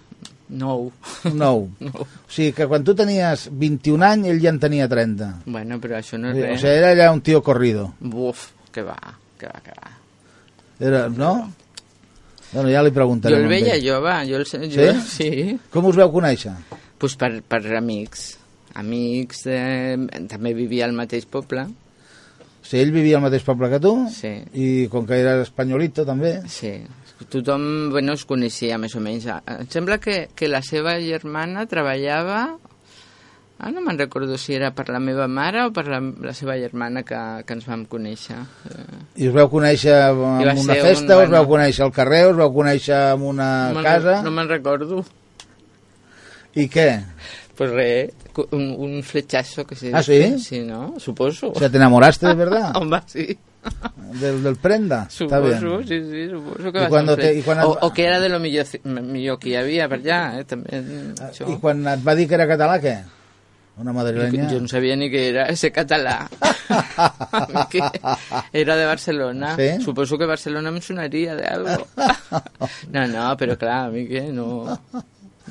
Nou. 0.48 0.90
Nou. 1.34 1.68
No. 1.80 1.92
O 2.02 2.06
sigui 2.32 2.52
que 2.56 2.66
quan 2.66 2.84
tu 2.84 2.94
tenies 2.96 3.48
21 3.52 4.02
anys, 4.06 4.26
ell 4.32 4.40
ja 4.40 4.50
en 4.54 4.58
tenia 4.62 4.88
30. 4.88 5.28
Bueno, 5.46 5.78
però 5.82 5.98
això 5.98 6.16
no 6.18 6.30
és 6.32 6.38
O 6.38 6.46
res. 6.46 6.60
sigui, 6.62 6.72
era 6.78 6.92
allà 6.94 7.10
un 7.12 7.20
tio 7.20 7.42
corrido. 7.42 7.92
Buf, 8.00 8.48
que 8.72 8.82
va, 8.82 8.96
que 9.38 9.46
va, 9.46 9.60
que 9.64 9.72
va. 9.76 9.90
Era, 10.80 11.08
no? 11.08 11.52
Bueno, 12.52 12.70
ja 12.72 12.80
li 12.82 12.88
Jo 12.90 12.94
preguntarem. 12.94 13.38
el 13.38 13.44
amb 13.44 13.52
veia 13.52 13.74
jove, 13.82 14.14
jo 14.30 14.36
el 14.38 14.46
sé, 14.46 14.58
jo, 14.72 14.92
Sí? 15.02 15.02
sí. 15.16 15.58
Com 15.70 15.84
us 15.90 15.96
veu 16.00 16.08
conèixer? 16.12 16.54
Pues 16.98 17.14
per, 17.20 17.42
per 17.42 17.60
amics. 17.76 18.38
Amics, 18.78 19.42
eh, 19.50 19.96
també 20.30 20.54
vivia 20.54 20.86
al 20.86 20.94
mateix 20.96 21.26
poble. 21.26 21.66
O 21.68 22.64
sigui, 22.64 22.82
ell 22.86 22.92
vivia 22.94 23.18
al 23.18 23.22
mateix 23.26 23.42
poble 23.44 23.68
que 23.68 23.80
tu 23.80 23.92
Sí. 24.14 24.32
i 24.54 24.88
com 24.88 25.04
que 25.06 25.18
era 25.20 25.36
espanyolito 25.42 26.06
també. 26.06 26.38
Sí, 26.48 26.72
tothom 27.26 27.90
bueno, 27.90 28.14
es 28.14 28.24
coneixia 28.24 28.78
més 28.78 28.94
o 28.94 29.00
menys. 29.02 29.26
Em 29.26 29.66
sembla 29.70 29.98
que, 29.98 30.28
que 30.34 30.48
la 30.48 30.62
seva 30.62 30.98
germana 31.02 31.66
treballava... 31.66 32.56
Ah, 33.58 33.72
no 33.74 33.80
me'n 33.82 33.98
recordo 33.98 34.36
si 34.38 34.52
era 34.54 34.68
per 34.70 34.84
la 34.94 35.00
meva 35.02 35.24
mare 35.26 35.64
o 35.66 35.72
per 35.74 35.82
la, 35.90 35.98
la 35.98 36.30
seva 36.30 36.54
germana 36.54 37.02
que, 37.02 37.18
que 37.42 37.56
ens 37.56 37.64
vam 37.66 37.80
conèixer. 37.90 38.36
Eh, 38.70 38.84
I 39.24 39.26
us 39.26 39.34
veu 39.34 39.48
conèixer 39.50 39.96
en 39.98 40.20
va 40.46 40.52
una 40.54 40.76
festa, 40.78 41.16
un- 41.18 41.24
us 41.24 41.32
veu 41.32 41.42
bueno. 41.42 41.48
conèixer 41.56 41.82
al 41.88 41.90
carrer, 41.96 42.20
us 42.30 42.36
veu 42.38 42.52
conèixer 42.54 43.00
en 43.16 43.24
una 43.32 43.48
no 43.74 43.82
casa... 43.82 44.20
No 44.22 44.30
me'n 44.30 44.46
recordo. 44.52 45.02
I 46.54 46.68
què? 46.70 46.86
Pues 47.58 47.72
res, 47.74 48.14
un, 48.54 48.68
un 48.78 49.02
fletxazo 49.02 49.66
que 49.66 49.74
se 49.74 49.90
Ah, 49.92 50.04
sí? 50.06 50.38
Sí, 50.38 50.60
¿no? 50.62 50.94
Suposo. 51.02 51.50
O 51.50 51.58
sea, 51.58 51.68
¿te 51.68 51.78
enamoraste 51.82 52.28
de 52.28 52.34
verdad? 52.34 52.70
Home, 52.78 53.02
sí. 53.10 53.36
Del, 54.20 54.42
del 54.42 54.56
prenda? 54.56 55.06
Está 55.10 55.38
bien. 55.40 55.60
Suposo, 55.60 55.82
sí, 55.86 55.98
sí, 56.10 56.28
suposo 56.30 56.72
que 56.72 56.84
I 56.84 56.88
quan 56.88 57.06
te- 57.16 57.34
i 57.38 57.42
quan 57.42 57.58
o, 57.60 57.72
et- 57.74 57.78
o 57.84 57.92
que 57.92 58.04
era 58.06 58.18
de 58.20 58.28
lo 58.30 58.38
millor, 58.40 58.64
millor 58.84 59.38
que 59.38 59.50
hi 59.50 59.56
havia 59.60 59.88
per 59.88 59.98
allà, 60.00 60.20
eh, 60.40 60.44
també. 60.48 60.80
Ah, 61.20 61.28
Això. 61.28 61.46
I 61.52 61.58
quan 61.60 61.84
et 61.86 62.00
va 62.06 62.14
dir 62.16 62.26
que 62.28 62.34
era 62.38 62.46
català, 62.48 62.78
què? 62.80 62.96
Una 63.78 63.92
madrilenya? 63.94 64.48
Jo 64.50 64.58
no 64.64 64.66
sabia 64.66 64.96
ni 64.96 65.06
que 65.10 65.28
era 65.28 65.44
ese 65.52 65.70
català. 65.70 66.26
que 67.70 67.80
era 68.52 68.76
de 68.76 68.86
Barcelona. 68.86 69.54
Sí? 69.56 69.68
Suposo 69.84 70.18
que 70.18 70.26
Barcelona 70.26 70.70
em 70.72 70.80
sonaria 70.82 71.36
de 71.36 71.46
algo. 71.46 71.86
no, 72.94 73.06
no, 73.06 73.28
però 73.38 73.56
clar, 73.60 73.84
a 73.86 73.90
mi 73.92 74.06
que 74.08 74.24
no... 74.32 74.64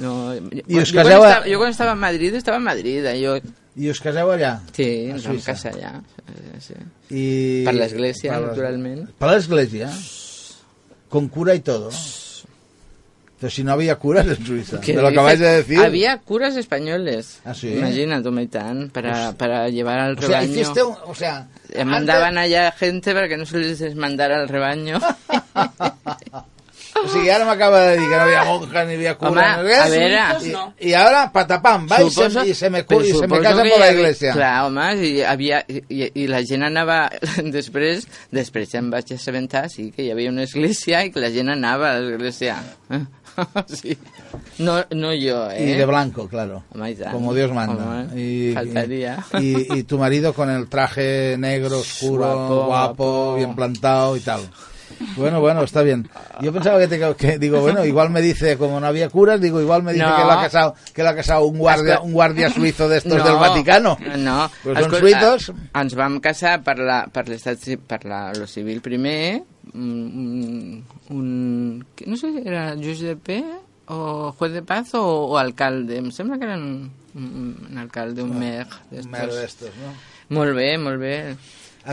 no. 0.02 0.12
I 0.36 0.82
us 0.82 0.92
jo, 0.92 0.98
caseu 1.00 1.22
quan 1.22 1.30
a- 1.30 1.30
estava, 1.30 1.46
jo 1.48 1.58
quan 1.62 1.72
estava 1.72 1.92
a 1.96 2.02
Madrid, 2.04 2.36
estava 2.36 2.58
a 2.58 2.66
Madrid. 2.68 3.06
Eh? 3.06 3.16
Jo, 3.24 3.38
I 3.78 3.90
us 3.92 4.00
caseu 4.02 4.32
allà? 4.34 4.56
sí, 4.74 4.88
A 5.12 5.16
ens 5.16 5.28
vam 5.28 5.40
casar 5.46 5.74
allà. 5.76 5.92
Sí. 6.60 6.74
I... 7.14 7.64
Per 7.66 7.74
l'església, 7.76 8.32
Per 8.34 8.40
les- 8.42 8.50
naturalment. 8.50 9.04
Per 9.20 9.30
l'església? 9.30 9.92
Con 11.10 11.28
cura 11.30 11.54
y 11.56 11.60
todo. 11.62 11.90
Pero 13.40 13.52
si 13.52 13.64
no 13.64 13.72
había 13.74 13.96
curas 13.98 14.26
en 14.26 14.44
Suiza. 14.44 14.82
¿Qué 14.82 14.94
de 14.96 15.02
lo 15.02 15.10
que 15.10 15.14
acabáis 15.14 15.40
de 15.40 15.46
decir. 15.58 15.78
Había 15.80 16.18
curas 16.18 16.56
españoles. 16.58 17.40
¿Ah, 17.46 17.54
sí? 17.54 17.70
Imagínate, 17.70 18.32
Maitán, 18.32 18.90
para, 18.90 19.34
para 19.34 19.70
llevar 19.70 20.00
al 20.00 20.18
O 20.18 20.22
sea, 20.22 20.40
rebaño. 20.42 20.52
hiciste 20.54 20.82
un... 20.84 20.96
O 21.06 21.14
sea... 21.14 21.48
Eh, 21.70 21.86
Mandaban 21.86 22.40
allá 22.40 22.72
gente 22.72 23.14
para 23.14 23.28
que 23.28 23.38
no 23.38 23.46
se 23.46 23.60
les 23.60 23.78
desmandara 23.78 24.42
al 24.42 24.50
rebaño. 24.50 25.00
O 27.04 27.08
sigui, 27.12 27.30
ara 27.30 27.46
m'acaba 27.46 27.80
de 27.88 27.98
dir 27.98 28.08
que 28.10 28.16
no 28.16 28.22
havia 28.24 28.44
monja 28.46 28.84
ni 28.86 28.96
havia 28.96 29.16
cura. 29.18 29.32
Home, 29.32 29.46
no 29.58 29.64
res, 29.64 29.80
a 29.80 29.88
veure. 29.90 30.24
I, 30.80 30.90
I 30.90 30.94
ara, 30.98 31.26
patapam, 31.34 31.86
va 31.92 32.02
i 32.04 32.10
se, 32.12 32.28
i 32.48 32.54
se 32.58 32.70
me, 32.74 32.84
cu- 32.84 32.96
però 32.96 33.06
i 33.06 33.14
se 33.14 33.28
me 33.28 33.40
casa 33.44 33.62
per 33.68 33.80
la 33.80 33.92
iglesia. 33.92 34.34
Clar, 34.34 34.54
home, 34.68 34.88
i, 35.06 35.12
havia, 35.22 35.62
i, 35.70 36.12
i 36.24 36.28
la 36.32 36.42
gent 36.48 36.64
anava... 36.68 37.04
Després, 37.58 38.08
després 38.34 38.74
em 38.76 38.90
vaig 38.92 39.14
assabentar, 39.16 39.68
sí, 39.70 39.92
que 39.96 40.04
hi 40.08 40.12
havia 40.12 40.30
una 40.34 40.44
església 40.48 41.04
i 41.06 41.12
que 41.14 41.22
la 41.24 41.30
gent 41.34 41.50
anava 41.54 41.94
a 41.96 42.00
l'església. 42.02 42.58
Sí. 43.70 43.96
No, 44.58 44.80
no 44.98 45.12
jo, 45.14 45.52
eh? 45.52 45.62
Y 45.70 45.74
de 45.78 45.86
blanco, 45.86 46.28
claro. 46.28 46.64
Home, 46.74 46.90
i 46.90 46.96
tant. 46.96 47.12
Como 47.14 47.36
Dios 47.36 47.52
manda. 47.54 47.84
Home, 47.84 48.20
y, 48.20 48.52
faltaría. 48.56 49.20
Y, 49.40 49.78
y 49.78 49.84
tu 49.84 50.00
marido 50.00 50.34
con 50.34 50.50
el 50.50 50.68
traje 50.68 51.36
negro, 51.38 51.78
oscuro, 51.78 52.24
Guapo, 52.26 52.56
guapo, 52.66 52.66
guapo. 52.66 53.36
bien 53.36 53.56
plantado 53.56 54.18
y 54.18 54.22
tal. 54.22 54.42
Bueno, 55.16 55.40
bueno, 55.42 55.64
está 55.64 55.82
bien. 55.82 56.10
Yo 56.42 56.52
pensaba 56.54 56.80
que, 56.80 56.88
te, 56.88 57.16
que 57.16 57.38
digo, 57.40 57.60
bueno, 57.62 57.84
igual 57.86 58.10
me 58.10 58.22
dice, 58.22 58.58
como 58.58 58.80
no 58.80 58.88
había 58.88 59.10
curas, 59.10 59.40
digo, 59.42 59.60
igual 59.62 59.84
me 59.84 59.94
dice 59.94 60.06
No. 60.06 60.16
que 60.16 60.24
lo 60.24 60.32
ha 60.32 60.42
casado, 60.42 60.76
que 60.94 61.04
lo 61.04 61.10
ha 61.10 61.16
casado 61.16 61.46
un 61.46 61.58
guardia, 61.58 62.00
un 62.02 62.14
guardia 62.14 62.50
suizo 62.50 62.88
de 62.90 62.98
estos 62.98 63.24
del 63.24 63.36
Vaticano. 63.36 63.98
No, 64.18 64.50
Pues 64.64 64.80
són 64.84 64.92
suïssos. 65.02 65.52
Ens 65.78 65.96
vam 65.96 66.20
casar 66.24 66.60
per 66.64 66.78
la, 66.80 67.04
per 67.12 67.28
l'estat 67.30 67.60
per 67.88 68.04
la, 68.06 68.32
lo 68.34 68.48
civil 68.48 68.82
primer, 68.82 69.42
un, 69.74 70.84
un, 71.10 71.86
que 71.96 72.06
no 72.08 72.18
sé, 72.18 72.32
era 72.46 72.74
juge 72.76 73.14
de 73.14 73.16
pe 73.18 73.44
o 73.88 74.32
juez 74.38 74.52
de 74.52 74.62
paz 74.64 74.94
o, 74.96 75.04
o 75.32 75.38
alcalde. 75.38 75.98
Em 76.02 76.10
sembla 76.12 76.38
que 76.38 76.46
era 76.46 76.58
un, 76.58 76.92
un, 77.16 77.68
un 77.72 77.78
alcalde, 77.78 78.24
un 78.24 78.38
mer. 78.38 78.68
d'estos. 78.92 79.12
Mer 79.12 79.30
d'estos, 79.32 79.72
no? 79.82 79.94
Molt 80.36 80.56
bé, 80.58 80.74
molt 80.78 81.00
bé. 81.00 81.16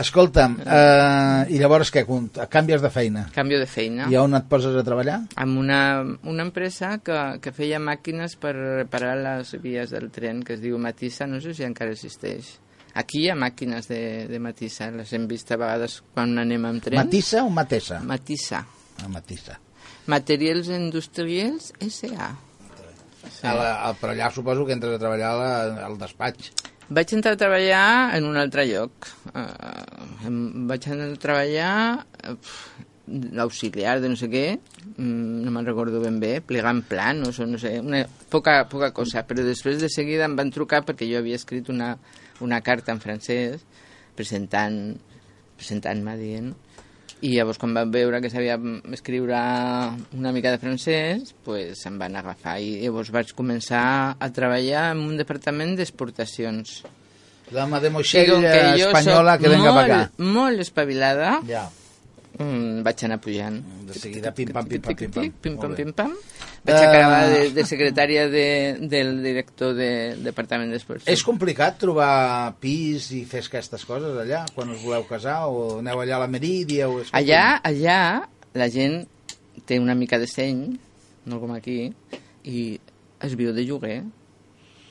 Escolta'm, 0.01 0.57
eh, 0.65 1.53
i 1.55 1.59
llavors 1.61 1.91
què? 1.93 2.03
Canvies 2.51 2.81
de 2.83 2.91
feina. 2.91 3.25
Canvio 3.35 3.61
de 3.61 3.67
feina. 3.69 4.09
I 4.11 4.17
on 4.19 4.35
et 4.35 4.47
poses 4.51 4.75
a 4.75 4.83
treballar? 4.83 5.21
amb 5.39 5.59
una, 5.61 5.79
una 6.23 6.43
empresa 6.43 6.97
que, 7.03 7.19
que 7.41 7.53
feia 7.55 7.79
màquines 7.79 8.35
per 8.41 8.53
reparar 8.55 9.15
les 9.21 9.55
vies 9.63 9.93
del 9.95 10.09
tren, 10.11 10.43
que 10.43 10.57
es 10.57 10.61
diu 10.63 10.77
Matissa, 10.81 11.27
no 11.27 11.39
sé 11.43 11.53
si 11.55 11.63
encara 11.67 11.95
existeix. 11.95 12.57
Aquí 12.95 13.25
hi 13.25 13.29
ha 13.31 13.35
màquines 13.35 13.87
de, 13.91 14.01
de 14.31 14.39
Matissa, 14.39 14.89
les 14.91 15.11
hem 15.13 15.27
vist 15.27 15.51
a 15.51 15.59
vegades 15.59 15.99
quan 16.13 16.37
anem 16.39 16.67
amb 16.67 16.83
tren. 16.83 16.99
Matissa 16.99 17.43
o 17.43 17.51
Matessa? 17.51 17.99
Matissa. 18.03 18.63
Ah, 19.03 19.09
Matissa. 19.11 19.59
Materials 20.07 20.69
Industrials 20.71 21.73
S.A. 21.83 22.29
A 23.41 23.53
la, 23.57 23.69
a, 23.87 23.93
però 23.97 24.13
allà 24.13 24.29
suposo 24.31 24.65
que 24.67 24.75
entres 24.75 24.95
a 24.95 25.01
treballar 25.01 25.31
a 25.33 25.39
la, 25.39 25.51
al 25.87 25.97
despatx. 25.99 26.51
Vaig 26.89 27.15
entrar 27.17 27.33
a 27.33 27.39
treballar 27.41 28.13
en 28.13 28.27
un 28.29 28.37
altre 28.37 28.67
lloc. 28.69 29.07
Uh, 29.33 30.29
vaig 30.69 30.85
entrar 30.85 31.07
a 31.09 31.21
treballar 31.23 31.71
l'auxiliar 33.07 33.99
de 34.01 34.09
no 34.09 34.17
sé 34.17 34.29
què, 34.29 34.45
mm, 34.97 35.41
no 35.45 35.53
me'n 35.53 35.65
recordo 35.65 36.01
ben 36.01 36.19
bé, 36.19 36.39
plegant 36.41 36.81
planos 36.89 37.39
o 37.39 37.45
no 37.45 37.57
sé, 37.61 37.79
una, 37.79 38.03
poca, 38.29 38.63
poca 38.69 38.91
cosa, 38.97 39.25
però 39.27 39.45
després 39.45 39.81
de 39.81 39.89
seguida 39.93 40.25
em 40.25 40.35
van 40.37 40.51
trucar 40.53 40.81
perquè 40.85 41.09
jo 41.09 41.19
havia 41.19 41.37
escrit 41.37 41.69
una, 41.69 41.95
una 42.41 42.61
carta 42.65 42.93
en 42.93 43.01
francès 43.03 43.61
presentant 44.17 44.97
presentant-me 45.55 46.17
dient 46.19 46.53
i 47.25 47.31
llavors 47.33 47.57
quan 47.61 47.73
van 47.73 47.89
veure 47.93 48.19
que 48.21 48.29
sabia 48.29 48.57
escriure 48.93 49.37
una 50.13 50.31
mica 50.35 50.51
de 50.53 50.59
francès 50.61 51.31
pues 51.45 51.81
em 51.89 51.97
van 52.01 52.15
agafar 52.19 52.59
i 52.61 52.75
llavors 52.83 53.09
vaig 53.15 53.31
començar 53.37 53.85
a 54.19 54.29
treballar 54.35 54.91
en 54.93 55.01
un 55.07 55.17
departament 55.17 55.73
d'exportacions. 55.79 56.83
La 57.53 57.65
com 57.65 57.75
mademoiselle 57.77 58.37
que 58.41 58.61
jo 58.81 58.91
espanyola 58.91 59.37
que 59.37 59.49
venga 59.49 59.71
molt, 59.71 59.81
para 59.81 59.99
acá. 60.05 60.11
molt 60.17 60.59
espavilada 60.63 61.33
Ja. 61.49 61.65
mm, 62.39 62.81
vaig 62.85 63.03
anar 63.05 63.19
pujant. 63.21 63.59
De 63.89 63.93
seguida, 63.93 64.33
pim, 64.33 64.49
pam, 64.53 64.65
pim, 64.67 64.81
pam, 64.81 64.95
pim, 65.75 65.93
Vaig 66.65 66.81
acabar 66.81 67.27
de, 67.29 67.41
de 67.53 67.63
secretària 67.67 68.25
de, 68.31 68.45
del 68.89 69.19
director 69.21 69.75
del 69.77 70.23
Departament 70.25 70.71
d'Esports. 70.73 71.05
És 71.11 71.21
complicat 71.25 71.77
trobar 71.81 72.55
pis 72.61 73.11
i 73.13 73.21
fer 73.29 73.43
aquestes 73.45 73.85
coses 73.85 74.17
allà, 74.23 74.41
quan 74.55 74.71
us 74.73 74.81
voleu 74.81 75.05
casar, 75.09 75.43
o 75.45 75.77
aneu 75.83 76.01
allà 76.01 76.17
a 76.17 76.23
la 76.23 76.29
Merídia, 76.31 76.89
o... 76.89 77.03
Allà, 77.13 77.59
allà, 77.69 77.99
la 78.57 78.69
gent 78.73 79.03
té 79.69 79.77
una 79.81 79.93
mica 79.97 80.17
de 80.21 80.27
seny, 80.29 80.63
no 81.29 81.39
com 81.41 81.53
aquí, 81.53 81.91
i 82.45 82.67
es 83.25 83.35
viu 83.37 83.53
de 83.53 83.65
lloguer, 83.65 83.99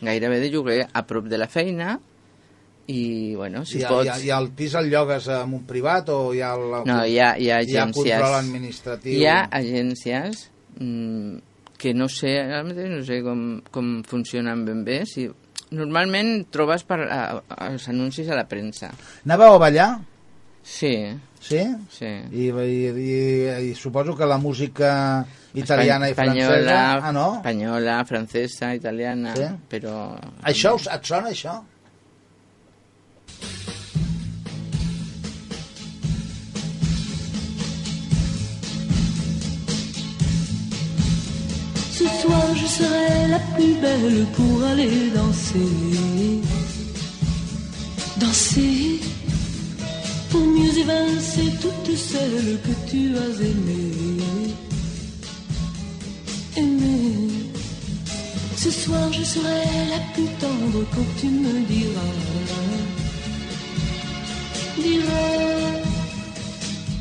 gairebé 0.04 0.38
de 0.44 0.50
lloguer, 0.52 0.82
a 0.92 1.02
prop 1.08 1.26
de 1.30 1.40
la 1.42 1.48
feina, 1.50 1.96
i, 2.86 3.34
bueno, 3.34 3.64
si 3.64 3.80
I, 3.80 3.86
pots... 3.88 4.20
i, 4.20 4.28
i 4.28 4.32
el 4.36 4.50
pis 4.54 4.74
el 4.78 4.90
llogues 4.92 5.26
amb 5.32 5.56
un 5.56 5.64
privat 5.66 6.10
o 6.12 6.18
hi 6.36 6.42
ha... 6.44 6.52
El, 6.54 6.78
No, 6.86 7.00
hi 7.08 7.18
ha, 7.18 7.32
hi 7.40 7.48
ha 7.50 7.62
hi 7.64 7.78
ha 7.78 7.86
agències... 7.88 8.12
control 8.12 8.38
administratiu? 8.38 9.16
Hi 9.16 9.26
ha 9.30 9.38
agències 9.58 10.44
mm, 10.78 11.38
que 11.84 11.92
no 11.94 12.08
sé, 12.08 12.38
ara 12.40 12.62
mateix 12.64 12.88
no 12.96 13.02
sé 13.04 13.20
com, 13.24 13.44
com 13.70 13.98
funcionen 14.08 14.64
ben 14.64 14.80
bé, 14.88 15.02
si 15.04 15.28
Normalment 15.74 16.44
trobes 16.54 16.84
per, 16.86 17.00
a, 17.10 17.20
a, 17.50 17.68
els 17.72 17.88
anuncis 17.90 18.28
a 18.30 18.36
la 18.38 18.44
premsa. 18.46 18.92
Anàveu 19.26 19.56
a 19.56 19.62
ballar? 19.62 19.86
Sí, 20.62 20.92
Sí? 21.44 21.60
sí. 21.92 22.08
I, 22.32 22.44
i, 22.48 22.76
i, 22.88 23.16
i 23.68 23.74
suposo 23.76 24.14
que 24.16 24.24
la 24.28 24.38
música 24.38 25.24
italiana 25.52 26.08
i 26.08 26.14
Espanyola, 26.14 26.46
francesa... 26.46 27.08
Ah, 27.08 27.12
no? 27.12 27.26
Espanyola, 27.40 27.96
francesa, 28.08 28.70
italiana, 28.76 29.34
Sí? 29.36 29.48
però... 29.68 30.14
Això 30.46 30.76
us, 30.78 30.86
et 30.94 31.04
sona, 31.10 31.32
això? 31.34 31.58
Ce 42.04 42.10
soir 42.20 42.54
je 42.54 42.66
serai 42.66 43.28
la 43.30 43.38
plus 43.54 43.74
belle 43.80 44.26
pour 44.36 44.62
aller 44.62 45.10
danser. 45.14 45.72
Danser 48.18 49.00
pour 50.28 50.44
mieux 50.54 50.78
évincer 50.82 51.48
toutes 51.62 51.96
celles 51.96 52.58
que 52.66 52.90
tu 52.90 53.16
as 53.16 53.34
aimées. 53.50 54.52
Aimées. 56.58 57.30
Ce 58.58 58.70
soir 58.70 59.10
je 59.10 59.24
serai 59.24 59.62
la 59.94 60.00
plus 60.12 60.30
tendre 60.44 60.84
quand 60.94 61.10
tu 61.18 61.28
me 61.28 61.54
diras. 61.72 62.14
Diras 64.76 65.74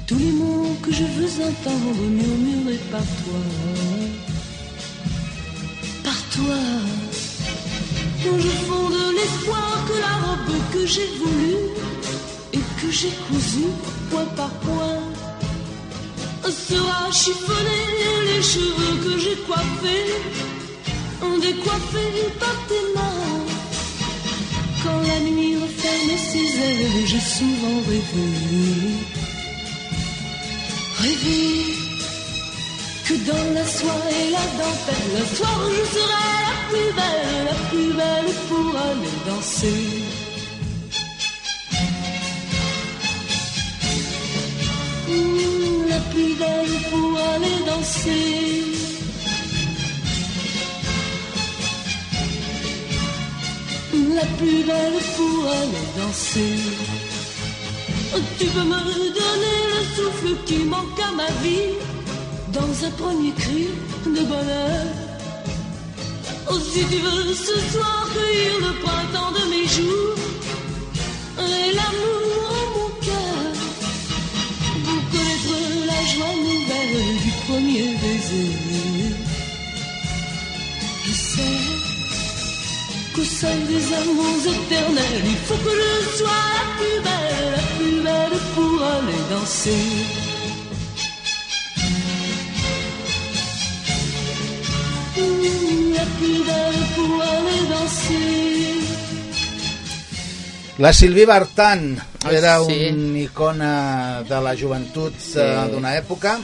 tous 0.07 0.17
les 0.17 0.31
mots 0.31 0.77
que 0.81 0.93
je 0.93 1.03
veux 1.03 1.33
entendre 1.49 2.03
murmurés 2.19 2.83
par 2.89 3.01
toi 3.01 3.41
toi. 6.35 6.63
Je 8.45 8.53
fonde 8.67 8.99
l'espoir 9.17 9.85
que 9.87 9.95
la 10.05 10.13
robe 10.25 10.55
que 10.73 10.85
j'ai 10.85 11.09
voulue 11.19 11.65
et 12.53 12.63
que 12.79 12.91
j'ai 12.91 13.13
cousue 13.27 13.73
point 14.09 14.29
par 14.35 14.49
point 14.65 15.01
sera 16.49 17.11
chiffonnée. 17.11 17.87
Les 18.25 18.41
cheveux 18.41 18.95
que 19.03 19.19
j'ai 19.19 19.37
coiffés, 19.47 20.07
décoiffés 21.41 22.25
par 22.39 22.57
tes 22.69 22.85
mains. 22.95 23.41
Quand 24.83 24.99
la 25.09 25.19
nuit 25.19 25.55
referme 25.57 26.17
ses 26.31 26.49
ailes, 26.69 27.05
j'ai 27.05 27.25
souvent 27.35 27.79
rêvé. 27.87 28.29
Rêvé 31.01 31.82
que 33.07 33.15
dans 33.29 33.53
la 33.53 33.65
soie 33.65 34.03
et 34.11 34.29
la 34.31 34.45
dentelle, 34.59 35.09
le 35.19 35.35
soir 35.35 35.59
je 35.75 35.83
serai 35.95 36.31
la 36.47 36.55
plus 36.69 36.91
belle, 36.99 37.45
la 37.49 37.57
plus 37.69 37.93
belle 37.99 38.33
pour 38.47 38.69
aller 38.89 39.17
danser. 39.27 39.83
Mmh, 45.09 45.89
la 45.89 45.99
plus 46.11 46.33
belle 46.41 46.75
pour 46.89 47.11
aller 47.33 47.57
danser. 47.65 48.33
La 54.15 54.25
plus 54.37 54.63
belle 54.63 54.99
pour 55.17 55.45
aller 55.59 55.87
danser. 55.97 56.55
Tu 58.39 58.45
peux 58.45 58.63
me 58.63 58.81
donner 59.19 59.59
le 59.73 59.81
souffle 59.95 60.35
qui 60.45 60.57
manque 60.65 60.99
à 60.99 61.11
ma 61.11 61.29
vie 61.41 61.92
dans 62.53 62.85
un 62.87 62.91
premier 62.91 63.31
cri 63.31 63.67
de 64.05 64.21
bonheur. 64.31 64.85
Oh, 66.49 66.59
si 66.59 66.81
tu 66.91 66.97
veux 67.05 67.33
ce 67.33 67.57
soir 67.71 68.07
cueillir 68.13 68.53
le 68.65 68.71
printemps 68.83 69.31
de 69.39 69.43
mes 69.53 69.67
jours 69.75 70.17
et 71.39 71.67
l'amour 71.77 72.37
en 72.59 72.65
mon 72.75 72.89
cœur 73.07 73.45
pour 74.85 75.01
connaître 75.11 75.55
la 75.91 76.01
joie 76.11 76.35
nouvelle 76.47 76.99
du 77.23 77.31
premier 77.45 77.87
baiser. 78.01 78.51
Je 81.05 81.13
sais 81.31 81.59
qu'au 83.15 83.23
sein 83.23 83.59
des 83.71 83.85
amours 84.01 84.43
éternels, 84.57 85.23
il 85.33 85.39
faut 85.47 85.61
que 85.65 85.73
je 85.81 86.17
sois 86.17 86.45
la 86.57 86.65
plus 86.77 86.99
belle, 87.07 87.51
la 87.57 87.65
plus 87.77 87.97
belle 88.07 88.39
pour 88.55 88.83
aller 88.83 89.23
danser. 89.31 90.22
La 100.79 100.91
Sylvie 100.91 101.25
Vartan 101.25 101.97
Ah, 102.25 102.31
era 102.31 102.59
sí. 102.63 102.87
una 102.91 103.19
icona 103.19 104.23
de 104.23 104.41
la 104.41 104.55
joventut 104.55 105.13
Sí. 105.19 105.39
eh, 105.39 105.69
d'una 105.71 105.95
època 105.97 106.37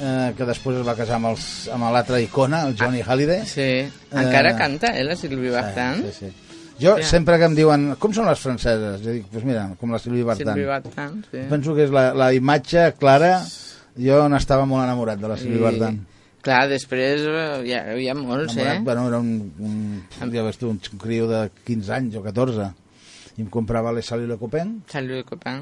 eh, 0.00 0.32
que 0.36 0.44
després 0.46 0.78
es 0.80 0.86
va 0.86 0.94
casar 0.96 1.16
amb 1.16 1.26
els- 1.32 1.68
amb 1.68 1.82
l'altra 1.92 2.20
icona, 2.20 2.62
el 2.68 2.74
Johnny 2.78 3.02
Halliday. 3.02 3.44
Sí, 3.44 3.86
encara 4.12 4.52
Eh, 4.52 4.56
canta, 4.56 4.96
eh, 4.98 5.04
la 5.04 5.14
Sílvia 5.14 5.52
Bartan. 5.52 6.02
Sí, 6.04 6.12
sí. 6.20 6.32
Jo, 6.80 6.96
Sí. 6.96 7.02
sempre 7.02 7.36
que 7.38 7.44
em 7.44 7.54
diuen, 7.54 7.96
com 7.98 8.10
són 8.14 8.24
les 8.26 8.38
franceses? 8.38 9.02
Jo 9.04 9.10
dic, 9.10 9.26
doncs 9.30 9.44
mira, 9.44 9.68
com 9.78 9.90
la 9.92 9.98
Sylvie 9.98 10.22
Vartan. 10.24 10.54
Sílvia 10.54 10.66
Bartan, 10.68 11.24
sí. 11.30 11.38
Penso 11.50 11.74
que 11.74 11.84
és 11.84 11.90
la, 11.90 12.14
la 12.14 12.32
imatge 12.32 12.94
clara. 12.98 13.44
Jo 13.98 14.26
n'estava 14.30 14.64
molt 14.64 14.84
enamorat 14.84 15.18
de 15.18 15.28
la 15.28 15.36
Sylvie 15.36 15.58
I, 15.58 15.62
Vartan. 15.62 16.06
Clar, 16.40 16.62
després 16.70 17.20
eh, 17.28 17.48
hi 17.68 17.74
ha, 17.76 17.80
hi 18.00 18.06
ha 18.08 18.14
molts, 18.16 18.54
Enamorat, 18.54 18.78
eh? 18.78 18.84
bueno, 18.86 19.08
era 19.08 19.18
un, 19.20 19.52
un, 19.60 20.30
ja 20.32 20.42
ves 20.46 20.56
tu, 20.60 20.70
un 20.72 20.78
criu 21.02 21.26
de 21.28 21.42
15 21.66 21.92
anys 21.98 22.16
o 22.16 22.22
14 22.24 22.70
i 23.36 23.42
em 23.44 23.50
comprava 23.52 23.92
Les 23.92 24.08
Salles 24.08 24.28
Le 24.30 24.38
Copain 24.40 24.78
Salut 24.88 25.20
de 25.20 25.26
Copain, 25.28 25.60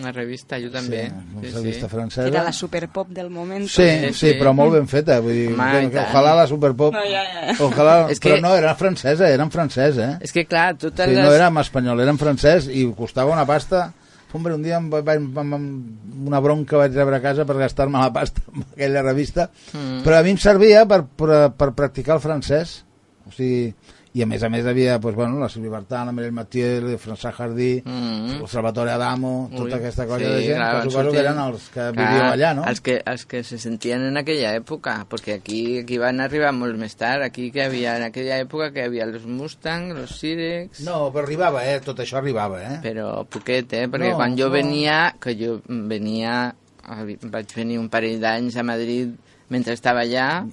una 0.00 0.10
revista, 0.16 0.56
jo 0.58 0.70
també. 0.72 1.04
sí, 1.04 1.12
Sí, 1.14 1.36
una 1.38 1.52
revista 1.60 1.86
sí. 1.86 1.90
francesa 1.92 2.26
Era 2.26 2.42
la 2.48 2.52
superpop 2.56 3.12
del 3.14 3.28
moment. 3.30 3.68
Sí, 3.68 3.84
sí, 3.86 4.08
Sí, 4.08 4.14
sí. 4.32 4.32
però 4.40 4.50
molt 4.56 4.72
ben 4.74 4.88
feta. 4.90 5.20
Vull 5.22 5.36
dir, 5.36 5.52
Home, 5.52 5.90
que, 5.92 6.00
ojalà 6.02 6.32
la 6.40 6.46
Superpop... 6.50 6.96
No, 6.96 7.04
ja, 7.06 7.22
ja. 7.28 7.54
Ojalà, 7.62 7.94
És 8.10 8.18
que- 8.18 8.32
Però 8.32 8.40
no, 8.42 8.54
era 8.58 8.72
francesa, 8.74 9.28
era 9.30 9.44
en 9.46 9.52
francès, 9.54 10.00
eh? 10.02 10.08
És 10.24 10.32
que, 10.34 10.46
clar, 10.50 10.72
totes 10.80 11.06
Sí, 11.06 11.14
les... 11.14 11.22
no 11.22 11.30
era 11.36 11.46
en 11.52 11.60
espanyol, 11.62 12.00
era 12.02 12.10
en 12.10 12.18
francès 12.18 12.66
i 12.72 12.88
costava 12.96 13.30
una 13.36 13.46
pasta. 13.46 13.92
Hombre, 14.34 14.54
un 14.58 14.64
dia 14.66 14.76
em 14.80 14.88
va, 14.90 14.98
va, 15.06 15.14
va, 15.16 15.42
una 16.26 16.40
bronca 16.42 16.80
vaig 16.80 16.96
rebre 16.98 17.20
a 17.20 17.22
casa 17.22 17.44
per 17.46 17.54
gastar-me 17.60 18.00
la 18.02 18.10
pasta 18.12 18.42
amb 18.50 18.64
aquella 18.72 19.02
revista, 19.06 19.48
Mm. 19.72 20.00
però 20.02 20.18
a 20.18 20.22
mi 20.26 20.34
em 20.34 20.40
servia 20.42 20.84
per, 20.90 21.04
per, 21.06 21.52
per 21.56 21.70
practicar 21.78 22.16
el 22.18 22.24
francès. 22.24 22.80
O 23.24 23.32
sigui, 23.32 23.70
i 24.14 24.22
a 24.22 24.26
més 24.30 24.44
a 24.46 24.48
més 24.48 24.62
havia 24.70 25.00
pues, 25.02 25.16
bueno, 25.18 25.40
la 25.40 25.48
Sylvie 25.50 25.70
Vartan, 25.72 26.06
la 26.06 26.12
Mireille 26.14 26.34
Mathieu, 26.36 26.86
el 26.86 26.98
François 27.02 27.34
Hardy, 27.34 27.82
Mm. 27.84 28.36
el 28.42 28.48
Salvatore 28.48 28.92
Adamo, 28.92 29.50
tota 29.50 29.64
Ui, 29.64 29.72
aquesta 29.80 30.06
colla 30.06 30.28
sí, 30.28 30.32
de 30.34 30.42
gent, 30.46 30.56
clar, 30.60 30.68
que 30.84 30.90
suposo 30.90 31.10
que 31.12 31.18
eren 31.18 31.38
els 31.42 31.64
que 31.68 31.74
clar, 31.80 31.92
vivíeu 31.96 32.26
allà, 32.28 32.52
no? 32.54 32.64
Els 32.70 32.80
que, 32.80 32.94
els 33.10 33.24
que 33.26 33.42
se 33.42 33.58
sentien 33.58 34.04
en 34.06 34.16
aquella 34.16 34.52
època, 34.54 34.94
perquè 35.10 35.34
aquí, 35.40 35.60
aquí 35.82 35.98
van 35.98 36.20
arribar 36.22 36.52
molt 36.54 36.78
més 36.78 36.94
tard, 36.96 37.22
aquí 37.26 37.50
que 37.50 37.64
havia, 37.64 37.96
en 37.98 38.04
aquella 38.06 38.38
època 38.44 38.70
que 38.72 38.84
havia 38.86 39.04
els 39.08 39.24
Mustang, 39.26 39.90
els 39.96 40.14
Sirex... 40.20 40.84
No, 40.86 41.08
però 41.10 41.26
arribava, 41.26 41.64
eh? 41.66 41.80
Tot 41.84 41.98
això 42.04 42.18
arribava, 42.22 42.60
eh? 42.62 42.76
Però 42.84 43.24
poquet, 43.26 43.72
eh? 43.74 43.88
Perquè 43.90 44.12
No, 44.14 44.20
quan 44.22 44.36
jo 44.38 44.46
no. 44.46 44.54
venia, 44.54 45.00
que 45.20 45.34
jo 45.34 45.58
venia, 45.66 46.54
vaig 46.86 47.54
venir 47.56 47.78
un 47.80 47.88
parell 47.90 48.20
d'anys 48.22 48.56
a 48.56 48.62
Madrid 48.62 49.10
mentre 49.50 49.74
estava 49.74 50.06
allà... 50.06 50.44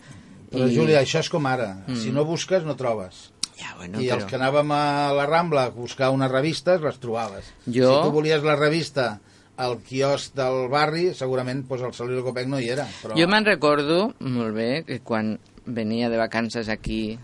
Però, 0.52 0.66
Júlia, 0.68 1.00
això 1.00 1.22
és 1.24 1.30
com 1.32 1.46
ara. 1.48 1.78
Si 1.96 2.12
no 2.12 2.26
busques, 2.28 2.66
no 2.68 2.76
trobes. 2.76 3.30
Ja, 3.60 3.74
bueno, 3.78 4.00
I 4.02 4.08
però... 4.08 4.16
els 4.22 4.26
que 4.30 4.38
anàvem 4.40 4.72
a 4.72 5.12
la 5.14 5.26
Rambla 5.26 5.66
a 5.68 5.70
buscar 5.76 6.10
unes 6.16 6.32
revistes, 6.32 6.82
les 6.82 6.98
trobaves. 7.00 7.52
Jo- 7.66 7.90
Si 7.92 8.08
tu 8.08 8.12
volies 8.16 8.44
la 8.44 8.56
revista 8.56 9.20
al 9.58 9.78
quiosc 9.86 10.34
del 10.34 10.70
barri, 10.72 11.14
segurament 11.14 11.66
pues, 11.68 11.82
el 11.82 11.94
Salí 11.94 12.16
del 12.16 12.24
Copec 12.24 12.48
no 12.48 12.60
hi 12.60 12.70
era. 12.74 12.88
Però... 13.04 13.18
Jo 13.20 13.28
me'n 13.28 13.46
recordo 13.46 14.14
molt 14.20 14.56
bé 14.56 14.70
que 14.88 15.02
quan 15.06 15.36
venia 15.66 16.10
de 16.10 16.18
vacances 16.18 16.70
aquí, 16.70 17.20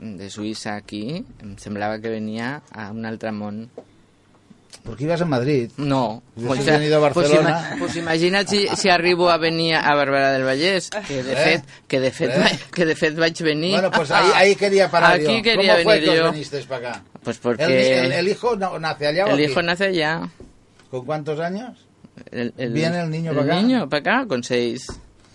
de 0.00 0.30
Suïssa 0.30 0.74
aquí, 0.80 1.22
em 1.42 1.56
semblava 1.60 1.98
que 2.00 2.08
venia 2.10 2.62
a 2.72 2.90
un 2.90 3.04
altre 3.06 3.30
món. 3.32 3.68
Perquè 4.82 5.04
ibas 5.04 5.20
a 5.20 5.24
Madrid. 5.26 5.70
No. 5.76 6.22
Sí 6.36 6.44
he 6.66 6.70
venido 6.72 6.96
a 7.04 7.12
pues, 7.12 7.28
Barcelona. 7.28 7.70
ima- 7.70 7.78
pues 7.78 7.96
imagina't 7.96 8.48
si, 8.48 8.66
si 8.68 8.88
arribo 8.88 9.30
a 9.30 9.36
venir 9.36 9.76
a 9.76 9.94
Barberà 9.94 10.32
del 10.32 10.42
Vallès, 10.44 10.90
que 11.06 11.22
de 11.22 11.32
Eh? 11.32 11.36
fet, 11.36 11.64
que 11.86 12.00
de 12.00 12.10
fet, 12.10 12.30
Eh? 12.30 12.38
vaig, 12.40 12.58
que 12.70 12.84
de 12.86 12.96
fet 12.96 13.14
vaig 13.16 13.42
venir... 13.42 13.72
Bueno, 13.74 13.90
pues 13.92 14.10
ahí, 14.10 14.30
ahí 14.34 14.56
quería 14.56 14.90
parar 14.90 15.14
Aquí 15.14 15.36
yo. 15.36 15.42
quería 15.42 15.72
¿Cómo 15.74 15.84
fue 15.84 15.94
venir 16.00 16.10
que 16.10 16.16
yo. 16.16 16.24
os 16.26 16.32
vinisteis 16.32 16.66
para 16.66 16.88
acá? 16.90 17.02
Pues 17.22 17.36
¿El, 17.36 17.42
porque 17.42 17.98
el- 18.00 18.12
el 18.12 18.28
hijo 18.28 18.56
no- 18.56 18.78
nace 18.80 19.06
allá 19.06 19.26
o 19.26 19.28
el 19.28 19.34
aquí? 19.34 19.44
hijo 19.44 19.62
nace 19.62 19.84
allá. 19.86 20.28
¿Con 20.90 21.04
cuántos 21.06 21.38
años? 21.38 21.86
El, 22.30 22.52
el- 22.58 22.72
¿Viene 22.72 23.00
el 23.02 23.10
niño 23.10 23.30
el 23.30 23.36
para 23.38 23.52
acá? 23.54 23.62
niño 23.62 23.88
para 23.88 24.00
acá 24.20 24.26
con 24.28 24.42
seis. 24.42 24.86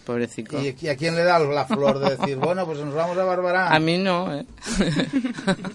Pobrecito. 0.07 0.55
¿Y, 0.63 0.73
y 0.79 0.87
a 0.87 0.95
quién 0.95 1.15
le 1.15 1.23
da 1.27 1.37
la 1.37 1.65
flor 1.65 1.99
de 1.99 2.15
decir, 2.15 2.37
bueno, 2.47 2.65
pues 2.65 2.79
nos 2.79 2.93
vamos 2.95 3.17
a 3.17 3.25
Barberà? 3.25 3.75
A 3.75 3.79
mi 3.79 3.97
no, 3.97 4.33
eh? 4.33 4.45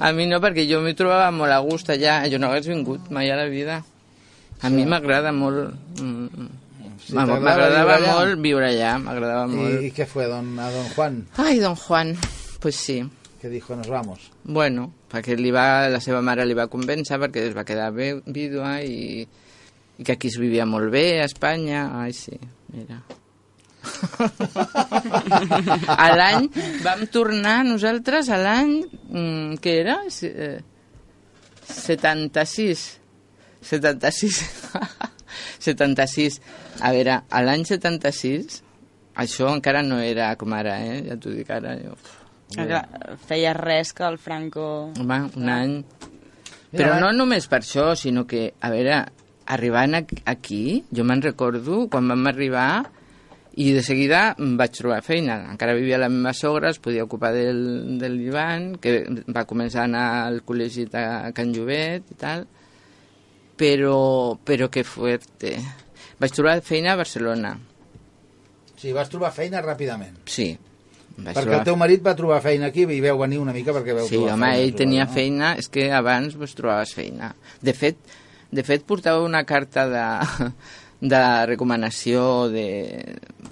a 0.00 0.12
mi 0.12 0.26
no, 0.30 0.38
perquè 0.42 0.64
jo 0.70 0.78
m'hi 0.84 0.94
trobava 0.94 1.30
molt 1.34 1.50
a 1.52 1.58
gust 1.64 1.90
allà. 1.90 2.20
Jo 2.30 2.38
no 2.38 2.50
hagués 2.52 2.68
vingut 2.70 3.10
mai 3.14 3.30
a 3.30 3.36
la 3.38 3.46
vida. 3.50 3.80
A 4.62 4.70
mi 4.70 4.84
m'agrada 4.86 5.32
molt... 5.34 5.74
mm, 6.00 6.48
Sí, 6.98 7.14
m'ag- 7.14 7.28
t'agrada 7.30 7.84
M'agradava 7.84 8.14
molt 8.18 8.40
viure 8.42 8.66
allà, 8.68 8.96
m'agradava 8.98 9.46
molt. 9.48 9.80
¿Y, 9.82 9.86
¿Y 9.86 9.90
qué 9.92 10.04
fue, 10.04 10.26
don, 10.26 10.58
a 10.58 10.70
don 10.70 10.88
Juan? 10.94 11.26
Ai, 11.38 11.58
don 11.58 11.74
Juan, 11.76 12.16
pues 12.60 12.76
sí. 12.76 13.02
Que 13.40 13.48
dijo, 13.48 13.74
nos 13.76 13.86
vamos. 13.88 14.30
Bueno, 14.44 14.90
perquè 15.08 15.36
li 15.38 15.50
va, 15.54 15.88
la 15.88 16.00
seva 16.02 16.20
mare 16.26 16.44
li 16.44 16.54
va 16.58 16.66
convèncer 16.68 17.16
perquè 17.22 17.46
es 17.48 17.54
va 17.56 17.64
quedar 17.64 17.92
vídua 17.94 18.80
i, 18.82 19.22
i 19.98 20.04
que 20.06 20.12
aquí 20.14 20.28
es 20.30 20.38
vivia 20.38 20.64
molt 20.66 20.90
bé, 20.94 21.20
a 21.20 21.24
Espanya. 21.26 21.88
Ai, 22.02 22.12
sí, 22.14 22.38
mira. 22.74 23.00
a 25.88 26.08
l'any 26.16 26.48
vam 26.84 27.04
tornar 27.12 27.60
nosaltres 27.66 28.28
a 28.30 28.38
l'any 28.40 28.74
mm, 29.10 29.58
què 29.62 29.76
era? 29.84 30.00
Se- 30.10 30.32
Eh, 30.34 30.60
76 31.68 32.82
76 33.60 34.38
76 35.60 36.40
a 36.80 36.92
veure, 36.94 37.18
a 37.28 37.42
l'any 37.44 37.64
76 37.68 38.62
això 39.20 39.50
encara 39.52 39.82
no 39.84 39.98
era 40.00 40.30
com 40.40 40.52
ara, 40.56 40.78
eh? 40.80 41.02
ja 41.10 41.16
t'ho 41.20 41.34
dic 41.34 41.50
ara 41.52 41.74
jo, 41.82 41.92
Feia 43.28 43.52
res 43.52 43.92
que 43.92 44.06
el 44.08 44.16
Franco... 44.16 44.64
home, 44.96 45.18
un 45.36 45.48
any 45.52 45.74
però 46.72 46.96
no 47.02 47.10
només 47.16 47.46
per 47.48 47.60
això, 47.60 47.90
sinó 47.96 48.24
que, 48.28 48.54
a 48.60 48.70
veure, 48.72 49.02
arribant 49.48 49.96
aquí, 50.28 50.84
jo 50.92 51.04
me'n 51.08 51.22
recordo 51.24 51.86
quan 51.88 52.08
vam 52.10 52.26
arribar 52.28 52.84
i 53.58 53.72
de 53.74 53.80
seguida 53.82 54.34
em 54.38 54.52
vaig 54.60 54.76
trobar 54.76 55.00
feina. 55.02 55.38
Encara 55.50 55.74
vivia 55.74 55.98
la 55.98 56.10
meva 56.12 56.34
sogra, 56.36 56.70
es 56.70 56.78
podia 56.78 57.02
ocupar 57.04 57.32
del, 57.34 57.96
del 57.98 58.20
Ivan, 58.22 58.76
que 58.78 59.00
va 59.34 59.46
començar 59.48 59.82
a 59.82 59.88
anar 59.88 60.04
al 60.28 60.42
col·legi 60.46 60.84
a 60.94 61.32
Can 61.34 61.50
Llobet 61.56 62.12
i 62.12 62.18
tal, 62.20 62.44
però, 63.58 64.38
però 64.44 64.68
que 64.70 64.84
fuerte. 64.86 65.56
Vaig 66.20 66.32
trobar 66.34 66.60
feina 66.62 66.92
a 66.94 67.00
Barcelona, 67.02 67.56
Sí, 68.78 68.92
vas 68.94 69.08
trobar 69.10 69.32
feina 69.34 69.58
ràpidament. 69.64 70.20
sí. 70.30 70.52
Vaig 71.18 71.34
Perquè 71.34 71.42
trobar 71.42 71.58
el 71.58 71.64
teu 71.66 71.74
marit 71.80 72.02
va 72.06 72.12
trobar 72.14 72.36
feina 72.44 72.68
aquí 72.70 72.84
i 72.86 73.00
veu 73.02 73.16
venir 73.18 73.40
una 73.42 73.50
mica 73.52 73.72
perquè 73.74 73.90
veu 73.96 74.04
Sí, 74.06 74.14
trobar 74.20 74.34
home, 74.36 74.46
feina. 74.52 74.62
ell 74.62 74.74
tenia 74.78 75.02
trobar, 75.02 75.08
no? 75.08 75.14
feina, 75.16 75.48
és 75.58 75.66
que 75.68 75.88
abans 75.90 76.36
pues, 76.38 76.54
trobaves 76.54 76.92
feina. 76.94 77.32
De 77.60 77.72
fet, 77.74 77.96
de 78.50 78.64
fet 78.64 78.84
portava 78.88 79.24
una 79.24 79.44
carta 79.44 79.86
de, 79.88 80.04
de 81.00 81.22
recomanació 81.46 82.48
de, 82.52 82.66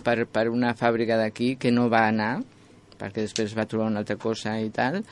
per, 0.05 0.24
per 0.26 0.49
una 0.51 0.74
fàbrica 0.78 1.18
d'aquí 1.20 1.55
que 1.61 1.72
no 1.74 1.90
va 1.92 2.07
anar, 2.09 2.40
perquè 2.97 3.26
després 3.26 3.57
va 3.57 3.68
trobar 3.68 3.90
una 3.92 4.03
altra 4.03 4.16
cosa 4.16 4.57
i 4.61 4.70
tal. 4.74 5.03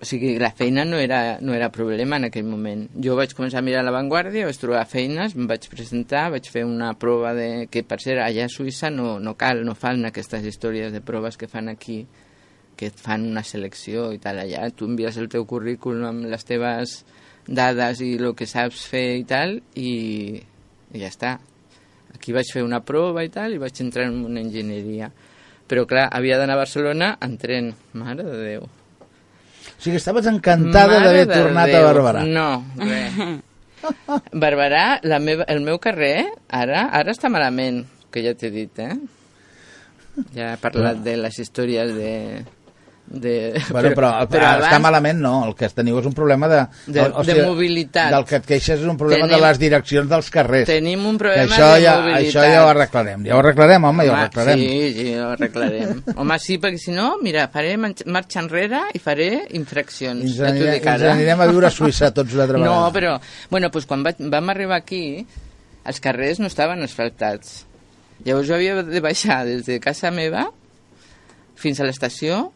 O 0.00 0.06
sigui, 0.08 0.38
la 0.40 0.48
feina 0.56 0.86
no 0.88 0.96
era, 0.96 1.36
no 1.44 1.52
era 1.52 1.68
problema 1.68 2.16
en 2.16 2.30
aquell 2.30 2.46
moment. 2.48 2.86
Jo 3.04 3.18
vaig 3.18 3.34
començar 3.36 3.60
a 3.60 3.66
mirar 3.66 3.82
l'avantguàrdia, 3.84 4.46
vaig 4.48 4.58
trobar 4.58 4.86
feines, 4.88 5.36
em 5.36 5.44
vaig 5.46 5.68
presentar, 5.68 6.30
vaig 6.32 6.48
fer 6.48 6.64
una 6.64 6.94
prova 6.96 7.34
de... 7.36 7.68
que 7.70 7.84
per 7.84 8.00
cert, 8.00 8.22
allà 8.24 8.48
a 8.48 8.52
Suïssa 8.52 8.88
no, 8.90 9.18
no 9.20 9.36
cal, 9.36 9.60
no 9.66 9.76
fan 9.76 10.08
aquestes 10.08 10.46
històries 10.48 10.94
de 10.96 11.04
proves 11.04 11.36
que 11.36 11.50
fan 11.52 11.68
aquí 11.68 12.06
que 12.80 12.88
et 12.88 12.96
fan 12.96 13.26
una 13.28 13.42
selecció 13.44 14.06
i 14.14 14.18
tal 14.22 14.40
allà, 14.40 14.70
tu 14.72 14.86
envies 14.88 15.18
el 15.20 15.28
teu 15.28 15.44
currículum 15.44 16.06
amb 16.08 16.30
les 16.32 16.46
teves 16.48 17.02
dades 17.46 18.00
i 18.04 18.14
el 18.18 18.32
que 18.36 18.48
saps 18.48 18.84
fer 18.90 19.20
i 19.20 19.24
tal 19.28 19.58
i, 19.74 19.90
i 20.92 21.02
ja 21.02 21.10
està 21.10 21.36
aquí 22.14 22.34
vaig 22.36 22.50
fer 22.52 22.64
una 22.66 22.82
prova 22.84 23.24
i 23.24 23.30
tal 23.32 23.54
i 23.54 23.60
vaig 23.62 23.80
entrar 23.82 24.08
en 24.10 24.24
una 24.26 24.42
enginyeria 24.42 25.10
però 25.70 25.86
clar, 25.86 26.08
havia 26.10 26.38
d'anar 26.40 26.56
a 26.58 26.64
Barcelona 26.64 27.12
en 27.22 27.36
tren, 27.38 27.70
mare 27.94 28.26
de 28.26 28.38
Déu 28.42 28.66
O 28.66 29.82
sigui, 29.82 29.96
estaves 29.96 30.26
encantada 30.26 30.98
d'haver 31.04 31.28
tornat 31.30 31.70
Déu. 31.70 31.84
a 31.84 31.92
Barberà. 31.92 32.24
No, 32.26 32.48
res. 32.76 33.14
Barberà, 34.42 35.00
la 35.08 35.20
meva, 35.22 35.46
el 35.48 35.62
meu 35.64 35.78
carrer, 35.80 36.26
ara 36.52 36.82
ara 36.96 37.14
està 37.14 37.30
malament, 37.32 37.84
que 38.12 38.24
ja 38.24 38.34
t'he 38.36 38.50
dit, 38.52 38.82
eh? 38.82 38.92
Ja 40.34 40.52
he 40.52 40.60
parlat 40.60 41.00
de 41.04 41.16
les 41.20 41.38
històries 41.40 41.94
de... 41.96 42.12
de 43.10 43.60
Bueno, 43.70 43.88
però, 43.90 44.10
però, 44.30 44.44
abans- 44.52 44.66
està 44.68 44.78
malament 44.78 45.18
no, 45.18 45.32
el 45.48 45.54
que 45.58 45.66
teniu 45.74 45.96
és 45.98 46.06
un 46.06 46.12
problema 46.14 46.46
de... 46.46 46.60
De- 46.86 47.08
de 47.26 47.34
mobilitat. 47.42 48.12
Del 48.14 48.24
que 48.28 48.36
et 48.38 48.44
queixes 48.46 48.78
és 48.78 48.86
un 48.86 48.96
problema 48.96 49.26
Tenim- 49.26 49.34
de 49.40 49.46
les 49.48 49.58
direccions 49.58 50.08
dels 50.08 50.28
carrers. 50.30 50.68
Tenim 50.70 51.02
un 51.10 51.16
Que 51.18 51.24
problema 51.24 51.56
això 51.56 51.70
de 51.74 51.80
ja, 51.82 51.94
mobilitat. 51.98 52.28
Això 52.28 52.44
ja 52.54 52.60
ho 52.64 52.68
arreglarem, 52.70 53.24
ja 53.26 53.34
ho 53.34 53.40
arreglarem, 53.42 53.84
home, 53.90 54.04
ja 54.06 54.12
ho 54.12 54.14
Home, 54.14 54.22
arreglarem. 54.28 54.62
Sí, 54.62 54.92
sí, 55.00 55.08
ho 55.18 55.26
arreglarem. 55.32 56.02
Home, 56.22 56.38
sí, 56.38 56.58
perquè 56.62 56.78
si 56.84 56.94
no, 56.94 57.08
mira, 57.22 57.48
faré 57.50 57.74
marxa 57.80 58.40
enrere 58.44 58.84
i 58.94 59.02
faré 59.02 59.28
infraccions. 59.58 60.22
Ens, 60.28 60.36
ja 60.38 60.46
anirem, 60.52 60.76
dic 60.78 60.86
ens 60.94 61.02
anirem 61.16 61.40
a 61.42 61.50
viure 61.50 61.66
a 61.66 61.74
Suïssa 61.74 62.12
tots 62.14 62.32
una 62.38 62.46
altra 62.46 62.58
No, 62.62 62.70
vegada. 62.70 62.92
però, 62.94 63.16
bueno, 63.50 63.72
doncs 63.74 63.86
quan 63.90 64.06
vaig, 64.06 64.22
vam 64.30 64.54
arribar 64.54 64.78
aquí, 64.78 65.26
els 65.82 65.98
carrers 65.98 66.38
no 66.38 66.46
estaven 66.46 66.86
asfaltats. 66.86 67.64
Llavors 68.22 68.46
jo 68.46 68.54
havia 68.54 68.82
de 68.86 69.00
baixar 69.02 69.42
des 69.48 69.66
de 69.66 69.80
casa 69.82 70.10
meva 70.14 70.46
fins 71.56 71.80
a 71.80 71.84
l'estació, 71.90 72.52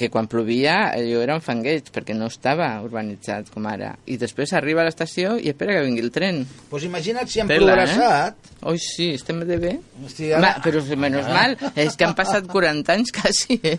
que 0.00 0.08
quan 0.08 0.24
plovia 0.32 0.86
allò 0.94 1.18
era 1.20 1.34
un 1.36 1.42
fangueig, 1.44 1.90
perquè 1.92 2.14
no 2.16 2.30
estava 2.32 2.70
urbanitzat 2.80 3.50
com 3.52 3.66
ara. 3.68 3.90
I 4.08 4.16
després 4.16 4.54
arriba 4.56 4.80
a 4.80 4.86
l'estació 4.88 5.34
i 5.36 5.50
espera 5.52 5.74
que 5.76 5.82
vingui 5.84 6.00
el 6.06 6.08
tren. 6.14 6.38
Pues 6.70 6.86
imagina't 6.88 7.28
si 7.28 7.42
hem 7.42 7.50
Tela, 7.50 7.74
progressat... 7.74 8.48
Oi, 8.70 8.78
sí, 8.80 9.10
estem 9.18 9.42
de 9.44 9.58
bé. 9.60 9.74
Hosti, 10.00 10.30
Home, 10.32 10.40
ara- 10.54 10.62
però 10.64 10.80
menys 10.96 11.28
mal, 11.28 11.58
és 11.76 11.98
que 12.00 12.08
han 12.08 12.16
passat 12.16 12.48
40 12.48 12.96
anys 12.96 13.12
quasi, 13.12 13.58
eh? 13.60 13.76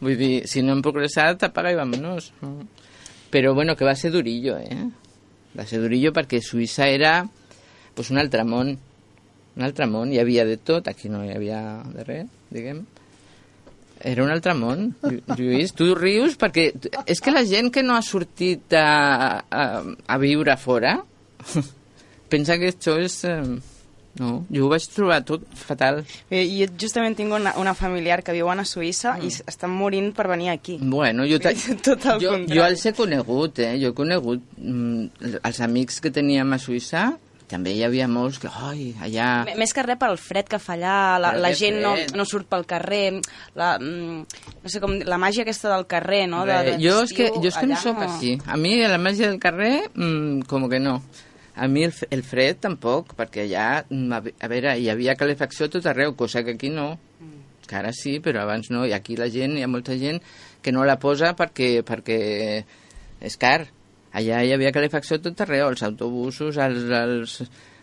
Vull 0.00 0.20
dir, 0.20 0.30
si 0.48 0.60
no 0.64 0.76
hem 0.76 0.84
progressat, 0.84 1.48
apaga 1.48 1.72
i 1.72 1.80
vámonos. 1.80 2.30
Però 3.32 3.54
bueno, 3.56 3.76
que 3.76 3.88
va 3.88 3.96
ser 3.96 4.12
durillo, 4.12 4.58
eh? 4.60 4.84
Va 5.56 5.64
ser 5.66 5.80
durillo 5.80 6.12
perquè 6.12 6.42
Suïssa 6.44 6.86
era 6.92 7.24
pues, 7.94 8.12
un 8.12 8.20
altre 8.20 8.44
món. 8.44 8.76
Un 9.56 9.64
altre 9.66 9.88
món, 9.88 10.12
hi 10.12 10.20
havia 10.20 10.44
de 10.44 10.60
tot, 10.60 10.88
aquí 10.88 11.08
no 11.08 11.24
hi 11.24 11.32
havia 11.32 11.60
de 11.96 12.04
res, 12.04 12.28
diguem. 12.52 12.84
Era 14.00 14.24
un 14.24 14.30
altre 14.32 14.54
món, 14.56 14.94
Llu- 15.02 15.20
Lluís. 15.36 15.74
Tu 15.76 15.90
rius 15.94 16.38
perquè 16.40 16.70
és 17.06 17.20
que 17.20 17.30
la 17.34 17.42
gent 17.44 17.68
que 17.74 17.82
no 17.84 17.96
ha 17.98 18.02
sortit 18.02 18.72
a, 18.72 19.44
a, 19.50 19.64
a 20.08 20.16
viure 20.22 20.56
fora 20.56 20.94
pensa 22.30 22.58
que 22.58 22.72
això 22.72 22.96
és... 23.02 23.18
Eh, 23.28 23.42
no, 24.20 24.40
jo 24.50 24.64
ho 24.66 24.68
vaig 24.72 24.82
trobar 24.90 25.20
tot 25.24 25.44
fatal. 25.54 26.00
Eh, 26.34 26.40
Jo 26.50 26.66
justament 26.82 27.14
tinc 27.16 27.30
una, 27.32 27.52
una 27.62 27.76
familiar 27.78 28.24
que 28.26 28.32
viuen 28.34 28.58
a 28.58 28.64
Suïssa 28.66 29.12
i 29.22 29.28
s- 29.30 29.44
estan 29.46 29.70
morint 29.70 30.08
per 30.16 30.26
venir 30.28 30.48
aquí. 30.50 30.78
Bueno, 30.82 31.22
jo, 31.30 31.38
ta- 31.44 31.52
Tot 31.54 32.06
el 32.10 32.18
jo, 32.24 32.32
contrari. 32.34 32.58
jo 32.58 32.64
els 32.66 32.82
he 32.86 32.92
conegut, 32.98 33.60
eh? 33.62 33.76
Jo 33.80 33.92
he 33.92 33.96
conegut 33.96 34.42
mm, 34.58 35.38
els 35.46 35.60
amics 35.62 36.00
que 36.02 36.10
teníem 36.10 36.52
a 36.52 36.58
Suïssa, 36.58 37.04
també 37.50 37.72
hi 37.74 37.82
havia 37.82 38.06
molts 38.08 38.38
que, 38.38 38.48
ai, 38.48 38.92
allà... 39.02 39.28
M- 39.48 39.58
Més 39.58 39.72
que 39.74 39.82
res 39.82 39.98
pel 39.98 40.14
fred 40.22 40.46
que 40.48 40.60
fa 40.62 40.76
allà, 40.78 40.94
la, 41.18 41.32
la 41.42 41.50
gent 41.58 41.80
no, 41.82 41.96
fred. 41.98 42.14
no 42.16 42.24
surt 42.28 42.46
pel 42.50 42.64
carrer, 42.70 43.20
la, 43.58 43.72
mm, 43.80 44.44
no 44.62 44.70
sé 44.72 44.80
com, 44.80 44.94
la 45.04 45.18
màgia 45.18 45.42
aquesta 45.42 45.72
del 45.74 45.88
carrer, 45.90 46.22
no? 46.30 46.44
De, 46.48 46.60
de 46.70 46.76
jo 46.82 47.00
és 47.02 47.12
que, 47.16 47.26
jo 47.34 47.50
és 47.50 47.58
que 47.58 47.66
no 47.66 47.74
allà 47.74 47.82
sóc 47.82 48.00
així. 48.06 48.36
A 48.46 48.56
mi 48.56 48.76
la 48.80 49.00
màgia 49.02 49.28
del 49.32 49.40
carrer, 49.42 49.88
mm, 49.94 50.46
com 50.50 50.68
que 50.70 50.78
no. 50.80 51.00
A 51.60 51.66
mi 51.68 51.82
el, 51.84 51.92
el 52.14 52.22
fred 52.24 52.60
tampoc, 52.62 53.16
perquè 53.18 53.48
allà, 53.48 53.66
mm, 53.90 54.12
a 54.16 54.20
ve- 54.24 54.34
a 54.40 54.48
veure, 54.48 54.76
hi 54.80 54.86
havia 54.88 55.16
calefacció 55.18 55.68
tot 55.68 55.84
arreu, 55.90 56.14
cosa 56.16 56.44
que 56.46 56.54
aquí 56.56 56.70
no. 56.70 56.94
Que 57.66 57.76
ara 57.78 57.92
sí, 57.94 58.16
però 58.18 58.40
abans 58.46 58.70
no. 58.70 58.86
I 58.86 58.94
aquí 58.96 59.14
la 59.18 59.28
gent, 59.30 59.58
hi 59.58 59.62
ha 59.62 59.68
molta 59.70 59.94
gent 59.98 60.22
que 60.62 60.72
no 60.72 60.82
la 60.88 60.96
posa 60.98 61.34
perquè, 61.38 61.82
perquè 61.86 62.16
és 63.20 63.36
car. 63.38 63.66
Allà 64.12 64.42
hi 64.42 64.54
havia 64.54 64.72
calefacció 64.74 65.18
a 65.20 65.22
tot 65.22 65.40
arreu, 65.44 65.68
als 65.70 65.82
autobusos, 65.86 66.56
als, 66.58 66.88
als, 66.90 67.36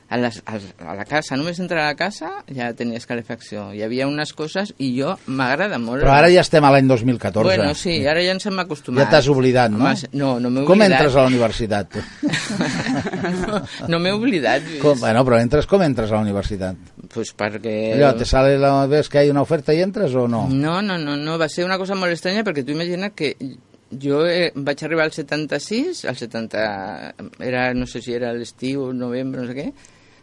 a, 0.10 0.18
les, 0.18 0.42
als, 0.46 0.66
a 0.80 0.96
la 0.96 1.06
casa. 1.08 1.38
Només 1.40 1.60
entrar 1.60 1.84
a 1.86 1.92
la 1.92 1.98
casa 2.00 2.30
ja 2.54 2.70
tenies 2.76 3.08
calefacció. 3.08 3.70
Hi 3.76 3.84
havia 3.86 4.08
unes 4.08 4.34
coses 4.36 4.74
i 4.80 4.90
jo 4.98 5.14
m'agrada 5.28 5.80
molt. 5.80 6.04
Però 6.04 6.14
ara 6.16 6.32
ja 6.32 6.44
estem 6.44 6.64
a 6.68 6.72
l'any 6.74 6.88
2014. 6.90 7.48
Bueno, 7.48 7.74
sí, 7.78 8.00
ara 8.08 8.24
ja 8.24 8.36
ens 8.36 8.48
hem 8.48 8.60
acostumat. 8.64 9.06
Ja 9.06 9.18
t'has 9.18 9.30
oblidat, 9.32 9.72
no? 9.74 9.84
Home, 9.84 10.12
no, 10.20 10.34
no 10.44 10.52
m'he 10.52 10.66
Com 10.68 10.80
oblidat. 10.80 10.98
entres 10.98 11.16
a 11.16 11.26
la 11.26 11.32
universitat? 11.32 11.96
tu? 11.96 12.04
no 13.48 13.62
no 13.88 14.02
m'he 14.04 14.14
oblidat, 14.16 14.64
Lluís. 14.68 14.82
Com, 14.84 15.00
bueno, 15.04 15.24
però 15.28 15.40
entres 15.44 15.68
com 15.70 15.84
entres 15.86 16.12
a 16.12 16.20
la 16.20 16.26
universitat? 16.28 16.80
Pues 17.14 17.32
perquè... 17.38 17.78
Allò, 17.96 18.14
te 18.18 18.28
sale 18.28 18.58
la 18.60 18.86
vez 18.88 19.10
que 19.10 19.24
hay 19.24 19.32
una 19.32 19.44
oferta 19.48 19.76
i 19.76 19.82
entres 19.84 20.16
o 20.16 20.28
no? 20.28 20.48
No, 20.52 20.82
no, 20.82 20.98
no, 20.98 21.16
no, 21.18 21.38
va 21.40 21.48
ser 21.52 21.66
una 21.68 21.80
cosa 21.80 21.96
molt 21.96 22.16
estranya 22.16 22.44
perquè 22.48 22.66
tu 22.68 22.76
imagina 22.76 23.12
que 23.16 23.36
jo 23.92 24.24
eh, 24.28 24.52
vaig 24.56 24.84
arribar 24.84 25.08
al 25.08 25.14
76, 25.16 26.04
al 26.10 26.18
70, 26.20 26.64
era, 27.40 27.74
no 27.74 27.88
sé 27.88 28.02
si 28.04 28.14
era 28.14 28.34
l'estiu, 28.36 28.92
novembre, 28.94 29.42
no 29.42 29.48
sé 29.48 29.56
què, 29.58 29.68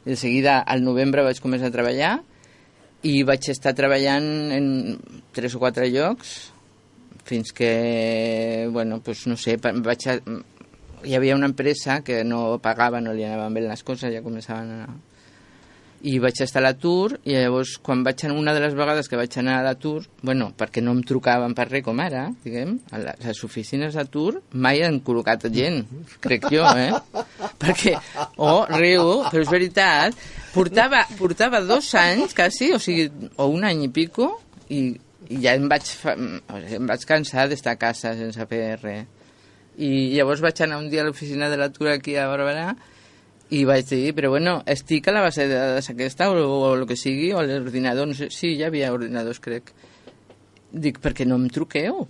de 0.04 0.16
seguida 0.20 0.58
al 0.60 0.84
novembre 0.84 1.24
vaig 1.24 1.40
començar 1.40 1.70
a 1.70 1.74
treballar 1.74 2.14
i 3.08 3.22
vaig 3.24 3.48
estar 3.52 3.72
treballant 3.76 4.26
en 4.52 4.66
tres 5.36 5.56
o 5.56 5.62
quatre 5.62 5.88
llocs 5.92 6.34
fins 7.24 7.54
que, 7.56 8.68
bueno, 8.70 9.00
pues 9.00 9.26
no 9.26 9.36
sé, 9.40 9.56
vaig 9.56 10.08
a, 10.12 10.18
hi 11.04 11.14
havia 11.16 11.36
una 11.36 11.48
empresa 11.48 12.02
que 12.04 12.22
no 12.24 12.58
pagava, 12.60 13.00
no 13.00 13.12
li 13.16 13.24
anaven 13.24 13.56
bé 13.56 13.64
les 13.64 13.82
coses, 13.82 14.12
ja 14.12 14.24
començaven 14.24 14.72
a... 14.84 14.92
I 16.04 16.18
vaig 16.20 16.42
estar 16.44 16.60
a 16.60 16.66
l'atur, 16.66 17.14
i 17.24 17.32
llavors, 17.32 17.78
quan 17.80 18.02
vaig 18.04 18.26
anar, 18.26 18.36
una 18.36 18.52
de 18.52 18.60
les 18.60 18.74
vegades 18.76 19.08
que 19.08 19.16
vaig 19.16 19.38
anar 19.40 19.54
a 19.60 19.64
l'atur, 19.64 20.02
bueno, 20.20 20.50
perquè 20.58 20.82
no 20.84 20.92
em 20.92 21.00
trucaven 21.06 21.54
per 21.56 21.70
res 21.70 21.84
com 21.86 22.02
ara, 22.04 22.26
diguem, 22.44 22.74
a 22.92 23.00
les 23.00 23.40
oficines 23.46 23.96
d'atur 23.96 24.42
mai 24.52 24.82
han 24.84 25.00
col·locat 25.06 25.48
gent, 25.54 25.80
crec 26.20 26.50
jo, 26.52 26.66
eh? 26.76 26.92
Perquè, 27.62 27.94
oh, 28.36 28.66
riu, 28.76 29.24
però 29.30 29.46
és 29.46 29.54
veritat, 29.54 30.20
portava, 30.52 31.06
portava 31.16 31.62
dos 31.64 31.88
anys, 31.96 32.36
quasi, 32.36 32.74
o 32.76 32.82
sigui, 32.82 33.08
o 33.40 33.48
un 33.48 33.64
any 33.64 33.86
i 33.88 33.90
pico, 33.92 34.34
i 34.68 34.84
I 35.24 35.38
ja 35.40 35.54
em 35.56 35.70
vaig, 35.72 35.88
fa, 35.88 36.12
o 36.12 36.58
sigui, 36.60 36.76
em 36.76 36.88
vaig 36.90 37.04
cansar 37.08 37.46
d'estar 37.48 37.72
a 37.78 37.80
casa 37.80 38.10
sense 38.12 38.44
fer 38.50 38.74
res. 38.82 39.06
I 39.80 40.12
llavors 40.12 40.42
vaig 40.44 40.60
anar 40.60 40.76
un 40.82 40.90
dia 40.92 41.00
a 41.00 41.06
l'oficina 41.06 41.48
de 41.48 41.56
l'atur 41.56 41.88
aquí 41.94 42.12
a 42.20 42.26
Barberà 42.28 42.74
i 43.50 43.64
vaig 43.68 43.88
dir, 43.90 44.14
però 44.16 44.30
bueno, 44.32 44.56
estic 44.66 45.08
a 45.08 45.12
la 45.12 45.22
base 45.24 45.44
de 45.48 45.54
dades 45.54 45.90
aquesta 45.90 46.30
o, 46.32 46.40
o 46.40 46.74
el 46.74 46.86
que 46.88 46.96
sigui, 46.96 47.32
o 47.36 47.42
l'ordinador, 47.44 48.08
no 48.08 48.16
sé, 48.16 48.30
sí, 48.32 48.54
ja 48.56 48.64
hi 48.64 48.70
havia 48.70 48.92
ordinadors, 48.94 49.40
crec. 49.44 49.74
Dic, 50.72 50.98
per 51.02 51.12
què 51.14 51.26
no 51.28 51.36
em 51.38 51.48
truqueu? 51.52 52.06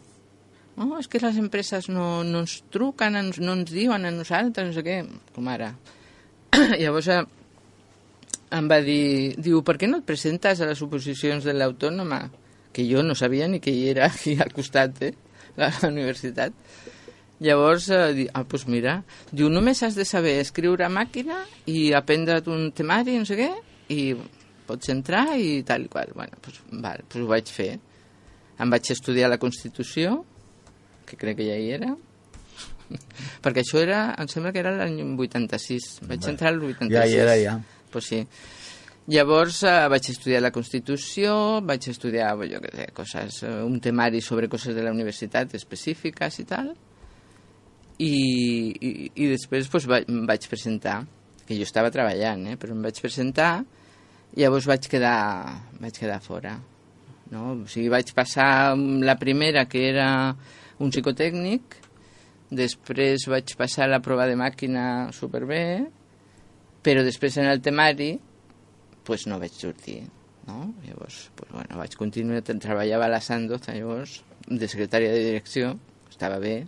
No, 0.74 0.89
és 0.99 1.07
que 1.11 1.20
les 1.22 1.37
empreses 1.39 1.89
no, 1.93 2.22
no 2.26 2.43
ens 2.43 2.57
truquen, 2.74 3.18
ens, 3.18 3.39
no 3.43 3.55
ens 3.59 3.70
diuen 3.74 4.07
a 4.07 4.12
nosaltres, 4.14 4.70
no 4.70 4.74
sé 4.74 4.82
què, 4.87 5.01
com 5.35 5.51
ara. 5.51 5.72
Llavors 6.80 7.11
eh, 7.12 7.20
em 8.59 8.70
va 8.70 8.80
dir, 8.87 9.35
diu, 9.43 9.62
per 9.66 9.76
què 9.78 9.91
no 9.91 10.01
et 10.01 10.09
presentes 10.09 10.62
a 10.62 10.70
les 10.70 10.82
oposicions 10.87 11.47
de 11.47 11.55
l'autònoma? 11.55 12.24
Que 12.74 12.87
jo 12.89 13.05
no 13.07 13.14
sabia 13.18 13.47
ni 13.51 13.61
que 13.62 13.74
hi 13.74 13.89
era 13.93 14.09
aquí 14.11 14.35
al 14.39 14.55
costat, 14.55 15.03
eh, 15.03 15.14
la, 15.59 15.70
la 15.70 15.91
universitat. 15.91 16.55
Llavors, 17.43 17.89
eh, 17.91 18.12
di, 18.14 18.28
ah, 18.32 18.45
doncs 18.47 18.66
mira, 18.70 19.01
diu, 19.32 19.49
només 19.51 19.82
has 19.82 19.97
de 19.99 20.07
saber 20.07 20.37
escriure 20.41 20.87
a 20.87 20.93
màquina 20.93 21.41
i 21.66 21.91
aprendre't 21.97 22.51
un 22.53 22.70
temari, 22.72 23.18
no 23.18 23.26
sé 23.26 23.39
què, 23.41 23.51
i 23.91 24.14
pots 24.68 24.93
entrar 24.95 25.26
i 25.37 25.62
tal 25.66 25.89
i 25.89 25.91
qual. 25.91 26.14
Bueno, 26.14 26.39
doncs, 26.45 26.62
val, 26.70 27.03
doncs 27.03 27.24
ho 27.24 27.28
vaig 27.30 27.51
fer. 27.51 27.72
Em 28.62 28.70
vaig 28.70 28.91
estudiar 28.95 29.32
la 29.32 29.41
Constitució, 29.43 30.20
que 31.09 31.18
crec 31.20 31.41
que 31.41 31.49
ja 31.51 31.59
hi 31.59 31.72
era, 31.74 31.91
perquè 33.45 33.64
això 33.64 33.82
era, 33.82 34.07
em 34.20 34.30
sembla 34.30 34.55
que 34.55 34.62
era 34.62 34.76
l'any 34.78 35.01
86. 35.03 35.91
Vaig 36.07 36.20
Bé, 36.20 36.30
entrar 36.37 36.55
al 36.55 36.62
86. 36.62 36.95
ja 36.95 37.09
hi 37.11 37.18
era, 37.18 37.35
ja. 37.41 37.59
Pues 37.91 38.12
sí. 38.12 38.22
Llavors 39.11 39.59
eh, 39.68 39.74
vaig 39.93 40.07
estudiar 40.09 40.41
la 40.41 40.55
Constitució, 40.55 41.35
vaig 41.66 41.91
estudiar, 41.91 42.30
jo 42.49 42.62
què 42.62 42.70
sé, 42.72 42.89
coses, 42.97 43.43
eh, 43.45 43.59
un 43.66 43.76
temari 43.85 44.22
sobre 44.24 44.49
coses 44.49 44.72
de 44.78 44.87
la 44.87 44.95
universitat 44.95 45.53
específiques 45.59 46.41
i 46.41 46.47
tal, 46.49 46.70
i, 47.99 48.15
i, 48.75 48.91
i 49.15 49.29
després 49.31 49.69
pues, 49.71 49.87
vaig, 49.91 50.09
em 50.11 50.25
vaig 50.29 50.49
presentar, 50.51 51.03
que 51.45 51.57
jo 51.59 51.67
estava 51.67 51.93
treballant, 51.95 52.47
eh, 52.51 52.59
però 52.61 52.75
em 52.75 52.83
vaig 52.85 52.99
presentar, 53.05 53.53
i 54.35 54.43
llavors 54.43 54.67
vaig 54.67 54.89
quedar, 54.91 55.17
vaig 55.81 55.99
quedar 55.99 56.21
fora. 56.25 56.57
No? 57.31 57.53
O 57.53 57.71
sigui, 57.71 57.91
vaig 57.93 58.11
passar 58.17 58.75
la 58.77 59.17
primera, 59.21 59.67
que 59.71 59.87
era 59.93 60.09
un 60.83 60.91
psicotècnic, 60.91 61.79
després 62.55 63.29
vaig 63.31 63.55
passar 63.59 63.89
la 63.91 64.03
prova 64.03 64.27
de 64.31 64.37
màquina 64.39 65.13
superbé, 65.15 65.85
però 66.85 67.05
després 67.07 67.39
en 67.41 67.49
el 67.49 67.63
temari 67.65 68.13
pues 69.05 69.27
no 69.29 69.39
vaig 69.41 69.53
sortir. 69.53 70.03
No? 70.49 70.75
Llavors, 70.85 71.31
pues, 71.37 71.51
bueno, 71.53 71.79
vaig 71.79 71.95
continuar, 71.97 72.43
treballava 72.45 73.07
a 73.07 73.13
la 73.15 73.21
Sandoz, 73.25 73.69
llavors, 73.69 74.23
de 74.49 74.69
secretària 74.69 75.13
de 75.13 75.23
direcció, 75.25 75.75
estava 76.11 76.41
bé, 76.41 76.65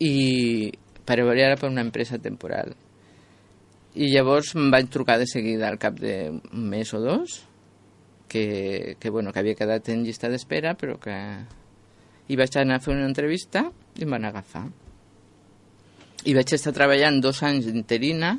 i 0.00 0.72
per 1.04 1.18
treballar 1.18 1.54
per 1.60 1.70
una 1.70 1.84
empresa 1.84 2.18
temporal. 2.18 2.72
I 3.94 4.08
llavors 4.10 4.54
em 4.58 4.70
van 4.72 4.88
trucar 4.90 5.18
de 5.20 5.26
seguida 5.30 5.68
al 5.68 5.78
cap 5.78 6.00
d'un 6.00 6.40
mes 6.70 6.90
o 6.94 7.00
dos, 7.02 7.44
que, 8.28 8.96
que, 8.98 9.10
bueno, 9.10 9.32
que 9.32 9.38
havia 9.38 9.54
quedat 9.54 9.88
en 9.92 10.02
llista 10.02 10.30
d'espera, 10.32 10.74
però 10.74 10.98
que... 10.98 11.14
I 12.24 12.38
vaig 12.40 12.56
anar 12.56 12.78
a 12.80 12.82
fer 12.82 12.94
una 12.94 13.04
entrevista 13.06 13.68
i 14.00 14.06
em 14.06 14.10
van 14.10 14.24
agafar. 14.24 14.64
I 16.24 16.32
vaig 16.32 16.54
estar 16.56 16.72
treballant 16.72 17.20
dos 17.20 17.42
anys 17.44 17.68
d'interina 17.68 18.32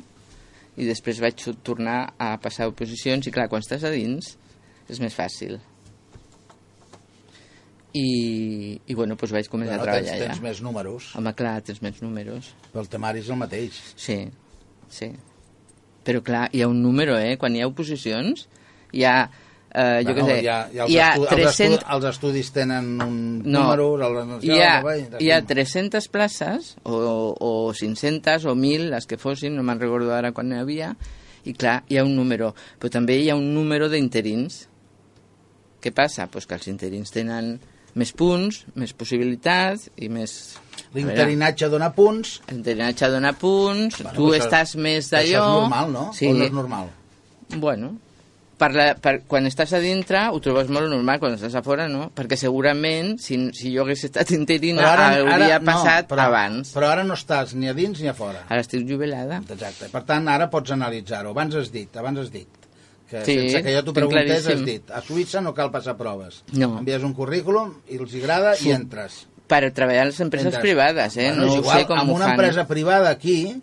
i 0.76 0.88
després 0.88 1.22
vaig 1.22 1.46
tornar 1.64 2.00
a 2.18 2.34
passar 2.42 2.66
oposicions 2.68 3.24
i 3.24 3.32
clar, 3.32 3.46
quan 3.48 3.62
estàs 3.62 3.86
a 3.86 3.94
dins 3.94 4.34
és 4.90 5.00
més 5.00 5.14
fàcil. 5.14 5.56
I, 7.96 8.02
i 8.90 8.94
bueno, 8.98 9.14
doncs 9.16 9.32
vaig 9.32 9.48
començar 9.48 9.78
Bueno, 9.78 9.84
a 9.84 9.86
treballar 9.86 10.16
tens, 10.18 10.26
tens 10.26 10.40
ja. 10.40 10.44
més 10.44 10.60
números, 10.64 11.08
Home, 11.16 11.32
clar, 11.38 11.54
tens 11.64 11.80
més 11.84 12.02
números. 12.04 12.50
però 12.72 12.82
el 12.84 12.90
temari 12.92 13.22
és 13.24 13.30
el 13.32 13.38
mateix. 13.40 13.78
Sí, 13.96 14.18
sí. 14.92 15.10
Però 16.06 16.20
clar, 16.22 16.46
hi 16.52 16.62
ha 16.62 16.68
un 16.70 16.82
número, 16.82 17.16
eh? 17.18 17.36
Quan 17.40 17.56
hi 17.56 17.62
ha 17.64 17.68
oposicions, 17.70 18.44
hi 18.94 19.02
ha, 19.08 19.14
eh, 19.72 20.02
jo 20.06 20.14
què 20.14 20.26
sé, 20.28 20.36
hi 20.44 20.48
ha, 20.52 20.58
hi 20.70 20.78
ha, 20.78 20.84
els, 20.84 20.92
hi 20.92 20.98
ha 21.00 21.08
estu 21.14 21.24
els, 21.24 21.32
300... 21.56 21.78
estu 21.80 21.94
els 21.96 22.08
estudis 22.12 22.50
tenen 22.54 22.90
un 23.02 23.16
No, 23.42 23.62
número, 23.64 23.88
el, 23.96 24.44
hi 24.46 24.60
ha, 24.60 24.72
el, 24.92 25.06
hi 25.24 25.30
ha 25.34 25.40
300 25.46 26.08
places, 26.14 26.74
o, 26.84 27.00
o 27.40 27.72
500 27.74 28.46
o 28.46 28.54
1.000, 28.54 28.90
les 28.92 29.06
que 29.10 29.18
fossin, 29.18 29.56
no 29.56 29.64
me'n 29.66 29.80
recordo 29.82 30.12
ara 30.14 30.30
quan 30.36 30.50
n'hi 30.52 30.60
havia, 30.62 30.92
i 31.46 31.54
clar, 31.54 31.80
hi 31.88 31.98
ha 31.98 32.04
un 32.06 32.14
número, 32.18 32.52
però 32.78 32.90
també 33.00 33.18
hi 33.22 33.30
ha 33.30 33.36
un 33.38 33.52
número 33.54 33.88
d'interins. 33.90 34.64
Què 35.82 35.92
passa? 35.94 36.26
Pues 36.30 36.46
que 36.46 36.56
els 36.58 36.66
interins 36.70 37.12
tenen 37.14 37.56
més 37.96 38.12
punts, 38.16 38.62
més 38.76 38.92
possibilitats 38.96 39.88
i 39.96 40.10
més... 40.12 40.36
L'interinatge 40.96 41.68
dona 41.72 41.90
punts, 41.96 42.38
L'interinatge 42.50 43.08
dona 43.12 43.32
punts, 43.36 44.00
Bueno, 44.02 44.16
tu 44.16 44.30
això- 44.32 44.44
estàs 44.44 44.76
més 44.80 45.08
d'allò... 45.12 45.22
això 45.26 45.44
és 45.44 45.62
normal, 45.62 45.92
no? 45.92 46.08
Sí. 46.16 46.28
O 46.30 46.34
no 46.36 46.44
és 46.46 46.52
normal? 46.54 46.90
Bueno, 47.56 47.94
per 48.56 48.70
la, 48.72 48.86
per, 49.00 49.18
quan 49.28 49.44
estàs 49.48 49.74
a 49.76 49.80
dintre 49.82 50.22
ho 50.32 50.38
trobes 50.40 50.70
molt 50.72 50.88
normal, 50.88 51.18
quan 51.20 51.34
estàs 51.36 51.56
a 51.58 51.62
fora 51.64 51.84
no, 51.92 52.06
perquè 52.16 52.38
segurament 52.40 53.16
si, 53.20 53.36
si 53.56 53.72
jo 53.74 53.84
hagués 53.84 54.06
estat 54.08 54.32
interina 54.36 54.86
hauria 54.94 55.58
passat 55.64 56.08
però, 56.08 56.28
abans. 56.30 56.72
Però 56.76 56.88
ara 56.88 57.04
no 57.04 57.16
estàs 57.18 57.52
ni 57.56 57.68
a 57.68 57.74
dins 57.76 58.00
ni 58.00 58.08
a 58.08 58.14
fora. 58.16 58.46
Ara 58.48 58.64
estic 58.64 58.86
jubilada. 58.88 59.42
Exacte. 59.44 59.90
Per 59.92 60.04
tant, 60.08 60.28
ara 60.32 60.48
pots 60.52 60.72
analitzar-ho. 60.72 61.34
Abans 61.36 61.58
has 61.60 61.72
dit, 61.74 61.92
abans 62.00 62.24
has 62.24 62.32
dit 62.32 62.55
que 63.08 63.24
Sí, 63.24 63.34
sense 63.50 63.62
que 63.62 63.74
jo 63.76 63.84
t'ho 63.84 63.92
preguntés 63.94 64.46
has 64.46 64.64
dit 64.64 64.90
a 64.90 65.00
Suïssa 65.02 65.40
no 65.42 65.54
cal 65.54 65.70
passar 65.70 65.96
proves. 65.96 66.42
No. 66.52 66.78
Envies 66.80 67.02
un 67.06 67.14
currículum 67.14 67.74
i 67.88 67.96
els 67.98 68.14
agrada 68.14 68.54
Sí. 68.56 68.68
i 68.68 68.72
entres. 68.72 69.26
Per 69.46 69.60
treballar 69.72 70.02
a 70.02 70.06
les 70.10 70.18
empreses 70.20 70.46
Entres. 70.46 70.62
privades, 70.62 71.16
eh? 71.16 71.28
Bueno, 71.30 71.46
no 71.46 71.56
igual, 71.60 71.78
sé 71.80 71.86
com 71.86 71.98
amb 71.98 72.10
una 72.12 72.24
fan. 72.26 72.34
empresa 72.34 72.66
privada 72.66 73.10
aquí 73.10 73.60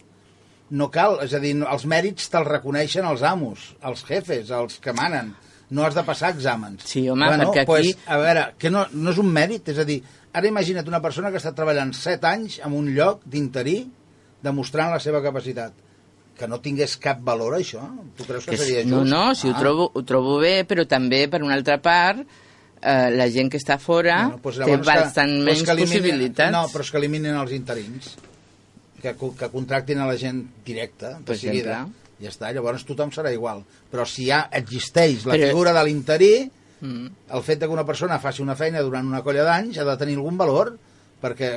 no 0.70 0.90
cal, 0.90 1.20
és 1.22 1.34
a 1.34 1.40
dir, 1.40 1.58
els 1.60 1.86
mèrits 1.86 2.30
te'ls 2.32 2.48
reconeixen 2.48 3.06
els 3.06 3.22
amos, 3.22 3.76
els 3.84 4.04
jefes, 4.06 4.50
els 4.50 4.80
que 4.80 4.94
manen. 4.94 5.36
No 5.70 5.84
has 5.86 5.94
de 5.96 6.04
passar 6.04 6.32
exàmens. 6.34 6.82
Sí, 6.86 7.10
home, 7.10 7.26
perquè 7.26 7.60
aquí- 7.62 7.66
Pues, 7.66 7.98
a 8.08 8.18
veure, 8.18 8.54
que 8.58 8.70
no, 8.70 8.88
no 8.94 9.12
és 9.12 9.18
un 9.18 9.28
mèrit, 9.32 9.68
és 9.70 9.78
a 9.78 9.84
dir, 9.86 10.02
ara 10.32 10.48
imagina't 10.48 10.88
una 10.88 11.02
persona 11.02 11.32
que 11.32 11.38
està 11.38 11.54
treballant 11.54 11.94
7 11.94 12.26
anys 12.28 12.60
en 12.64 12.74
un 12.74 12.94
lloc 12.96 13.22
d'interí 13.26 13.90
demostrant 14.42 14.92
la 14.92 15.00
seva 15.00 15.22
capacitat. 15.22 15.74
Que 16.38 16.48
no 16.48 16.60
tingués 16.60 16.98
cap 16.98 17.20
valor, 17.22 17.54
això? 17.60 17.82
Tu 18.18 18.26
creus 18.26 18.46
que, 18.46 18.52
Que 18.52 18.58
seria 18.58 18.80
just? 18.82 18.90
no, 18.90 19.04
no, 19.06 19.36
si 19.36 19.48
ho, 19.48 19.54
Ah. 19.56 19.60
trobo, 19.60 19.92
ho 19.94 20.04
trobo 20.04 20.40
bé, 20.40 20.66
però 20.68 20.88
també, 20.88 21.28
per 21.30 21.44
una 21.44 21.54
altra 21.54 21.80
part, 21.82 22.20
eh, 22.82 23.12
la 23.12 23.30
gent 23.30 23.52
que 23.52 23.58
està 23.58 23.78
fora 23.80 24.24
Bueno, 24.28 24.40
doncs 24.42 24.56
té 24.58 24.62
llavors 24.64 24.88
que- 24.88 24.94
bastant 24.94 25.30
doncs 25.32 25.46
menys 25.46 25.64
que 25.64 25.72
eliminin- 25.72 26.02
possibilitats. 26.02 26.52
No, 26.52 26.68
però 26.70 26.82
és 26.82 26.92
que 26.92 26.98
eliminen 26.98 27.36
els 27.38 27.52
interins. 27.52 28.16
Que, 29.02 29.16
que 29.16 29.50
contractin 29.52 30.00
a 30.00 30.06
la 30.08 30.18
gent 30.18 30.46
directa, 30.66 31.18
de 31.20 31.24
Per 31.26 31.38
seguida. 31.38 31.72
exemple. 31.84 32.00
Ja 32.22 32.30
està, 32.30 32.54
llavors 32.54 32.86
tothom 32.86 33.12
serà 33.12 33.32
igual. 33.34 33.64
Però 33.92 34.06
si 34.06 34.26
ja 34.28 34.50
existeix 34.52 35.26
la 35.26 35.34
Però- 35.36 35.48
figura 35.50 35.74
de 35.74 35.84
l'interí, 35.84 36.52
Mm. 36.82 37.08
el 37.30 37.42
fet 37.44 37.60
que 37.60 37.68
una 37.68 37.86
persona 37.86 38.18
faci 38.20 38.42
una 38.42 38.56
feina 38.56 38.82
durant 38.82 39.06
una 39.06 39.22
colla 39.22 39.44
d'anys 39.44 39.78
ha 39.78 39.84
de 39.86 39.98
tenir 39.98 40.16
algun 40.16 40.38
valor, 40.38 40.78
perquè 41.24 41.50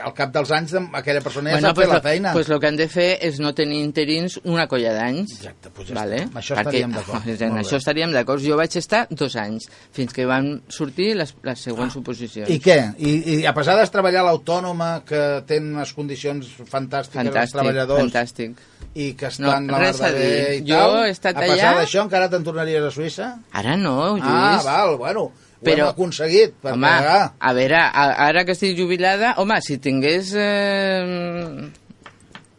al 0.00 0.14
cap 0.16 0.32
dels 0.32 0.50
anys 0.56 0.72
aquella 0.96 1.20
persona 1.20 1.50
ja 1.52 1.58
bueno, 1.58 1.68
sap 1.68 1.76
pues 1.76 1.86
fer 1.88 1.94
la 1.94 2.00
feina. 2.00 2.32
pues 2.32 2.48
lo 2.48 2.58
que 2.58 2.66
han 2.70 2.76
de 2.80 2.88
fer 2.88 3.10
és 3.28 3.38
no 3.44 3.52
tenir 3.54 3.82
interins 3.84 4.38
una 4.44 4.66
colla 4.66 4.94
d'anys. 4.96 5.36
Exacte, 5.36 5.70
pues 5.76 5.88
ja 5.92 5.94
vale? 6.00 6.22
està. 6.24 6.30
Amb 6.30 6.40
això 6.40 6.56
Perquè, 6.56 6.64
estaríem 6.66 6.92
d'acord. 6.98 7.28
En 7.28 7.52
Molt 7.52 7.60
això 7.66 7.76
estaríem 7.76 8.12
d'acord. 8.16 8.42
Jo 8.42 8.56
vaig 8.56 8.76
estar 8.80 9.06
dos 9.10 9.36
anys, 9.36 9.68
fins 9.92 10.12
que 10.16 10.24
van 10.26 10.62
sortir 10.72 11.12
les, 11.20 11.34
les 11.44 11.60
següents 11.68 11.96
oposicions. 12.00 12.48
I 12.50 12.58
què? 12.64 12.78
I, 12.98 13.12
I 13.36 13.46
a 13.46 13.54
pesar 13.54 13.76
de 13.78 13.86
treballar 13.92 14.24
a 14.24 14.28
l'autònoma, 14.30 14.90
que 15.04 15.22
té 15.46 15.60
unes 15.60 15.92
condicions 15.92 16.46
fantàstiques 16.70 17.20
els 17.20 17.30
Fantàstic, 17.30 17.58
treballadors, 17.60 18.00
fantàstic. 18.06 18.56
i 18.94 19.12
que 19.14 19.26
estan 19.28 19.66
No, 19.66 19.76
la 19.76 19.84
res 19.84 20.00
mar 20.00 20.08
a 20.08 20.12
de 20.14 20.18
bé 20.18 20.56
i 20.56 20.64
Jo 20.66 20.78
tal, 20.80 20.96
he 21.04 21.10
estat 21.10 21.36
a 21.36 21.40
pesar 21.44 21.58
allà- 21.74 21.82
d'això 21.82 22.02
encara 22.06 22.28
te'n 22.32 22.42
tornaries 22.46 22.82
a 22.82 22.90
Suïssa? 22.90 23.28
Ara 23.52 23.76
no, 23.76 24.16
Lluís. 24.16 24.24
Ah, 24.24 24.60
val, 24.64 24.96
bueno, 24.98 25.28
ho 25.60 25.64
Però- 25.64 25.88
hem 25.90 25.92
aconseguit. 25.92 26.54
Perquè, 26.62 26.72
Home, 26.72 26.88
ah, 26.88 27.32
a 27.38 27.52
veure, 27.52 27.80
ara 28.28 28.44
que 28.48 28.52
estic 28.56 28.78
jubilada, 28.78 29.34
home, 29.38 29.60
si 29.60 29.76
tingués 29.78 30.32
eh, 30.36 31.68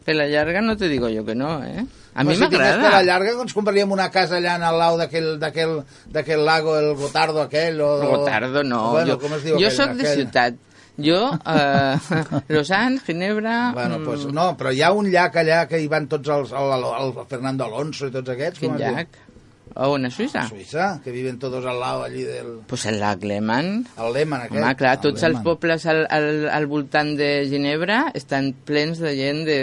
pela 0.06 0.28
llarga 0.28 0.62
no 0.62 0.78
te 0.78 0.88
digo 0.88 1.10
yo 1.10 1.26
que 1.26 1.36
no, 1.36 1.64
eh? 1.64 1.86
A 2.14 2.24
mi 2.24 2.36
si 2.36 2.42
per 2.44 2.60
la 2.60 2.78
m'agrada. 2.78 3.04
llarga, 3.08 3.34
doncs 3.40 3.54
compraríem 3.56 3.92
una 3.92 4.10
casa 4.12 4.36
allà 4.38 4.58
en 4.60 4.66
el 4.68 4.78
lau 4.78 4.98
d'aquell 5.00 6.44
lago, 6.46 6.76
el 6.78 6.94
Gotardo 7.00 7.42
aquell, 7.42 7.80
o... 7.80 7.92
Gotardo 8.18 8.64
no. 8.64 8.92
Bueno, 8.92 9.14
jo 9.14 9.20
com 9.22 9.38
es 9.38 9.46
diu 9.46 9.56
jo 9.56 9.70
aquell, 9.70 9.78
sóc 9.78 9.96
de 9.96 10.12
ciutat. 10.18 10.60
Jo, 11.02 11.22
eh, 11.48 11.96
Lausanne, 12.54 13.00
Ginebra... 13.00 13.72
Bueno, 13.74 14.00
mm, 14.00 14.06
pues, 14.06 14.26
no, 14.28 14.52
però 14.60 14.74
hi 14.76 14.82
ha 14.84 14.92
un 14.92 15.08
llac 15.10 15.40
allà 15.40 15.64
que 15.70 15.80
hi 15.80 15.88
van 15.88 16.10
tots 16.12 16.30
els... 16.30 16.52
El, 16.52 16.74
el, 16.76 16.88
el 17.00 17.14
Fernando 17.32 17.66
Alonso 17.70 18.12
i 18.12 18.14
tots 18.14 18.36
aquests. 18.36 18.60
Quin 18.60 18.76
es 18.76 18.84
diu? 18.84 19.31
A 19.76 19.88
on, 19.88 20.06
a 20.06 20.10
Suïssa? 20.12 20.48
Suïssa, 20.50 21.00
que 21.04 21.12
viven 21.12 21.38
tots 21.40 21.66
al 21.66 21.80
lau 21.80 22.02
allí 22.04 22.24
del... 22.28 22.60
Pues 22.68 22.86
el 22.86 23.00
lac 23.00 23.24
Lehmann. 23.24 23.86
El 23.98 24.14
Lehmann 24.14 24.42
aquest. 24.48 24.62
Home, 24.64 24.76
clar, 24.76 24.96
El 24.98 25.02
tots 25.02 25.24
els 25.24 25.36
Lehmann. 25.38 25.44
pobles 25.44 25.86
al, 25.86 26.06
al, 26.10 26.50
al 26.50 26.68
voltant 26.68 27.16
de 27.18 27.30
Ginebra 27.50 28.12
estan 28.14 28.52
plens 28.66 29.00
de 29.00 29.16
gent 29.16 29.46
de 29.48 29.60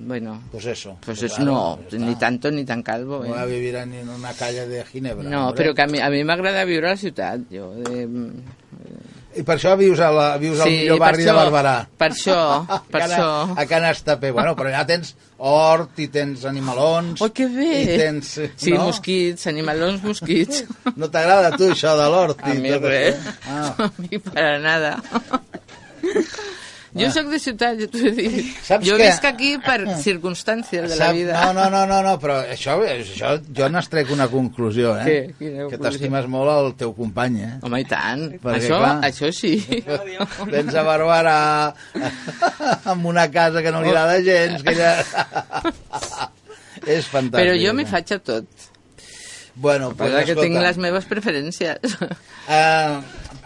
bueno, 0.00 0.42
Pues 0.52 0.64
eso. 0.66 0.96
pues 1.04 1.18
Pues 1.18 1.22
es, 1.30 1.36
claro, 1.36 1.50
no, 1.52 1.78
ya 1.90 1.98
ni 1.98 2.14
tanto 2.16 2.50
ni 2.52 2.64
tan 2.64 2.82
calvo. 2.84 3.24
No 3.24 3.30
va 3.34 3.42
a 3.42 3.46
Eh? 3.46 3.50
vivir 3.50 3.74
en 3.76 4.08
una 4.08 4.32
calle 4.32 4.66
de 4.68 4.84
Ginebra. 4.84 5.28
No, 5.28 5.48
hombre. 5.48 5.64
però 5.64 5.74
que 5.74 5.82
a 5.82 6.10
mi, 6.10 6.22
m'agrada 6.24 6.64
viure 6.64 6.86
a 6.86 6.90
la 6.90 6.96
ciutat, 6.96 7.40
jo. 7.50 7.72
Eh, 7.90 8.06
I 9.38 9.44
per 9.46 9.54
això 9.54 9.76
vius, 9.78 10.00
a 10.02 10.08
la, 10.10 10.26
vius 10.42 10.58
al 10.60 10.66
Sí, 10.70 10.76
millor 10.82 10.98
per 10.98 11.04
barri 11.06 11.22
de 11.24 11.30
això, 11.30 11.38
Barberà. 11.38 11.74
per 12.00 12.08
això, 12.10 12.38
per 12.92 13.00
a 13.00 13.06
Can, 13.06 13.14
això. 13.14 13.28
A 13.54 13.66
Can 13.70 13.86
Estapé. 13.92 14.32
Bueno, 14.34 14.54
però 14.58 14.72
ja 14.74 14.84
tens 14.88 15.14
hort 15.38 16.00
i 16.02 16.08
tens 16.10 16.42
animalons. 16.50 17.22
Oh, 17.22 17.30
que 17.30 17.46
bé! 17.46 17.70
I 17.84 17.98
tens... 18.02 18.32
Sí, 18.56 18.72
no? 18.74 18.88
mosquits, 18.88 19.46
animalons 19.50 20.02
mosquits. 20.02 20.64
No 20.98 21.06
t'agrada 21.14 21.52
a 21.52 21.58
tu 21.58 21.70
això 21.70 21.94
de 21.98 22.08
l'hort? 22.10 22.42
A 22.42 22.54
mi 22.58 22.74
res. 22.82 23.22
Ah. 23.46 23.70
A 23.86 23.90
mi 24.02 24.18
para 24.18 24.58
nada. 24.58 24.96
Jo 26.96 27.10
sóc 27.12 27.26
de 27.28 27.38
ciutat, 27.42 27.76
ja 27.76 27.86
t'ho 27.92 28.00
he 28.00 28.12
dit. 28.16 28.46
Saps 28.64 28.86
jo 28.86 28.96
què? 28.96 29.10
visc 29.10 29.24
aquí 29.28 29.50
per 29.60 29.76
circumstàncies 30.00 30.86
de 30.88 30.96
la 30.96 31.10
Sap- 31.10 31.16
vida. 31.18 31.34
No, 31.44 31.52
no, 31.52 31.66
no, 31.74 31.82
no, 31.90 31.98
no, 32.06 32.14
però 32.22 32.38
això, 32.48 32.78
això 32.88 33.34
jo 33.58 33.68
n'estrec 33.68 34.12
una 34.14 34.28
conclusió, 34.32 34.94
eh? 35.02 35.04
Què? 35.04 35.18
Quina 35.40 35.68
Que 35.68 35.80
t'estimes 35.82 36.30
molt 36.32 36.52
el 36.54 36.72
teu 36.80 36.94
company, 36.96 37.42
eh? 37.44 37.52
Home, 37.66 37.82
i 37.84 37.88
tant. 37.90 38.24
Perquè, 38.40 38.62
això, 38.62 38.80
clar, 38.80 38.94
això 39.10 39.32
sí. 39.36 39.52
Vens 40.54 40.72
a 40.74 40.86
Barberà 40.86 41.36
amb 42.94 43.06
una 43.12 43.28
casa 43.34 43.62
que 43.62 43.74
no 43.74 43.84
li 43.84 43.92
agrada 43.92 44.18
gens, 44.24 44.64
que 44.64 44.76
ja... 44.78 44.96
És 46.88 47.08
fantàstic. 47.10 47.42
Però 47.42 47.56
jo 47.58 47.72
m'hi 47.76 47.84
eh? 47.84 47.90
faig 47.90 48.12
a 48.16 48.20
tot. 48.22 48.68
Bueno, 49.58 49.88
pues, 49.90 50.12
Pues 50.12 50.24
que 50.24 50.30
escolta, 50.30 50.46
tinc 50.46 50.60
les 50.62 50.76
meves 50.78 51.04
preferències. 51.10 51.96
Uh, 52.46 53.02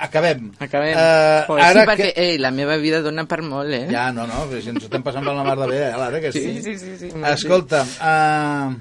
acabem. 0.07 0.51
Acabem. 0.59 0.95
Eh, 0.99 1.43
Pues 1.47 1.65
ara 1.65 1.83
sí, 1.83 1.89
perquè 1.91 2.13
que... 2.13 2.29
ei, 2.29 2.39
la 2.43 2.51
meva 2.55 2.77
vida 2.83 3.03
dona 3.05 3.25
per 3.31 3.41
molt, 3.47 3.73
eh? 3.73 3.87
Ja, 3.91 4.11
no, 4.15 4.27
no, 4.29 4.45
però 4.51 4.63
si 4.63 4.73
ens 4.75 4.87
estem 4.89 5.05
passant 5.07 5.27
per 5.27 5.35
la 5.37 5.45
mar 5.47 5.59
de 5.63 5.69
bé, 5.71 5.83
eh, 5.89 5.93
l'ara 5.99 6.21
que 6.23 6.33
sí. 6.35 6.47
sí, 6.63 6.79
sí. 6.79 6.97
sí. 7.01 7.13
Escolta, 7.33 7.83
uh, 8.03 8.75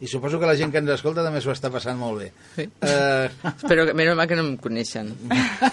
i 0.00 0.08
suposo 0.08 0.38
que 0.40 0.46
la 0.48 0.54
gent 0.56 0.72
que 0.72 0.80
ens 0.80 0.88
escolta 0.94 1.20
també 1.24 1.42
s'ho 1.44 1.52
està 1.52 1.68
passant 1.72 1.98
molt 2.00 2.22
bé. 2.22 2.28
Sí. 2.56 2.64
Uh, 2.80 3.28
Espero 3.52 3.84
que, 3.86 3.92
menys 3.94 4.16
mal 4.16 4.28
que 4.30 4.38
no 4.38 4.44
em 4.46 4.54
coneixen. 4.56 5.10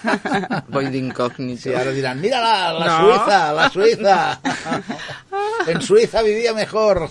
Voy 0.74 0.90
d'incògnito. 0.92 1.62
sí, 1.62 1.74
ara 1.74 1.94
diran, 1.96 2.20
mira-la, 2.20 2.74
la 2.76 2.86
No. 2.88 2.98
Suïssa, 3.06 3.40
la 3.56 3.70
Suïssa. 3.72 4.18
en 5.72 5.82
Suïssa 5.82 6.22
vivia 6.26 6.54
mejor. 6.54 7.06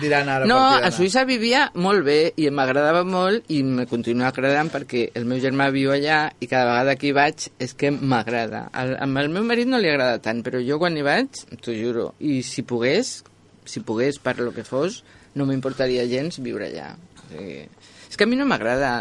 Diran 0.00 0.28
ara. 0.28 0.46
No, 0.50 0.58
a. 0.58 0.90
Suïssa 0.94 1.24
vivia 1.28 1.68
molt 1.74 2.04
bé 2.06 2.18
i 2.36 2.48
m'agradava 2.50 3.04
molt 3.06 3.46
i 3.54 3.62
me 3.62 3.86
continua 3.90 4.30
agradant 4.32 4.70
perquè 4.72 5.08
el 5.18 5.24
meu 5.28 5.40
germà 5.42 5.70
viu 5.74 5.92
allà 5.94 6.24
i 6.42 6.48
cada 6.50 6.66
vegada 6.72 6.96
que 6.98 7.10
hi 7.10 7.14
vaig 7.16 7.48
és 7.62 7.74
que 7.78 7.90
m'agrada. 7.94 8.66
Al- 8.72 8.96
Amb 9.02 9.18
el 9.22 9.30
meu 9.32 9.44
marit 9.46 9.68
no 9.70 9.78
li 9.82 9.90
agrada 9.90 10.18
tant, 10.22 10.42
però 10.46 10.60
jo 10.62 10.78
quan 10.82 10.96
hi 10.98 11.02
vaig, 11.06 11.44
t'ho 11.62 11.74
juro, 11.74 12.12
i 12.18 12.42
si 12.46 12.62
pogués, 12.66 13.20
si 13.64 13.80
pogués 13.86 14.18
per 14.22 14.38
lo 14.42 14.50
que 14.54 14.64
fos, 14.66 15.02
no 15.38 15.48
m'importaria 15.48 16.06
gens 16.10 16.40
viure 16.44 16.68
allà. 16.70 16.92
O 16.94 17.28
sigui, 17.30 17.60
és 18.08 18.18
que 18.18 18.26
a 18.26 18.28
mi 18.28 18.36
no 18.36 18.44
m'agrada 18.48 18.92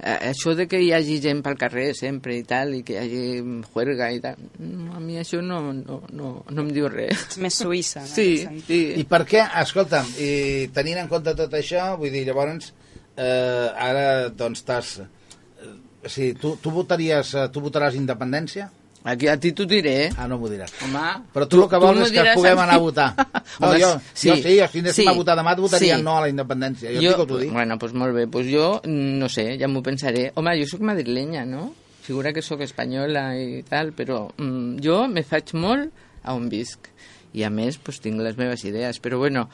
eh, 0.00 0.30
això 0.30 0.54
de 0.56 0.66
que 0.70 0.80
hi 0.80 0.90
hagi 0.96 1.18
gent 1.22 1.42
pel 1.44 1.58
carrer 1.60 1.90
sempre 1.98 2.36
i 2.38 2.44
tal, 2.48 2.72
i 2.78 2.82
que 2.86 2.96
hi 2.96 3.00
hagi 3.02 3.64
juerga 3.68 4.10
i 4.14 4.20
tal, 4.24 4.40
no, 4.58 4.94
a 4.96 5.02
mi 5.04 5.18
això 5.20 5.42
no, 5.44 5.60
no, 5.76 6.00
no, 6.16 6.32
no 6.48 6.64
em 6.64 6.72
diu 6.74 6.88
res. 6.92 7.26
És 7.34 7.40
més 7.42 7.60
suïssa. 7.60 8.04
Sí, 8.08 8.44
sí. 8.66 8.80
I 9.00 9.06
per 9.08 9.24
què, 9.28 9.44
escolta'm, 9.62 10.08
i 10.22 10.32
tenint 10.74 11.04
en 11.04 11.12
compte 11.12 11.36
tot 11.38 11.56
això, 11.56 11.92
vull 12.00 12.12
dir, 12.14 12.24
llavors, 12.28 12.72
eh, 13.16 13.68
ara, 13.90 14.04
doncs, 14.32 14.64
estàs... 14.64 14.98
Eh, 15.04 15.72
o 16.00 16.08
sigui, 16.08 16.34
tu, 16.40 16.56
tu 16.62 16.72
votaries, 16.72 17.34
eh, 17.36 17.48
tu 17.52 17.62
votaràs 17.64 17.98
independència? 17.98 18.70
Aquí 19.02 19.28
a 19.32 19.36
ti 19.40 19.52
t'ho 19.56 19.64
diré. 19.64 20.10
Ah, 20.20 20.26
no 20.28 20.36
m'ho 20.36 20.48
diràs. 20.52 20.74
Home, 20.84 21.02
Però 21.32 21.46
tu, 21.48 21.62
el 21.62 21.68
que 21.72 21.78
vols 21.80 22.02
és 22.04 22.10
que 22.12 22.24
puguem 22.36 22.58
anar 22.60 22.76
a 22.76 22.82
votar. 22.82 23.08
No, 23.60 23.70
jo, 23.80 23.88
sí, 24.14 24.28
jo 24.28 24.36
sí, 24.36 24.52
jo, 24.58 24.66
si 24.70 24.80
anéssim 24.82 25.08
a 25.10 25.14
votar 25.16 25.34
demà 25.38 25.54
votaria 25.58 25.96
sí. 25.96 26.04
no 26.04 26.18
a 26.18 26.24
la 26.26 26.28
independència. 26.30 26.92
Jo, 26.94 27.00
Jo, 27.02 27.24
t'ho 27.26 27.38
dic. 27.40 27.50
bueno, 27.52 27.76
doncs 27.80 27.94
molt 27.96 28.14
bé, 28.14 28.26
doncs 28.30 28.50
jo, 28.52 28.66
no 28.86 29.28
sé, 29.32 29.46
ja 29.60 29.68
m'ho 29.68 29.82
pensaré. 29.82 30.30
Home, 30.36 30.54
jo 30.60 30.68
sóc 30.68 30.84
madrilenya, 30.86 31.46
no? 31.48 31.70
Figura 32.04 32.32
que 32.36 32.42
sóc 32.44 32.60
espanyola 32.64 33.24
i 33.36 33.62
tal, 33.68 33.92
però 33.96 34.26
mm, 34.36 34.78
jo 34.84 35.02
me 35.08 35.24
faig 35.24 35.54
molt 35.56 35.90
a 36.22 36.34
on 36.36 36.48
visc. 36.52 36.92
I 37.32 37.44
a 37.46 37.50
més, 37.50 37.78
doncs 37.80 38.00
tinc 38.04 38.20
les 38.20 38.36
meves 38.36 38.64
idees. 38.68 39.00
Però 39.00 39.18
bueno, 39.18 39.46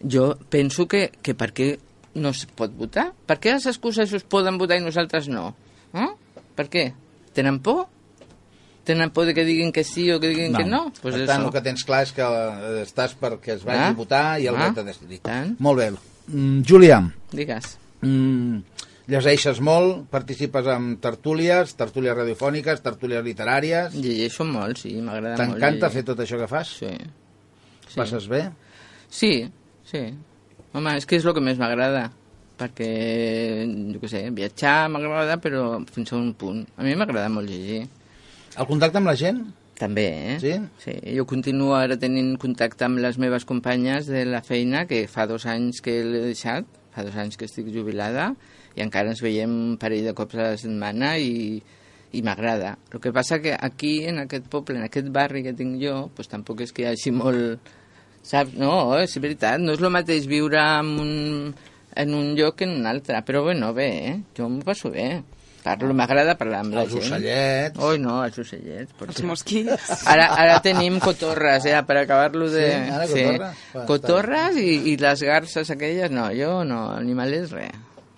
jo 0.00 0.34
penso 0.50 0.86
que, 0.86 1.08
que 1.22 1.34
per 1.34 1.50
què 1.56 1.72
no 2.14 2.30
es 2.30 2.44
pot 2.46 2.70
votar? 2.78 3.10
Per 3.26 3.38
què 3.42 3.54
els 3.56 3.66
escocesos 3.70 4.22
poden 4.30 4.58
votar 4.58 4.78
i 4.78 4.84
nosaltres 4.84 5.28
no? 5.32 5.48
Eh? 5.94 6.10
Per 6.54 6.68
què? 6.70 6.84
Tenen 7.34 7.58
por? 7.64 7.88
Tenen 8.84 9.10
por 9.16 9.24
de 9.24 9.32
que 9.32 9.44
diguin 9.48 9.70
que 9.72 9.82
sí 9.84 10.10
o 10.12 10.18
que 10.20 10.28
diguin 10.28 10.52
que 10.54 10.64
no? 10.68 10.92
Pues 11.00 11.14
per 11.16 11.26
tant, 11.26 11.44
el 11.46 11.52
que 11.54 11.62
tens 11.64 11.84
clar 11.88 12.02
és 12.04 12.12
que 12.12 12.20
eh, 12.22 12.82
estàs 12.84 13.14
perquè 13.16 13.54
es 13.56 13.62
vagi 13.64 13.80
Ah, 13.80 13.92
a 13.94 13.96
votar 13.96 14.24
i 14.42 14.46
el 14.50 14.56
ah, 14.56 14.66
dret 14.68 14.82
a 14.82 14.88
decidir. 14.90 15.20
tant. 15.24 15.54
Molt 15.58 15.78
bé. 15.80 15.86
Mm, 16.28 16.60
Júlia, 16.68 16.98
Digues. 17.32 17.78
mm, 18.02 18.58
llegeixes 19.08 19.60
molt, 19.60 20.04
participes 20.12 20.66
en 20.72 20.96
tertúlies, 21.00 21.74
tertúlies 21.76 22.14
radiofòniques, 22.16 22.80
tertúlies 22.84 23.24
literàries... 23.24 23.94
Llegeixo 23.96 24.44
molt, 24.44 24.78
sí, 24.78 24.94
m'agrada 25.00 25.36
molt. 25.36 25.56
T'encanta 25.58 25.90
fer 25.90 26.04
tot 26.04 26.20
això 26.20 26.38
que 26.40 26.48
fas? 26.48 26.68
Sí. 26.80 26.92
sí. 27.88 27.96
Passes 27.96 28.28
bé? 28.28 28.44
Sí, 29.08 29.32
sí. 29.88 30.04
Home, 30.74 30.96
és 30.98 31.06
que 31.06 31.16
és 31.16 31.24
el 31.24 31.32
que 31.36 31.40
més 31.44 31.56
m'agrada, 31.60 32.10
perquè, 32.58 32.88
jo 33.94 34.00
què 34.02 34.08
sé, 34.10 34.24
viatjar 34.34 34.88
m'agrada, 34.92 35.36
però 35.42 35.78
fins 35.92 36.12
a 36.12 36.16
un 36.16 36.32
punt. 36.34 36.64
A 36.76 36.82
mi 36.84 36.94
m'agrada 36.98 37.28
molt 37.32 37.48
llegir. 37.48 37.84
El 38.54 38.66
contacte 38.70 39.00
amb 39.00 39.10
la 39.10 39.16
gent? 39.18 39.40
També, 39.74 40.04
eh? 40.06 40.34
Sí? 40.38 40.52
Sí, 40.78 40.92
jo 41.16 41.24
continuo 41.26 41.72
ara 41.74 41.96
tenint 41.98 42.36
contacte 42.38 42.86
amb 42.86 43.00
les 43.02 43.16
meves 43.18 43.42
companyes 43.48 44.06
de 44.06 44.22
la 44.28 44.44
feina, 44.46 44.84
que 44.86 45.00
fa 45.10 45.26
dos 45.26 45.48
anys 45.50 45.82
que 45.82 45.96
l'he 46.06 46.20
deixat, 46.28 46.68
fa 46.94 47.02
dos 47.02 47.16
anys 47.18 47.34
que 47.40 47.48
estic 47.48 47.72
jubilada, 47.74 48.28
i 48.78 48.84
encara 48.84 49.10
ens 49.10 49.22
veiem 49.24 49.50
un 49.50 49.74
parell 49.82 50.06
de 50.06 50.14
cops 50.14 50.38
a 50.38 50.52
la 50.52 50.60
setmana 50.60 51.16
i, 51.18 51.58
i 52.14 52.22
m'agrada. 52.22 52.76
El 52.94 53.02
que 53.02 53.12
passa 53.16 53.40
que 53.42 53.56
aquí, 53.58 53.96
en 54.06 54.22
aquest 54.22 54.46
poble, 54.52 54.78
en 54.78 54.86
aquest 54.86 55.10
barri 55.10 55.42
que 55.42 55.56
tinc 55.58 55.80
jo, 55.82 56.04
pues 56.14 56.30
tampoc 56.30 56.62
és 56.62 56.74
que 56.74 56.86
hi 56.86 56.90
hagi 56.92 57.14
molt... 57.14 57.74
Saps? 58.24 58.54
No, 58.56 58.94
és 59.02 59.18
veritat, 59.20 59.58
no 59.60 59.74
és 59.74 59.82
el 59.82 59.90
mateix 59.92 60.30
viure 60.30 60.62
en 60.62 60.94
un, 61.02 61.50
en 62.00 62.14
un 62.16 62.30
lloc 62.38 62.62
que 62.62 62.70
en 62.70 62.78
un 62.78 62.86
altre, 62.88 63.18
però 63.26 63.42
bueno, 63.44 63.74
bé, 63.76 63.90
eh? 64.14 64.14
jo 64.38 64.46
m'ho 64.48 64.62
passo 64.64 64.94
bé. 64.94 65.08
Parlo, 65.64 65.94
m'agrada 65.96 66.34
parlar 66.36 66.58
amb 66.60 66.74
la 66.76 66.82
Els 66.84 66.92
gent. 66.92 67.06
ocellets... 67.06 67.78
Oi, 67.80 67.98
no, 68.02 68.18
els 68.26 68.36
ocellets. 68.42 68.92
per 68.98 69.06
Els 69.08 69.22
mosquits. 69.24 69.86
Ara, 70.12 70.26
ara 70.36 70.58
tenim 70.60 70.98
cotorres, 71.00 71.64
eh, 71.70 71.78
per 71.88 71.96
acabar-lo 72.02 72.50
de... 72.52 72.66
Sí, 72.68 72.90
ara 72.92 73.06
cotorres? 73.08 73.62
Va, 73.72 73.84
Cotorres 73.88 74.58
i, 74.60 74.74
i 74.92 74.96
les 75.00 75.22
garces 75.24 75.70
aquelles, 75.72 76.10
no, 76.12 76.26
jo 76.36 76.58
no, 76.68 76.82
animalets, 76.98 77.54
res. 77.56 77.72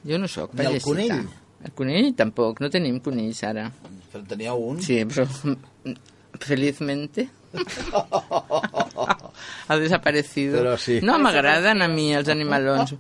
Jo 0.07 0.19
no 0.19 0.27
sóc 0.31 0.55
Ni 0.59 0.67
el 0.67 0.81
conill? 0.83 1.23
El 1.67 1.73
conill 1.79 2.13
tampoc, 2.19 2.59
no 2.63 2.69
tenim 2.71 2.99
conills 3.03 3.45
ara. 3.47 3.69
Però 4.11 4.21
en 4.25 4.27
teníeu 4.35 4.67
un? 4.73 4.83
Sí, 4.83 5.01
però 5.07 5.25
felizmente 6.43 7.29
ha 9.69 9.77
desaparecido. 9.79 10.59
Però 10.59 10.75
sí. 10.79 10.99
No 11.03 11.19
m'agraden 11.23 11.83
a 11.83 11.89
mi 11.89 12.09
els 12.15 12.29
animalons. 12.33 12.95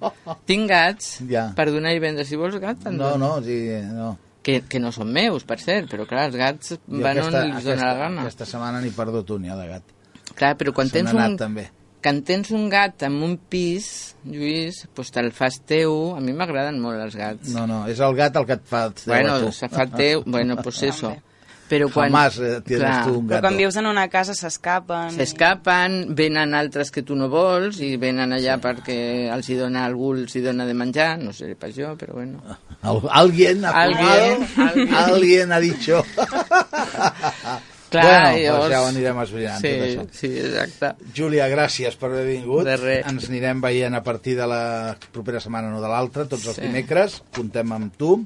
Tinc 0.49 0.71
gats, 0.71 1.11
Ja. 1.29 1.49
per 1.57 1.69
donar 1.71 1.93
i 1.95 2.01
vendre. 2.03 2.25
Si 2.25 2.37
vols 2.39 2.57
gat, 2.63 2.87
No, 2.91 3.11
dono. 3.13 3.37
no, 3.37 3.43
sí, 3.45 3.59
no. 3.91 4.17
Que, 4.47 4.61
que 4.71 4.79
no 4.79 4.93
són 4.95 5.09
meus, 5.11 5.43
per 5.43 5.57
cert, 5.59 5.89
però 5.91 6.05
clar, 6.07 6.29
els 6.31 6.37
gats 6.39 6.77
Jo 6.77 7.01
van 7.03 7.19
on 7.19 7.35
els 7.35 7.57
aquesta, 7.57 7.73
dóna 7.73 7.87
la 7.89 7.95
gana. 7.99 8.27
aquesta 8.29 8.47
setmana 8.47 8.83
n'hi 8.85 8.93
perdut 8.95 9.33
un, 9.35 9.49
ja, 9.49 9.57
de 9.59 9.65
gat. 9.73 9.97
Clar, 10.39 10.53
però 10.61 10.71
quan 10.77 10.93
tens 10.93 11.11
un, 11.17 11.35
també. 11.41 11.65
quan 12.05 12.21
tens 12.23 12.53
un 12.55 12.69
gat 12.71 13.03
en 13.09 13.17
un 13.27 13.35
pis, 13.51 13.89
Lluís, 14.23 14.85
doncs 14.95 15.11
te'l 15.15 15.33
fas 15.35 15.59
teu. 15.67 15.97
A 16.15 16.21
mi 16.23 16.35
m'agraden 16.37 16.79
molt 16.83 17.03
els 17.03 17.17
gats. 17.19 17.51
No, 17.57 17.67
no, 17.67 17.81
és 17.91 17.99
el 17.99 18.15
gat 18.19 18.39
el 18.39 18.47
que 18.47 18.61
et 18.61 18.69
fa 18.71 18.85
teu 18.95 19.11
a 19.11 19.17
bueno, 19.17 19.51
se 19.51 19.69
fa 19.73 19.89
teu, 19.91 20.23
bueno, 20.37 20.61
pues 20.63 20.83
eso. 20.87 21.17
Però 21.69 21.89
quan... 21.91 22.07
Jamás 22.13 22.37
eh, 22.39 22.61
tienes 22.63 22.85
clar, 22.87 23.05
tu 23.07 23.15
un 23.19 23.27
Però 23.27 23.37
gato. 23.41 23.43
quan 23.49 23.57
vius 23.59 23.77
en 23.81 23.87
una 23.91 24.05
casa 24.09 24.35
s'escapen. 24.39 25.11
S'escapen, 25.17 25.97
venen 26.15 26.55
altres 26.55 26.93
que 26.95 27.03
tu 27.03 27.17
no 27.19 27.27
vols 27.29 27.81
i 27.83 27.97
venen 27.99 28.33
allà 28.37 28.59
perquè 28.63 28.99
els 29.35 29.49
hi 29.51 29.57
dona 29.59 29.83
algú, 29.85 30.13
els 30.15 30.37
hi 30.39 30.45
dona 30.45 30.65
de 30.69 30.75
menjar, 30.79 31.17
no 31.19 31.33
sé 31.35 31.57
pas 31.59 31.75
jo, 31.75 31.97
però 31.99 32.15
bueno. 32.21 32.39
Al, 32.83 33.01
alguien 33.11 33.65
ha 33.65 33.73
Alguien, 33.83 34.47
alguien. 34.57 34.95
alguien 34.95 35.53
ha 35.53 35.59
dicho. 35.61 36.05
Clar, 37.89 38.03
bueno, 38.03 38.39
llavors- 38.43 38.59
doncs 38.59 38.73
ja 38.75 38.81
ho 38.83 38.87
anirem 38.91 39.19
esbrinant, 39.23 39.61
sí, 39.63 39.69
tot 39.71 39.85
això. 39.87 40.07
sí, 40.19 40.31
exacte. 40.43 40.89
Júlia, 41.15 41.47
gràcies 41.49 41.95
per 41.97 42.09
haver 42.11 42.25
vingut. 42.27 42.65
De 42.67 42.75
res. 42.81 43.07
Ens 43.07 43.29
anirem 43.31 43.61
veient 43.63 43.95
a 43.95 44.03
partir 44.03 44.35
de 44.37 44.47
la 44.51 44.97
propera 45.15 45.39
setmana, 45.41 45.71
no 45.71 45.79
de 45.81 45.89
l'altra, 45.93 46.25
tots 46.27 46.49
els 46.51 46.57
Sí. 46.59 46.63
dimecres. 46.67 47.21
Comptem 47.35 47.73
amb 47.73 47.95
tu. 47.97 48.17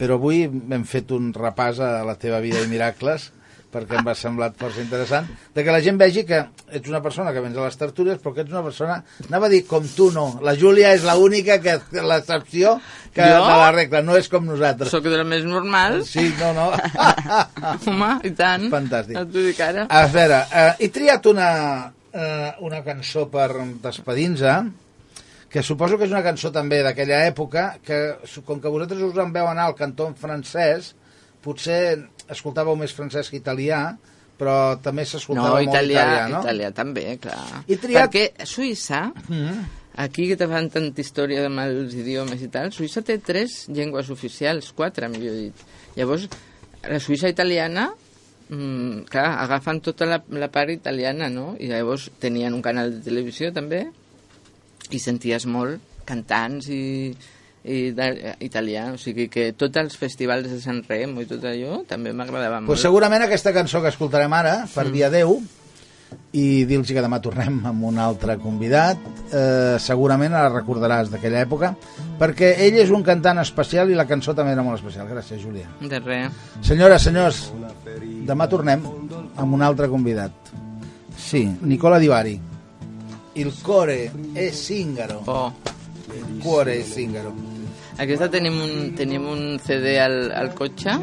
Però 0.00 0.16
avui 0.18 0.44
hem 0.46 0.84
fet 0.88 1.12
un 1.14 1.30
repàs 1.36 1.80
a 1.82 1.94
la 2.06 2.16
teva 2.20 2.40
vida 2.44 2.62
i 2.64 2.70
miracles 2.70 3.30
perquè 3.72 3.96
em 3.98 4.04
va 4.04 4.14
semblat 4.16 4.56
força 4.60 4.82
interessant, 4.82 5.28
de 5.56 5.64
que 5.64 5.72
la 5.72 5.80
gent 5.84 5.96
vegi 6.00 6.26
que 6.28 6.42
ets 6.76 6.90
una 6.90 7.00
persona 7.04 7.32
que 7.32 7.40
vens 7.40 7.56
a 7.56 7.64
les 7.64 7.78
tertúlies, 7.80 8.20
però 8.20 8.34
que 8.36 8.44
ets 8.44 8.52
una 8.52 8.64
persona, 8.66 8.98
anava 9.30 9.48
a 9.48 9.52
dir 9.52 9.62
com 9.68 9.86
tu 9.96 10.10
no, 10.12 10.26
la 10.44 10.54
Júlia 10.60 10.92
és 10.96 11.06
l'única 11.08 11.56
que 11.64 11.78
l'excepció 12.04 12.76
que 13.14 13.24
Jo? 13.24 13.40
de 13.46 13.56
la 13.62 13.70
regla, 13.72 14.04
no 14.04 14.18
és 14.20 14.28
com 14.32 14.44
nosaltres. 14.48 14.92
Soc 14.92 15.08
de 15.08 15.16
la 15.16 15.24
més 15.28 15.46
normal. 15.48 16.02
Sí, 16.08 16.28
no, 16.40 16.52
no. 16.56 16.68
Home, 17.88 18.12
i 18.28 18.34
tant. 18.36 18.68
Fantàstic. 18.72 19.16
Et 19.16 19.40
ho 19.40 19.48
dic 19.48 19.64
ara. 19.64 19.88
A 19.88 20.04
veure, 20.12 20.44
eh, 20.52 20.68
he 20.84 20.92
triat 20.92 21.28
una, 21.32 21.50
eh, 22.12 22.52
una 22.68 22.84
cançó 22.84 23.26
per 23.32 23.50
despedir-nos, 23.84 24.68
que 25.52 25.62
suposo 25.62 25.98
que 25.98 26.06
és 26.08 26.10
una 26.14 26.22
cançó 26.24 26.50
també 26.54 26.78
d'aquella 26.82 27.26
època, 27.28 27.76
que 27.84 27.98
com 28.46 28.60
que 28.60 28.70
vosaltres 28.72 29.02
us 29.04 29.18
en 29.20 29.32
veu 29.34 29.46
anar 29.50 29.66
al 29.68 29.74
cantó 29.76 30.06
en 30.08 30.14
francès, 30.16 30.94
potser 31.44 32.08
escoltàveu 32.32 32.76
més 32.78 32.94
francès 32.96 33.28
que 33.28 33.36
italià, 33.36 33.82
però 34.38 34.78
també 34.82 35.04
s'escoltava 35.04 35.48
No, 35.50 35.54
molt 35.60 35.68
italià, 35.68 36.02
italià, 36.06 36.28
no? 36.32 36.40
italià 36.42 36.70
també, 36.72 37.04
clar. 37.20 37.62
I 37.68 37.76
triat- 37.76 38.08
Perquè 38.08 38.46
Suïssa, 38.48 39.12
Mm. 39.28 39.60
aquí 39.96 40.26
que 40.28 40.36
te 40.40 40.48
fan 40.48 40.70
tanta 40.70 41.00
història 41.00 41.44
amb 41.46 41.60
els 41.60 41.94
idiomes 41.94 42.40
i 42.42 42.48
tal, 42.48 42.72
Suïssa 42.72 43.02
té 43.04 43.18
tres 43.18 43.66
llengües 43.68 44.08
oficials, 44.10 44.72
quatre, 44.72 45.08
millor 45.08 45.34
dit. 45.36 45.54
Llavors, 45.96 46.28
la 46.88 46.98
Suïssa 46.98 47.28
italiana, 47.28 47.90
mm, 48.48 49.04
clar, 49.10 49.38
agafen 49.44 49.80
tota 49.84 50.06
la, 50.06 50.22
la 50.30 50.48
part 50.48 50.70
italiana, 50.70 51.28
no? 51.28 51.54
I 51.60 51.68
llavors 51.68 52.10
tenien 52.18 52.54
un 52.54 52.62
canal 52.62 52.90
de 52.90 53.02
televisió 53.04 53.52
també 53.52 53.86
i 54.92 55.00
senties 55.00 55.46
molt 55.46 55.80
cantants 56.04 56.68
i, 56.68 57.14
i 57.64 57.78
de, 57.94 58.34
italià, 58.42 58.88
o 58.92 58.98
sigui 58.98 59.28
que 59.30 59.52
tots 59.54 59.78
els 59.78 59.96
festivals 59.96 60.48
de 60.50 60.60
Sant 60.60 60.82
Remo 60.88 61.22
i 61.22 61.26
tot 61.30 61.44
allò 61.46 61.82
també 61.88 62.12
m'agradava 62.12 62.60
molt. 62.60 62.66
Pues 62.72 62.82
segurament 62.82 63.22
aquesta 63.26 63.52
cançó 63.54 63.80
que 63.82 63.92
escoltarem 63.92 64.32
ara, 64.34 64.64
per 64.74 64.86
Mm. 64.88 64.92
dia 64.92 65.10
10, 65.10 65.42
i 66.36 66.64
dir-los 66.68 66.90
que 66.92 67.00
demà 67.00 67.20
tornem 67.24 67.60
amb 67.64 67.84
un 67.88 67.98
altre 67.98 68.36
convidat, 68.36 68.98
eh, 69.32 69.76
segurament 69.80 70.32
la 70.34 70.48
recordaràs 70.50 71.08
d'aquella 71.08 71.40
època, 71.40 71.70
perquè 72.18 72.50
ell 72.66 72.76
és 72.82 72.90
un 72.92 73.02
cantant 73.02 73.38
especial 73.40 73.88
i 73.90 73.94
la 73.96 74.04
cançó 74.06 74.34
també 74.34 74.52
era 74.52 74.62
molt 74.62 74.76
especial. 74.80 75.08
Gràcies, 75.08 75.40
Júlia. 75.40 75.68
De 75.80 76.00
res. 76.00 76.32
Senyores, 76.60 77.02
senyors, 77.02 77.52
demà 78.28 78.48
tornem 78.48 78.82
amb 79.36 79.54
un 79.54 79.62
altre 79.62 79.88
convidat. 79.88 80.32
Sí, 81.16 81.46
Nicola 81.62 81.98
Divari. 81.98 82.38
Il 83.34 83.54
core 83.62 84.12
è 84.32 84.50
zingaro. 84.50 85.22
Oh. 85.24 85.54
Il 86.12 86.38
cuore 86.38 86.80
è 86.80 86.82
zingaro. 86.82 87.34
Aquesta 87.96 88.28
tenim 88.28 88.60
un, 88.60 88.92
tenim 88.94 89.24
un 89.24 89.58
CD 89.62 89.96
al, 89.96 90.30
al 90.34 90.52
cotxe 90.52 90.98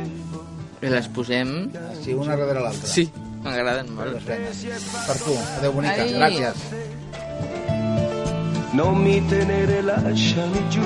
que 0.80 0.90
les 0.90 1.08
posem... 1.08 1.70
Sí, 2.02 2.14
una 2.14 2.36
darrere 2.36 2.62
l'altra. 2.62 2.88
Sí, 2.88 3.10
m'agraden 3.44 3.94
molt. 3.94 4.22
Per 4.24 5.18
tu. 5.22 5.36
Adéu, 5.58 5.74
bonica. 5.74 6.02
Ai. 6.02 6.14
Gràcies. 6.14 6.98
non 8.72 8.98
mi 8.98 9.26
tenere, 9.26 9.82
lasciami 9.82 10.70
giù. 10.70 10.82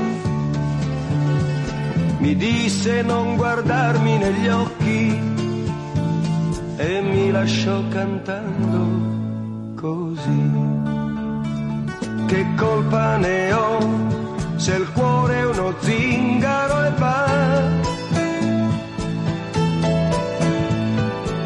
Mi 2.19 2.35
disse 2.35 3.01
non 3.01 3.35
guardarmi 3.35 4.17
negli 4.17 4.47
occhi 4.47 5.21
e 6.77 7.01
mi 7.01 7.31
lasciò 7.31 7.85
cantando 7.89 9.75
così. 9.75 11.02
Che 12.33 12.47
colpa 12.55 13.17
ne 13.17 13.53
ho 13.53 13.77
se 14.55 14.73
il 14.73 14.91
cuore 14.93 15.35
è 15.35 15.45
uno 15.45 15.75
zingaro 15.81 16.83
e 16.83 16.91
va? 16.97 17.61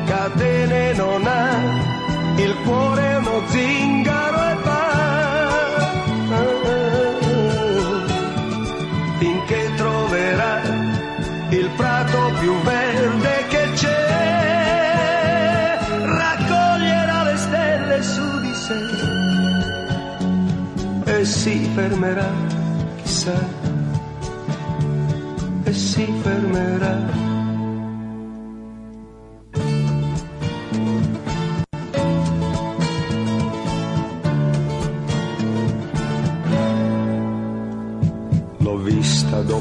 Catene 0.06 0.94
non 0.94 1.28
ha, 1.28 2.42
il 2.42 2.56
cuore 2.64 3.02
è 3.02 3.18
uno 3.18 3.42
zingaro 3.48 4.37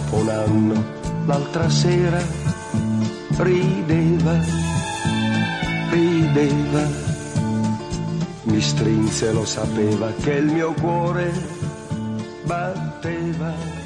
dopo 0.06 0.16
un 0.16 0.28
anno, 0.28 0.84
l'altra 1.26 1.68
sera 1.68 2.20
rideva, 3.38 4.38
rideva, 5.90 6.88
mi 8.42 8.60
strinse, 8.60 9.32
lo 9.32 9.44
sapeva 9.44 10.12
che 10.22 10.32
il 10.32 10.46
mio 10.46 10.72
cuore 10.72 11.32
batteva. 12.44 13.85